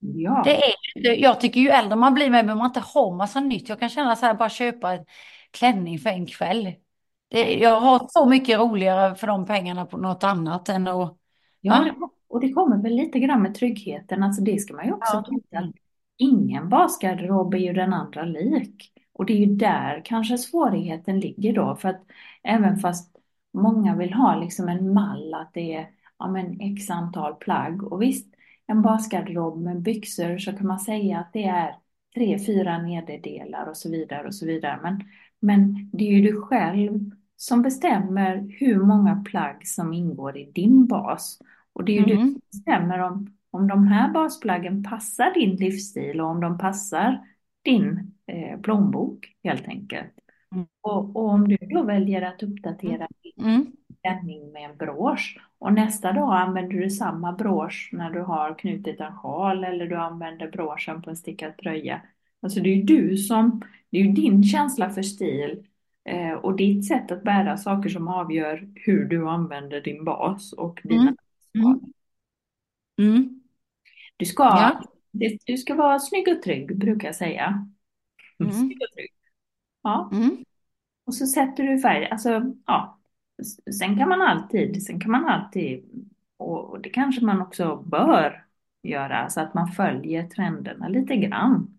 Ja. 0.00 0.42
Det 0.44 0.62
är, 0.64 0.74
jag 1.16 1.40
tycker 1.40 1.60
ju 1.60 1.68
äldre 1.68 1.96
man 1.96 2.14
blir 2.14 2.30
med 2.30 2.44
behöver 2.44 2.58
man 2.58 2.66
inte 2.66 2.80
ha 2.80 3.16
massa 3.16 3.40
nytt. 3.40 3.68
Jag 3.68 3.80
kan 3.80 3.88
känna 3.88 4.16
så 4.16 4.26
här, 4.26 4.34
bara 4.34 4.48
köpa 4.48 4.92
en 4.92 5.04
klänning 5.50 5.98
för 5.98 6.10
en 6.10 6.26
kväll. 6.26 6.72
Det, 7.28 7.54
jag 7.54 7.80
har 7.80 8.06
så 8.08 8.26
mycket 8.26 8.58
roligare 8.58 9.14
för 9.14 9.26
de 9.26 9.46
pengarna 9.46 9.86
på 9.86 9.96
något 9.96 10.24
annat 10.24 10.68
än 10.68 10.88
att... 10.88 11.16
Ja, 11.60 11.84
det, 11.84 11.94
och 12.28 12.40
det 12.40 12.52
kommer 12.52 12.82
väl 12.82 12.96
lite 12.96 13.18
grann 13.18 13.42
med 13.42 13.54
tryggheten. 13.54 14.22
Alltså 14.22 14.42
det 14.42 14.58
ska 14.58 14.74
man 14.74 14.86
ju 14.86 14.92
också 14.92 15.16
Ja. 15.16 15.22
tänka 15.22 15.78
ingen 16.16 16.68
basgarderob 16.68 17.54
är 17.54 17.58
ju 17.58 17.72
den 17.72 17.92
andra 17.92 18.22
lik. 18.22 18.92
Och 19.12 19.26
det 19.26 19.32
är 19.32 19.36
ju 19.36 19.54
där 19.54 20.02
kanske 20.04 20.38
svårigheten 20.38 21.20
ligger 21.20 21.52
då. 21.52 21.76
För 21.76 21.88
att 21.88 22.02
även 22.42 22.78
fast 22.78 23.16
många 23.52 23.96
vill 23.96 24.12
ha 24.12 24.36
liksom 24.36 24.68
en 24.68 24.94
mall 24.94 25.34
att 25.34 25.50
det 25.54 25.74
är 25.74 25.88
ja, 26.18 26.28
men 26.30 26.60
x 26.60 26.90
antal 26.90 27.34
plagg. 27.34 27.92
Och 27.92 28.02
visst, 28.02 28.34
en 28.66 28.82
basgarderob 28.82 29.62
med 29.62 29.82
byxor 29.82 30.38
så 30.38 30.52
kan 30.52 30.66
man 30.66 30.80
säga 30.80 31.18
att 31.18 31.32
det 31.32 31.44
är 31.44 31.74
tre, 32.14 32.38
fyra 32.46 32.78
nederdelar 32.82 33.66
och 33.66 33.76
så 33.76 33.90
vidare 33.90 34.26
och 34.26 34.34
så 34.34 34.46
vidare. 34.46 34.80
Men, 34.82 35.00
men 35.40 35.90
det 35.92 36.04
är 36.04 36.12
ju 36.12 36.22
du 36.22 36.40
själv 36.42 37.10
som 37.36 37.62
bestämmer 37.62 38.46
hur 38.60 38.78
många 38.84 39.24
plagg 39.24 39.66
som 39.66 39.92
ingår 39.92 40.36
i 40.38 40.50
din 40.54 40.86
bas. 40.86 41.38
Och 41.72 41.84
det 41.84 41.92
är 41.92 41.96
ju 41.96 42.04
du 42.04 42.12
Mm. 42.14 42.28
som 42.32 42.40
bestämmer 42.52 42.98
om, 42.98 43.36
om 43.50 43.68
de 43.68 43.86
här 43.86 44.12
basplaggen 44.12 44.82
passar 44.82 45.34
din 45.34 45.56
livsstil 45.56 46.20
och 46.20 46.26
om 46.26 46.40
de 46.40 46.58
passar 46.58 47.26
din 47.62 48.14
eh, 48.26 48.60
plånbok 48.60 49.36
helt 49.44 49.68
enkelt. 49.68 50.12
Mm. 50.54 50.66
Och, 50.80 51.16
och 51.16 51.28
om 51.28 51.48
du 51.48 51.56
då 51.56 51.82
väljer 51.82 52.22
att 52.22 52.42
uppdatera 52.42 53.08
din 53.22 53.32
Mm. 53.46 53.66
Klänning 54.08 54.52
med 54.52 54.70
en 54.70 54.76
brosch 54.76 55.38
och 55.58 55.72
nästa 55.72 56.12
dag 56.12 56.34
använder 56.34 56.76
du 56.76 56.90
samma 56.90 57.32
brosch 57.32 57.90
när 57.92 58.10
du 58.10 58.20
har 58.20 58.58
knutit 58.58 59.00
en 59.00 59.16
sjal 59.16 59.64
eller 59.64 59.86
du 59.86 59.96
använder 59.96 60.50
broschen 60.50 61.02
på 61.02 61.10
en 61.10 61.16
stickad 61.16 61.56
tröja. 61.56 62.02
Alltså 62.42 62.60
det 62.60 62.70
är 62.70 62.74
ju 62.74 62.82
du 62.82 63.16
som, 63.16 63.62
det 63.90 63.98
är 63.98 64.02
ju 64.02 64.12
din 64.12 64.44
känsla 64.44 64.90
för 64.90 65.02
stil 65.02 65.66
eh, 66.04 66.32
och 66.32 66.56
ditt 66.56 66.86
sätt 66.88 67.12
att 67.12 67.24
bära 67.24 67.56
saker 67.56 67.88
som 67.88 68.08
avgör 68.08 68.68
hur 68.74 69.04
du 69.04 69.28
använder 69.28 69.80
din 69.80 70.04
bas 70.04 70.52
och 70.52 70.80
dina 70.84 71.14
Mm. 71.54 71.66
Mm. 71.66 73.12
Mm. 73.14 73.40
Du 74.16 74.24
ska, 74.24 74.44
Ja. 74.44 74.82
du 75.46 75.56
ska 75.56 75.74
vara 75.74 75.98
snygg 75.98 76.28
och 76.28 76.42
trygg 76.42 76.78
brukar 76.78 77.08
jag 77.08 77.14
säga. 77.14 77.68
Mm. 78.40 78.52
Snygg 78.52 78.78
och 78.82 78.96
trygg. 78.96 79.10
Ja. 79.82 80.10
Mm. 80.12 80.44
Och 81.04 81.14
så 81.14 81.26
sätter 81.26 81.62
du 81.62 81.78
färg, 81.78 82.06
alltså 82.06 82.54
ja. 82.66 82.97
Sen 83.78 83.98
kan 83.98 84.08
man 84.08 84.22
alltid, 84.22 84.82
sen 84.86 85.00
kan 85.00 85.10
man 85.10 85.26
alltid, 85.26 85.84
och 86.36 86.80
det 86.80 86.90
kanske 86.90 87.24
man 87.24 87.40
också 87.42 87.76
bör 87.76 88.44
göra, 88.82 89.28
så 89.30 89.40
att 89.40 89.54
man 89.54 89.68
följer 89.68 90.28
trenderna 90.28 90.88
lite 90.88 91.16
grann. 91.16 91.78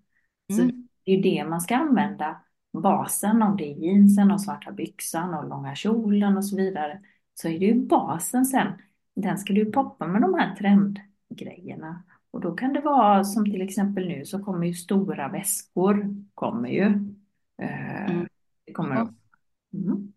Så 0.53 0.61
Mm. 0.61 0.87
det 1.05 1.11
är 1.11 1.15
ju 1.15 1.21
det 1.21 1.45
man 1.49 1.61
ska 1.61 1.75
använda, 1.75 2.41
basen, 2.73 3.41
om 3.41 3.57
det 3.57 3.63
är 3.71 3.75
jeansen 3.75 4.31
och 4.31 4.41
svarta 4.41 4.71
byxan 4.71 5.33
och 5.33 5.49
långa 5.49 5.75
kjolen 5.75 6.37
och 6.37 6.45
så 6.45 6.55
vidare. 6.55 7.01
Så 7.33 7.47
är 7.47 7.59
det 7.59 7.65
ju 7.65 7.75
basen 7.87 8.45
sen, 8.45 8.67
den 9.15 9.37
ska 9.37 9.53
du 9.53 9.71
poppa 9.71 10.07
med 10.07 10.21
de 10.21 10.33
här 10.33 10.55
trendgrejerna. 10.55 12.03
Och 12.31 12.41
då 12.41 12.55
kan 12.55 12.73
det 12.73 12.81
vara 12.81 13.23
som 13.23 13.45
till 13.45 13.61
exempel 13.61 14.07
nu 14.07 14.25
så 14.25 14.43
kommer 14.43 14.67
ju 14.67 14.73
stora 14.73 15.27
väskor, 15.27 16.15
kommer 16.33 16.69
ju. 16.69 16.83
Eh, 17.61 18.05
Mm. 18.05 18.27
Det 18.65 18.73
kommer. 18.73 19.07
Mm. 19.73 20.13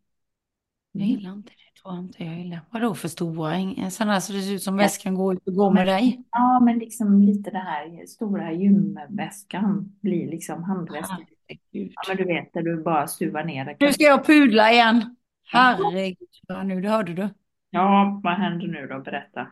Jag 0.92 1.02
Mm. 1.02 1.16
gillar 1.16 1.32
inte 1.32 1.50
det, 1.50 1.80
tror 1.82 1.94
jag 1.94 2.04
inte 2.04 2.24
jag 2.24 2.38
gillar. 2.38 2.60
Vadå 2.70 2.94
för 2.94 3.08
stora? 3.08 3.90
Sådana 3.90 4.20
så 4.20 4.32
det 4.32 4.42
ser 4.42 4.54
ut 4.54 4.62
som 4.62 4.76
väskan 4.76 5.14
går 5.14 5.34
ut 5.34 5.48
och 5.48 5.54
går 5.54 5.70
med 5.70 5.86
dig? 5.86 6.22
Ja, 6.30 6.60
men 6.60 6.78
liksom 6.78 7.22
lite 7.22 7.50
det 7.50 7.58
här 7.58 8.06
stora 8.06 8.52
gymväskan 8.52 9.96
blir 10.00 10.30
liksom 10.30 10.62
handväskan. 10.62 11.24
Ja, 11.70 11.88
men 12.08 12.16
du 12.16 12.24
vet 12.24 12.52
där 12.52 12.62
du 12.62 12.82
bara 12.82 13.06
stuvar 13.06 13.44
ner 13.44 13.64
det. 13.64 13.76
Nu 13.80 13.92
ska 13.92 14.04
jag 14.04 14.26
pudla 14.26 14.72
igen. 14.72 15.16
Herregud, 15.52 16.16
nu, 16.64 16.80
det 16.80 16.88
hörde 16.88 17.14
du. 17.14 17.28
Ja, 17.70 18.20
vad 18.24 18.34
händer 18.34 18.66
nu 18.66 18.86
då? 18.86 19.00
Berätta. 19.00 19.46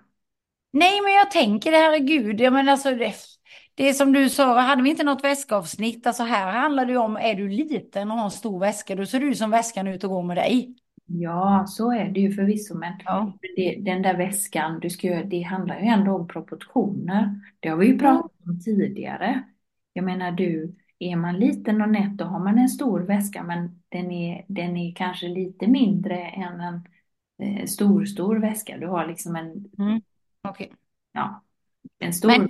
Nej, 0.72 1.00
men 1.04 1.12
jag 1.12 1.30
tänker 1.30 1.70
det, 1.72 1.76
herregud. 1.76 2.40
Jag 2.40 2.52
menar, 2.52 2.72
alltså, 2.72 2.90
det, 2.94 3.14
det 3.74 3.88
är 3.88 3.92
som 3.92 4.12
du 4.12 4.30
sa, 4.30 4.60
hade 4.60 4.82
vi 4.82 4.90
inte 4.90 5.04
något 5.04 5.24
väskavsnitt? 5.24 6.06
Alltså 6.06 6.22
här 6.22 6.52
handlar 6.52 6.86
det 6.86 6.92
ju 6.92 6.98
om, 6.98 7.16
är 7.16 7.34
du 7.34 7.48
liten 7.48 8.10
och 8.10 8.16
har 8.16 8.24
en 8.24 8.30
stor 8.30 8.60
väska, 8.60 8.94
då 8.96 9.06
ser 9.06 9.20
du 9.20 9.34
som 9.34 9.50
väskan 9.50 9.86
ut 9.88 10.04
och 10.04 10.10
går 10.10 10.22
med 10.22 10.36
dig. 10.36 10.74
Ja, 11.12 11.64
så 11.68 11.92
är 11.92 12.08
det 12.08 12.20
ju 12.20 12.32
förvisso, 12.32 12.74
men 12.74 12.92
Ja. 13.04 13.32
det, 13.56 13.76
den 13.80 14.02
där 14.02 14.16
väskan, 14.16 14.80
du 14.80 14.90
ska, 14.90 15.06
ju- 15.06 15.24
det 15.24 15.42
handlar 15.42 15.80
ju 15.80 15.86
ändå 15.86 16.12
om 16.16 16.28
proportioner. 16.28 17.40
Det 17.60 17.68
har 17.68 17.76
vi 17.76 17.86
ju 17.86 17.98
pratat 17.98 18.32
om 18.46 18.60
tidigare. 18.60 19.42
Jag 19.92 20.04
menar 20.04 20.32
du, 20.32 20.74
är 20.98 21.16
man 21.16 21.36
liten 21.38 21.82
och 21.82 21.88
nätt 21.88 22.16
då 22.16 22.24
har 22.24 22.38
man 22.38 22.58
en 22.58 22.68
stor 22.68 23.00
väska, 23.00 23.42
men 23.42 23.82
den 23.88 24.10
är, 24.10 24.44
den 24.48 24.76
är 24.76 24.94
kanske 24.94 25.28
lite 25.28 25.66
mindre 25.66 26.20
än 26.20 26.60
en 26.60 26.80
eh, 27.42 27.66
stor, 27.66 28.04
stor 28.04 28.36
väska. 28.36 28.78
Du 28.78 28.86
har 28.86 29.06
liksom 29.06 29.36
en, 29.36 29.70
Mm. 29.78 30.00
Okej. 30.48 30.72
ja, 31.12 31.42
en 31.98 32.12
stor... 32.12 32.28
Men 32.28 32.48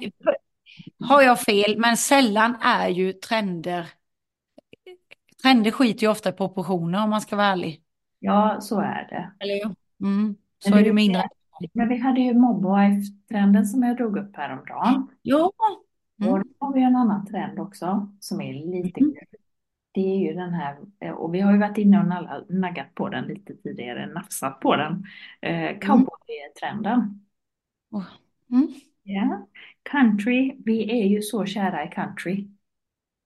har 1.08 1.22
jag 1.22 1.40
fel, 1.40 1.78
men 1.78 1.96
sällan 1.96 2.56
är 2.62 2.88
ju 2.88 3.12
trender, 3.12 3.86
trender 5.42 5.70
skiter 5.70 6.02
ju 6.02 6.10
ofta 6.10 6.28
i 6.28 6.32
proportioner 6.32 7.04
om 7.04 7.10
man 7.10 7.20
ska 7.20 7.36
vara 7.36 7.46
ärlig. 7.46 7.79
Ja, 8.20 8.58
så 8.60 8.80
är 8.80 9.06
det. 9.10 9.30
Eller 9.44 9.54
hur? 9.54 9.74
Mm. 10.08 10.36
Så 10.58 10.70
Men 10.70 10.78
är 10.78 10.82
det- 10.82 10.88
det 10.90 10.94
mindre. 10.94 11.28
Men 11.72 11.88
vi 11.88 11.96
hade 11.96 12.20
ju 12.20 12.34
mobwife-trenden 12.34 13.64
som 13.66 13.82
jag 13.82 13.96
drog 13.96 14.16
upp 14.18 14.36
häromdagen. 14.36 15.06
Ja. 15.22 15.52
Och 16.18 16.26
Mm. 16.26 16.42
då 16.58 16.66
har 16.66 16.72
vi 16.74 16.82
en 16.82 16.96
annan 16.96 17.26
trend 17.26 17.58
också 17.58 18.12
som 18.20 18.40
är 18.40 18.52
lite 18.52 19.00
Mm. 19.00 19.12
kul. 19.12 19.38
Det 19.92 20.00
är 20.00 20.16
ju 20.18 20.34
den 20.34 20.50
här, 20.54 20.76
eh, 21.00 21.10
och 21.12 21.34
vi 21.34 21.40
har 21.40 21.52
ju 21.52 21.58
varit 21.58 21.78
inne 21.78 21.98
och 22.00 22.06
naggat 22.54 22.94
på 22.94 23.08
den 23.08 23.24
lite 23.24 23.54
tidigare, 23.54 24.06
nafsat 24.06 24.60
på 24.60 24.76
den. 24.76 25.04
Eh, 25.40 25.78
cowboy-trenden. 25.78 27.20
Mm. 28.50 28.68
Ja, 29.02 29.46
country, 29.82 30.56
vi 30.64 31.02
är 31.02 31.06
ju 31.08 31.22
så 31.22 31.44
kära 31.46 31.84
i 31.84 31.88
country. 31.88 32.48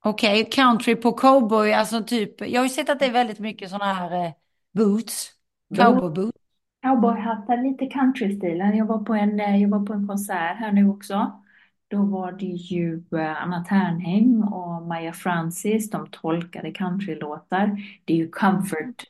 Okej, 0.05 0.41
okay, 0.43 0.51
country 0.51 0.97
på 0.97 1.13
cowboy, 1.13 1.73
alltså 1.73 2.05
typ, 2.05 2.41
jag 2.41 2.61
har 2.61 2.65
ju 2.65 2.69
sett 2.71 2.91
att 2.91 2.99
det 2.99 3.07
är 3.07 3.13
väldigt 3.13 3.39
mycket 3.41 3.71
sådana 3.71 3.93
här 3.95 4.27
eh, 4.27 4.33
boots, 4.75 5.33
cowboyboots. 5.77 6.39
Cowboyhattar, 6.83 7.63
lite 7.63 7.87
countrystilen. 7.87 8.77
Jag 8.77 8.87
var 8.87 8.99
på 8.99 9.15
en, 9.15 9.41
eh, 9.41 9.63
jag 9.63 9.69
var 9.69 9.87
på 9.87 9.93
en 9.93 10.07
konsert 10.07 10.57
här 10.57 10.73
nu 10.73 10.89
också. 10.89 11.41
Då 11.89 12.03
var 12.03 12.33
det 12.33 12.47
ju 12.47 13.03
eh, 13.13 13.43
Anna 13.43 13.65
Ternheim 13.65 14.43
och 14.43 14.83
Maja 14.83 15.13
Francis, 15.13 15.91
de 15.91 16.07
tolkade 16.11 16.73
countrylåtar. 16.73 17.79
Det 18.05 18.13
är 18.13 18.17
ju 18.17 18.31
comfort, 18.31 19.05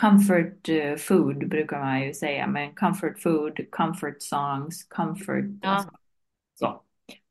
comfort 0.00 0.68
eh, 0.68 0.96
food 0.96 1.48
brukar 1.48 1.80
man 1.80 2.02
ju 2.02 2.14
säga, 2.14 2.46
men 2.46 2.74
comfort 2.74 3.18
food, 3.18 3.70
comfort 3.70 4.22
songs, 4.22 4.84
comfort. 4.84 5.58
Ja. 5.62 5.68
Alltså, 5.68 5.90
så. 6.54 6.82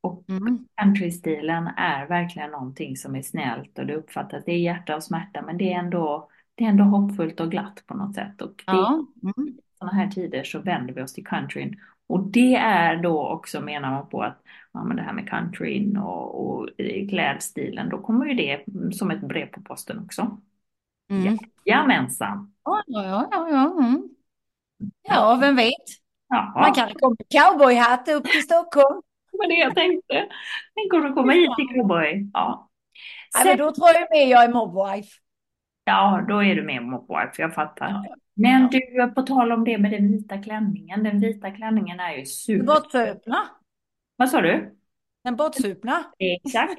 Och 0.02 0.30
mm. 0.30 0.68
countrystilen 0.82 1.68
är 1.68 2.08
verkligen 2.08 2.52
någonting 2.52 2.98
som 2.98 3.16
är 3.16 3.22
snällt 3.22 3.80
och 3.80 3.86
det 3.86 3.96
uppfattas, 3.96 4.44
det 4.46 4.52
är 4.52 4.60
hjärta 4.60 4.96
och 4.96 5.04
smärta, 5.04 5.42
men 5.42 5.58
det 5.58 5.74
är 5.74 5.80
ändå, 5.80 6.30
det 6.60 6.66
är 6.66 6.70
ändå 6.70 6.84
hoppfullt 6.84 7.40
och 7.40 7.52
glatt 7.52 7.84
på 7.88 7.94
något 7.94 8.16
sätt. 8.16 8.42
Och 8.42 8.64
ja. 8.66 9.06
Mm. 9.24 9.58
sådana 9.80 9.98
här 9.98 10.08
tider 10.08 10.44
så 10.44 10.60
vänder 10.60 10.94
vi 10.94 11.02
oss 11.02 11.14
till 11.14 11.28
countryn. 11.28 11.80
Och 12.08 12.20
det 12.20 12.56
är 12.56 12.96
då 13.04 13.28
också, 13.28 13.62
menar 13.62 13.92
man 13.92 14.10
på, 14.10 14.22
att 14.24 14.44
ja, 14.72 14.84
men 14.84 14.98
det 14.98 15.04
här 15.04 15.14
med 15.14 15.30
countryn 15.30 15.98
och, 15.98 16.46
och 16.46 16.70
klädstilen, 17.10 17.90
då 17.90 17.98
kommer 17.98 18.26
ju 18.26 18.34
det 18.34 18.64
som 18.96 19.12
ett 19.12 19.22
brev 19.22 19.46
på 19.46 19.62
posten 19.62 20.00
också. 20.00 20.38
Mm. 21.10 21.38
Jajamensan. 21.66 22.54
Ja, 22.64 22.84
ja, 22.88 23.28
ja, 23.32 23.50
ja. 23.50 23.84
Mm. 23.84 24.10
Ja, 25.02 25.38
vem 25.42 25.56
vet? 25.56 25.74
Jaha. 26.30 26.62
Man 26.62 26.74
kanske 26.74 27.00
kommer 27.00 27.18
cowboyhatt 27.30 28.08
upp 28.08 28.24
till 28.24 28.44
Stockholm. 28.44 29.02
Det 29.32 29.38
var 29.38 29.48
det 29.48 29.56
jag 29.56 29.76
tänkte. 29.76 30.28
Tänk 30.76 30.94
om 30.94 31.02
du 31.02 31.14
kommer 31.14 31.34
hit 31.34 31.52
till 31.58 31.68
cowboy. 31.76 32.30
Ja. 32.34 32.70
Sen... 33.38 33.48
Ja, 33.48 33.50
men 33.50 33.58
då 33.58 33.72
tror 33.72 33.88
jag 33.88 34.08
med 34.10 34.30
jag 34.30 34.44
är 34.44 34.54
mobwife. 34.54 35.20
Ja, 35.90 36.26
då 36.28 36.44
är 36.44 36.56
du 36.56 36.64
med 36.64 36.84
mobwife, 36.84 37.42
jag 37.42 37.54
fattar. 37.54 37.90
Ja. 37.90 38.16
Men 38.34 38.70
du, 38.70 39.12
på 39.16 39.22
tal 39.22 39.52
om 39.52 39.64
det 39.64 39.78
med 39.78 39.92
den 39.92 40.12
vita 40.12 40.38
klänningen. 40.38 41.04
Den 41.04 41.20
vita 41.20 41.52
klänningen 41.52 42.00
är 42.00 42.18
ju 42.18 42.26
super... 42.26 42.66
Bortsupna. 42.66 43.38
Vad 44.16 44.30
sa 44.30 44.42
du? 44.42 44.76
Den 45.24 45.36
bortsupna. 45.36 46.04
Exakt. 46.20 46.78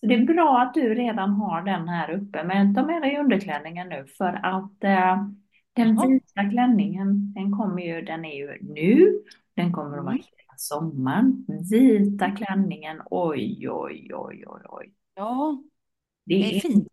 Så 0.00 0.06
det 0.06 0.14
är 0.14 0.24
bra 0.24 0.60
att 0.60 0.74
du 0.74 0.94
redan 0.94 1.30
har 1.30 1.62
den 1.62 1.88
här 1.88 2.10
uppe. 2.10 2.44
Men 2.44 2.74
ta 2.74 2.86
med 2.86 3.02
dig 3.02 3.18
underklänningen 3.18 3.88
nu 3.88 4.06
för 4.18 4.40
att 4.42 4.84
eh, 4.84 5.26
den 5.72 5.96
vita 5.96 6.50
klänningen, 6.50 7.32
den 7.34 7.52
kommer 7.52 7.82
ju, 7.82 8.02
den 8.02 8.24
är 8.24 8.36
ju 8.36 8.58
nu. 8.60 9.12
Den 9.56 9.72
kommer 9.72 9.98
att 9.98 10.04
vara 10.04 10.14
mm. 10.14 10.24
hela 10.24 10.54
sommaren. 10.56 11.46
Vita 11.70 12.30
klänningen, 12.30 13.02
oj, 13.10 13.68
oj, 13.70 14.10
oj, 14.14 14.44
oj, 14.46 14.62
oj. 14.68 14.92
Ja, 15.14 15.62
det, 16.24 16.34
det 16.34 16.50
är, 16.50 16.56
är 16.56 16.60
fint. 16.60 16.88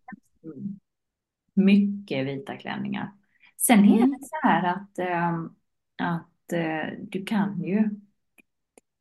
Mycket 1.65 2.27
vita 2.27 2.57
klänningar. 2.57 3.11
Sen 3.57 3.79
är 3.79 3.97
mm. 3.97 4.09
det 4.09 4.17
så 4.21 4.47
här 4.47 4.63
att, 4.73 4.99
äh, 4.99 5.39
att 5.97 6.53
äh, 6.53 6.93
du 7.01 7.25
kan 7.25 7.63
ju 7.63 7.89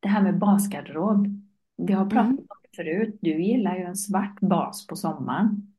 det 0.01 0.09
här 0.09 0.23
med 0.23 0.39
basgarderob. 0.39 1.27
Vi 1.77 1.93
har 1.93 2.05
pratat 2.05 2.27
mm. 2.27 2.39
om 2.39 2.57
det 2.63 2.77
förut. 2.77 3.19
Du 3.21 3.43
gillar 3.43 3.77
ju 3.77 3.83
en 3.83 3.97
svart 3.97 4.41
bas 4.41 4.87
på 4.87 4.97
sommaren. 4.97 5.75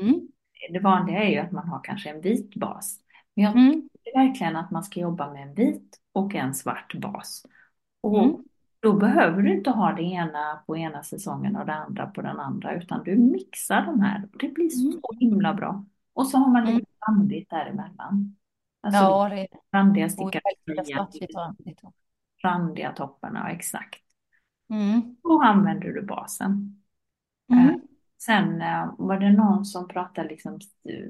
Mm. 0.00 0.28
Det 0.72 0.78
vanliga 0.78 1.22
är 1.22 1.28
ju 1.28 1.38
att 1.38 1.52
man 1.52 1.68
har 1.68 1.80
kanske 1.84 2.10
en 2.10 2.20
vit 2.20 2.54
bas. 2.54 3.00
Men 3.34 3.44
jag 3.44 3.56
mm. 3.56 3.88
tycker 3.92 4.18
verkligen 4.18 4.56
att 4.56 4.70
man 4.70 4.84
ska 4.84 5.00
jobba 5.00 5.32
med 5.32 5.42
en 5.42 5.54
vit 5.54 6.00
och 6.12 6.34
en 6.34 6.54
svart 6.54 6.94
bas. 6.94 7.46
Och 8.00 8.24
mm. 8.24 8.36
då 8.80 8.92
behöver 8.92 9.42
du 9.42 9.54
inte 9.54 9.70
ha 9.70 9.92
det 9.92 10.02
ena 10.02 10.62
på 10.66 10.76
ena 10.76 11.02
säsongen 11.02 11.56
och 11.56 11.66
det 11.66 11.74
andra 11.74 12.06
på 12.06 12.22
den 12.22 12.40
andra, 12.40 12.74
utan 12.74 13.04
du 13.04 13.16
mixar 13.16 13.86
de 13.86 14.00
här. 14.00 14.28
Det 14.40 14.48
blir 14.48 14.68
så 14.68 14.88
mm. 14.88 15.00
himla 15.20 15.54
bra. 15.54 15.84
Och 16.12 16.26
så 16.26 16.38
har 16.38 16.48
man 16.48 16.64
lite 16.64 16.90
randigt 17.08 17.50
däremellan. 17.50 18.36
Alltså 18.80 19.00
ja, 19.00 19.28
det 19.28 19.40
är 19.40 19.48
randiga 19.72 20.08
stickade 20.08 20.42
randiga 22.42 22.92
topparna, 22.92 23.50
exakt. 23.50 24.04
Mm. 24.70 25.16
Då 25.22 25.42
använder 25.42 25.88
du 25.88 26.02
basen. 26.02 26.82
Mm. 27.52 27.68
Eh, 27.68 27.76
sen 28.22 28.62
eh, 28.62 28.94
var 28.98 29.18
det 29.18 29.32
någon 29.32 29.64
som 29.64 29.88
pratade 29.88 30.28
liksom, 30.28 30.58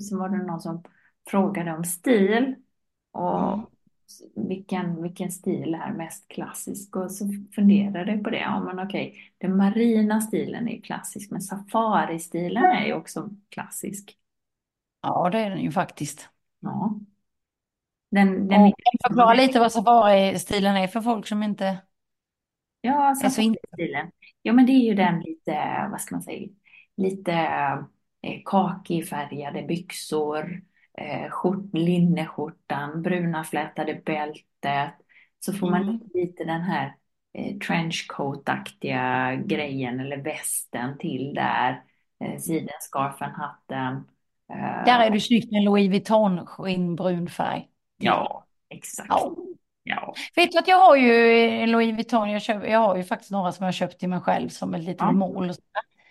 så 0.01 0.19
var 0.19 0.29
det 0.29 0.43
någon 0.43 0.61
som 0.61 0.83
frågade 1.31 1.73
om 1.73 1.85
stil 1.85 2.55
och 3.13 3.53
mm. 3.53 3.67
vilken, 4.49 5.03
vilken 5.03 5.31
stil 5.31 5.75
är 5.75 5.93
mest 5.93 6.29
klassisk 6.29 6.97
och 6.97 7.11
så 7.11 7.25
funderade 7.55 8.13
jag 8.13 8.25
på 8.25 8.31
det. 8.31 8.41
Ja, 8.41 8.61
men 8.61 8.87
okej, 8.87 9.33
den 9.39 9.57
marina 9.57 10.21
stilen 10.21 10.69
är 10.69 10.81
klassisk, 10.81 11.31
men 11.31 11.41
safari-stilen 11.41 12.65
är 12.65 12.87
ju 12.87 12.95
också 12.95 13.31
klassisk. 13.49 14.17
Ja, 15.03 15.31
det 15.33 15.39
är 15.39 15.51
den 15.51 15.61
ju 15.61 15.71
faktiskt. 15.71 16.29
Ja. 16.61 17.01
Den, 18.11 18.49
den 18.49 18.63
och 18.63 18.73
förklara 19.07 19.35
lite 19.35 19.61
vad 19.61 19.73
safari-stilen 19.73 20.77
är 20.77 20.87
för 20.87 21.01
folk 21.01 21.27
som 21.27 21.43
inte 21.43 21.79
Ja, 22.81 23.15
safari-stilen. 23.15 24.11
Ja, 24.43 24.53
men 24.53 24.67
det 24.67 24.73
är 24.73 24.85
ju 24.85 24.95
den 24.95 25.21
lite, 25.21 25.87
vad 25.91 26.01
ska 26.01 26.15
man 26.15 26.23
säga, 26.23 26.49
lite 26.97 27.33
eh, 28.23 28.41
kakifärgade 28.45 29.63
byxor, 29.63 30.63
eh, 30.99 31.31
skjort, 31.31 31.75
linneskjortan, 31.75 33.03
bruna 33.03 33.45
flätade 33.45 34.03
bältet. 34.05 34.95
Så 35.41 35.53
får 35.53 35.71
man 35.71 35.83
mm. 35.83 36.01
lite 36.15 36.45
den 36.45 36.61
här 36.61 36.97
eh, 37.33 37.57
trenchcoat-aktiga 37.57 39.35
grejen 39.47 40.01
eller 40.01 40.17
västen 40.17 40.99
till 40.99 41.35
där. 41.35 41.85
Eh, 42.25 42.39
sidenscarfen, 42.39 43.31
hatten. 43.31 44.05
Eh, 44.51 44.85
där 44.85 45.01
är 45.01 45.11
du 45.11 45.21
snyggt 45.21 45.53
med 45.53 45.65
Louis 45.65 45.91
Vuitton 45.91 46.47
skinnbrun 46.47 47.29
färg. 47.29 47.69
Ja, 47.99 48.47
exakt. 48.71 49.09
Ja. 49.09 49.37
Ja. 49.83 50.15
Vet 50.37 50.53
du 50.53 50.59
att 50.59 50.69
jag 50.69 50.79
har 50.79 50.97
ju 50.97 51.67
Louis 51.67 51.95
Vuitton, 51.95 52.31
jag, 52.31 52.43
köp, 52.43 52.69
jag 52.69 52.79
har 52.79 52.97
ju 52.97 53.05
faktiskt 53.05 53.31
några 53.31 53.53
som 53.53 53.65
jag 53.65 53.75
köpt 53.75 53.99
till 53.99 54.09
mig 54.09 54.21
själv 54.21 54.49
som 54.49 54.75
ett 54.75 54.85
litet 54.85 55.01
ja. 55.01 55.13
mål. 55.13 55.53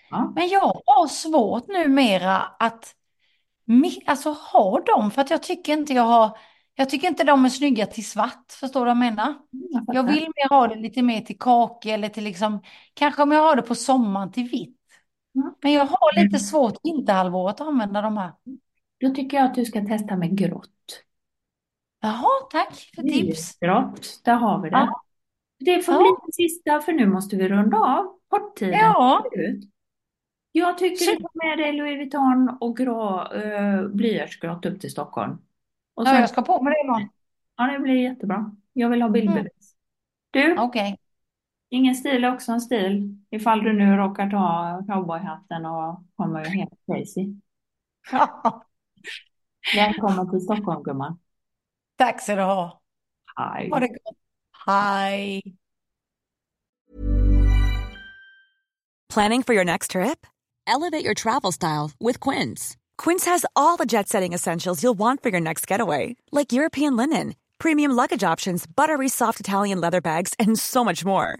Ja. 0.09 0.31
Men 0.35 0.47
jag 0.47 0.81
har 0.85 1.07
svårt 1.07 1.67
numera 1.67 2.37
att 2.37 2.95
alltså, 4.05 4.29
ha 4.29 4.79
dem 4.79 5.11
för 5.11 5.21
att 5.21 5.29
jag 5.29 5.43
tycker 5.43 5.73
inte 5.73 5.93
jag 5.93 6.03
har 6.03 6.37
jag 6.75 6.89
tycker 6.89 7.07
inte 7.07 7.23
de 7.23 7.45
är 7.45 7.49
snygga 7.49 7.85
till 7.85 8.05
svart, 8.05 8.51
förstår 8.59 8.79
du 8.79 8.83
vad 8.85 8.89
jag 8.89 8.97
menar? 8.97 9.33
Jag, 9.51 9.95
jag 9.95 10.03
vill 10.03 10.23
mer 10.23 10.49
ha 10.49 10.67
det 10.67 10.75
lite 10.75 11.01
mer 11.01 11.21
till 11.21 11.39
kake 11.39 11.91
eller 11.91 12.09
till 12.09 12.23
liksom, 12.23 12.61
kanske 12.93 13.23
om 13.23 13.31
jag 13.31 13.41
har 13.41 13.55
det 13.55 13.61
på 13.61 13.75
sommaren 13.75 14.31
till 14.31 14.49
vitt. 14.49 14.78
Mm. 15.35 15.53
Men 15.61 15.71
jag 15.71 15.85
har 15.85 16.15
lite 16.15 16.35
mm. 16.35 16.39
svårt 16.39 16.77
vinterhalvåret 16.83 17.61
att 17.61 17.67
använda 17.67 18.01
de 18.01 18.17
här. 18.17 18.31
Då 18.99 19.09
tycker 19.09 19.37
jag 19.37 19.45
att 19.45 19.55
du 19.55 19.65
ska 19.65 19.85
testa 19.85 20.15
med 20.15 20.37
grått. 20.37 21.03
Jaha, 22.01 22.29
tack 22.51 22.91
för 22.95 23.01
tips. 23.01 23.59
Grått, 23.59 24.21
där 24.23 24.35
har 24.35 24.61
vi 24.61 24.69
det. 24.69 24.75
Ja. 24.75 25.03
Det 25.59 25.81
får 25.81 25.93
ja. 25.93 25.99
bli 25.99 26.11
det 26.25 26.33
sista 26.33 26.81
för 26.81 26.91
nu 26.93 27.07
måste 27.07 27.35
vi 27.35 27.49
runda 27.49 27.77
av 27.77 28.05
porttiden. 28.29 28.79
Ja. 28.79 29.25
Jag 30.51 30.77
tycker 30.77 31.05
du 31.05 31.21
tar 31.21 31.47
med 31.47 31.57
dig 31.57 31.73
Louis 31.73 31.97
Vuitton 31.97 32.57
och 32.61 32.77
grå, 32.77 33.33
uh, 33.33 33.87
blyertsgrått 33.87 34.65
upp 34.65 34.81
till 34.81 34.91
Stockholm. 34.91 35.37
Och 35.93 36.05
sen, 36.05 36.15
ja, 36.15 36.19
jag 36.21 36.29
ska 36.29 36.41
på 36.41 36.61
med 36.61 36.73
det 36.73 36.81
imorgon. 36.83 37.09
Ja, 37.57 37.63
det 37.63 37.79
blir 37.79 37.93
jättebra. 37.93 38.55
Jag 38.73 38.89
vill 38.89 39.01
ha 39.01 39.09
bildbevis. 39.09 39.75
Mm. 40.35 40.55
Du, 40.55 40.61
okay. 40.61 40.95
Ingen 41.69 41.95
stil 41.95 42.23
är 42.23 42.33
också 42.33 42.51
en 42.51 42.61
stil. 42.61 43.15
Ifall 43.29 43.63
du 43.63 43.73
nu 43.73 43.95
råkar 43.97 44.29
ta 44.29 44.83
cowboyhatten 44.87 45.65
och 45.65 46.03
kommer 46.15 46.45
helt 46.45 46.73
crazy. 46.85 47.27
Ja. 48.11 48.65
Välkommen 49.75 50.29
till 50.31 50.41
Stockholm 50.41 50.83
gumman. 50.83 51.19
Tack 51.97 52.21
så 52.21 52.35
du 52.35 52.41
ha. 52.41 52.81
Hej. 53.35 53.69
Ha 53.69 53.79
det 53.79 53.87
gott. 53.87 54.17
Hej. 54.65 55.41
Planning 59.13 59.43
for 59.43 59.53
your 59.53 59.65
next 59.65 59.91
trip? 59.91 60.25
Elevate 60.67 61.03
your 61.03 61.13
travel 61.13 61.51
style 61.51 61.91
with 61.99 62.19
Quince. 62.19 62.77
Quince 62.97 63.25
has 63.25 63.45
all 63.55 63.77
the 63.77 63.85
jet-setting 63.85 64.33
essentials 64.33 64.83
you'll 64.83 64.97
want 64.97 65.23
for 65.23 65.29
your 65.29 65.41
next 65.41 65.67
getaway, 65.71 66.15
like 66.31 66.51
European 66.53 66.95
linen, 66.95 67.33
premium 67.57 67.91
luggage 67.91 68.23
options, 68.23 68.67
buttery 68.67 69.09
soft 69.09 69.39
Italian 69.39 69.81
leather 69.81 70.01
bags, 70.01 70.33
and 70.39 70.59
so 70.59 70.83
much 70.83 71.03
more. 71.05 71.39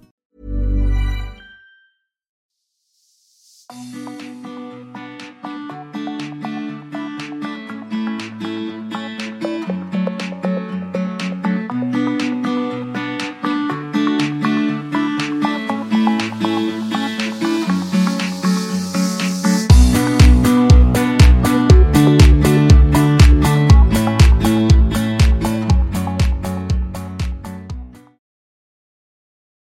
Thank 3.71 3.95
you. 3.95 4.00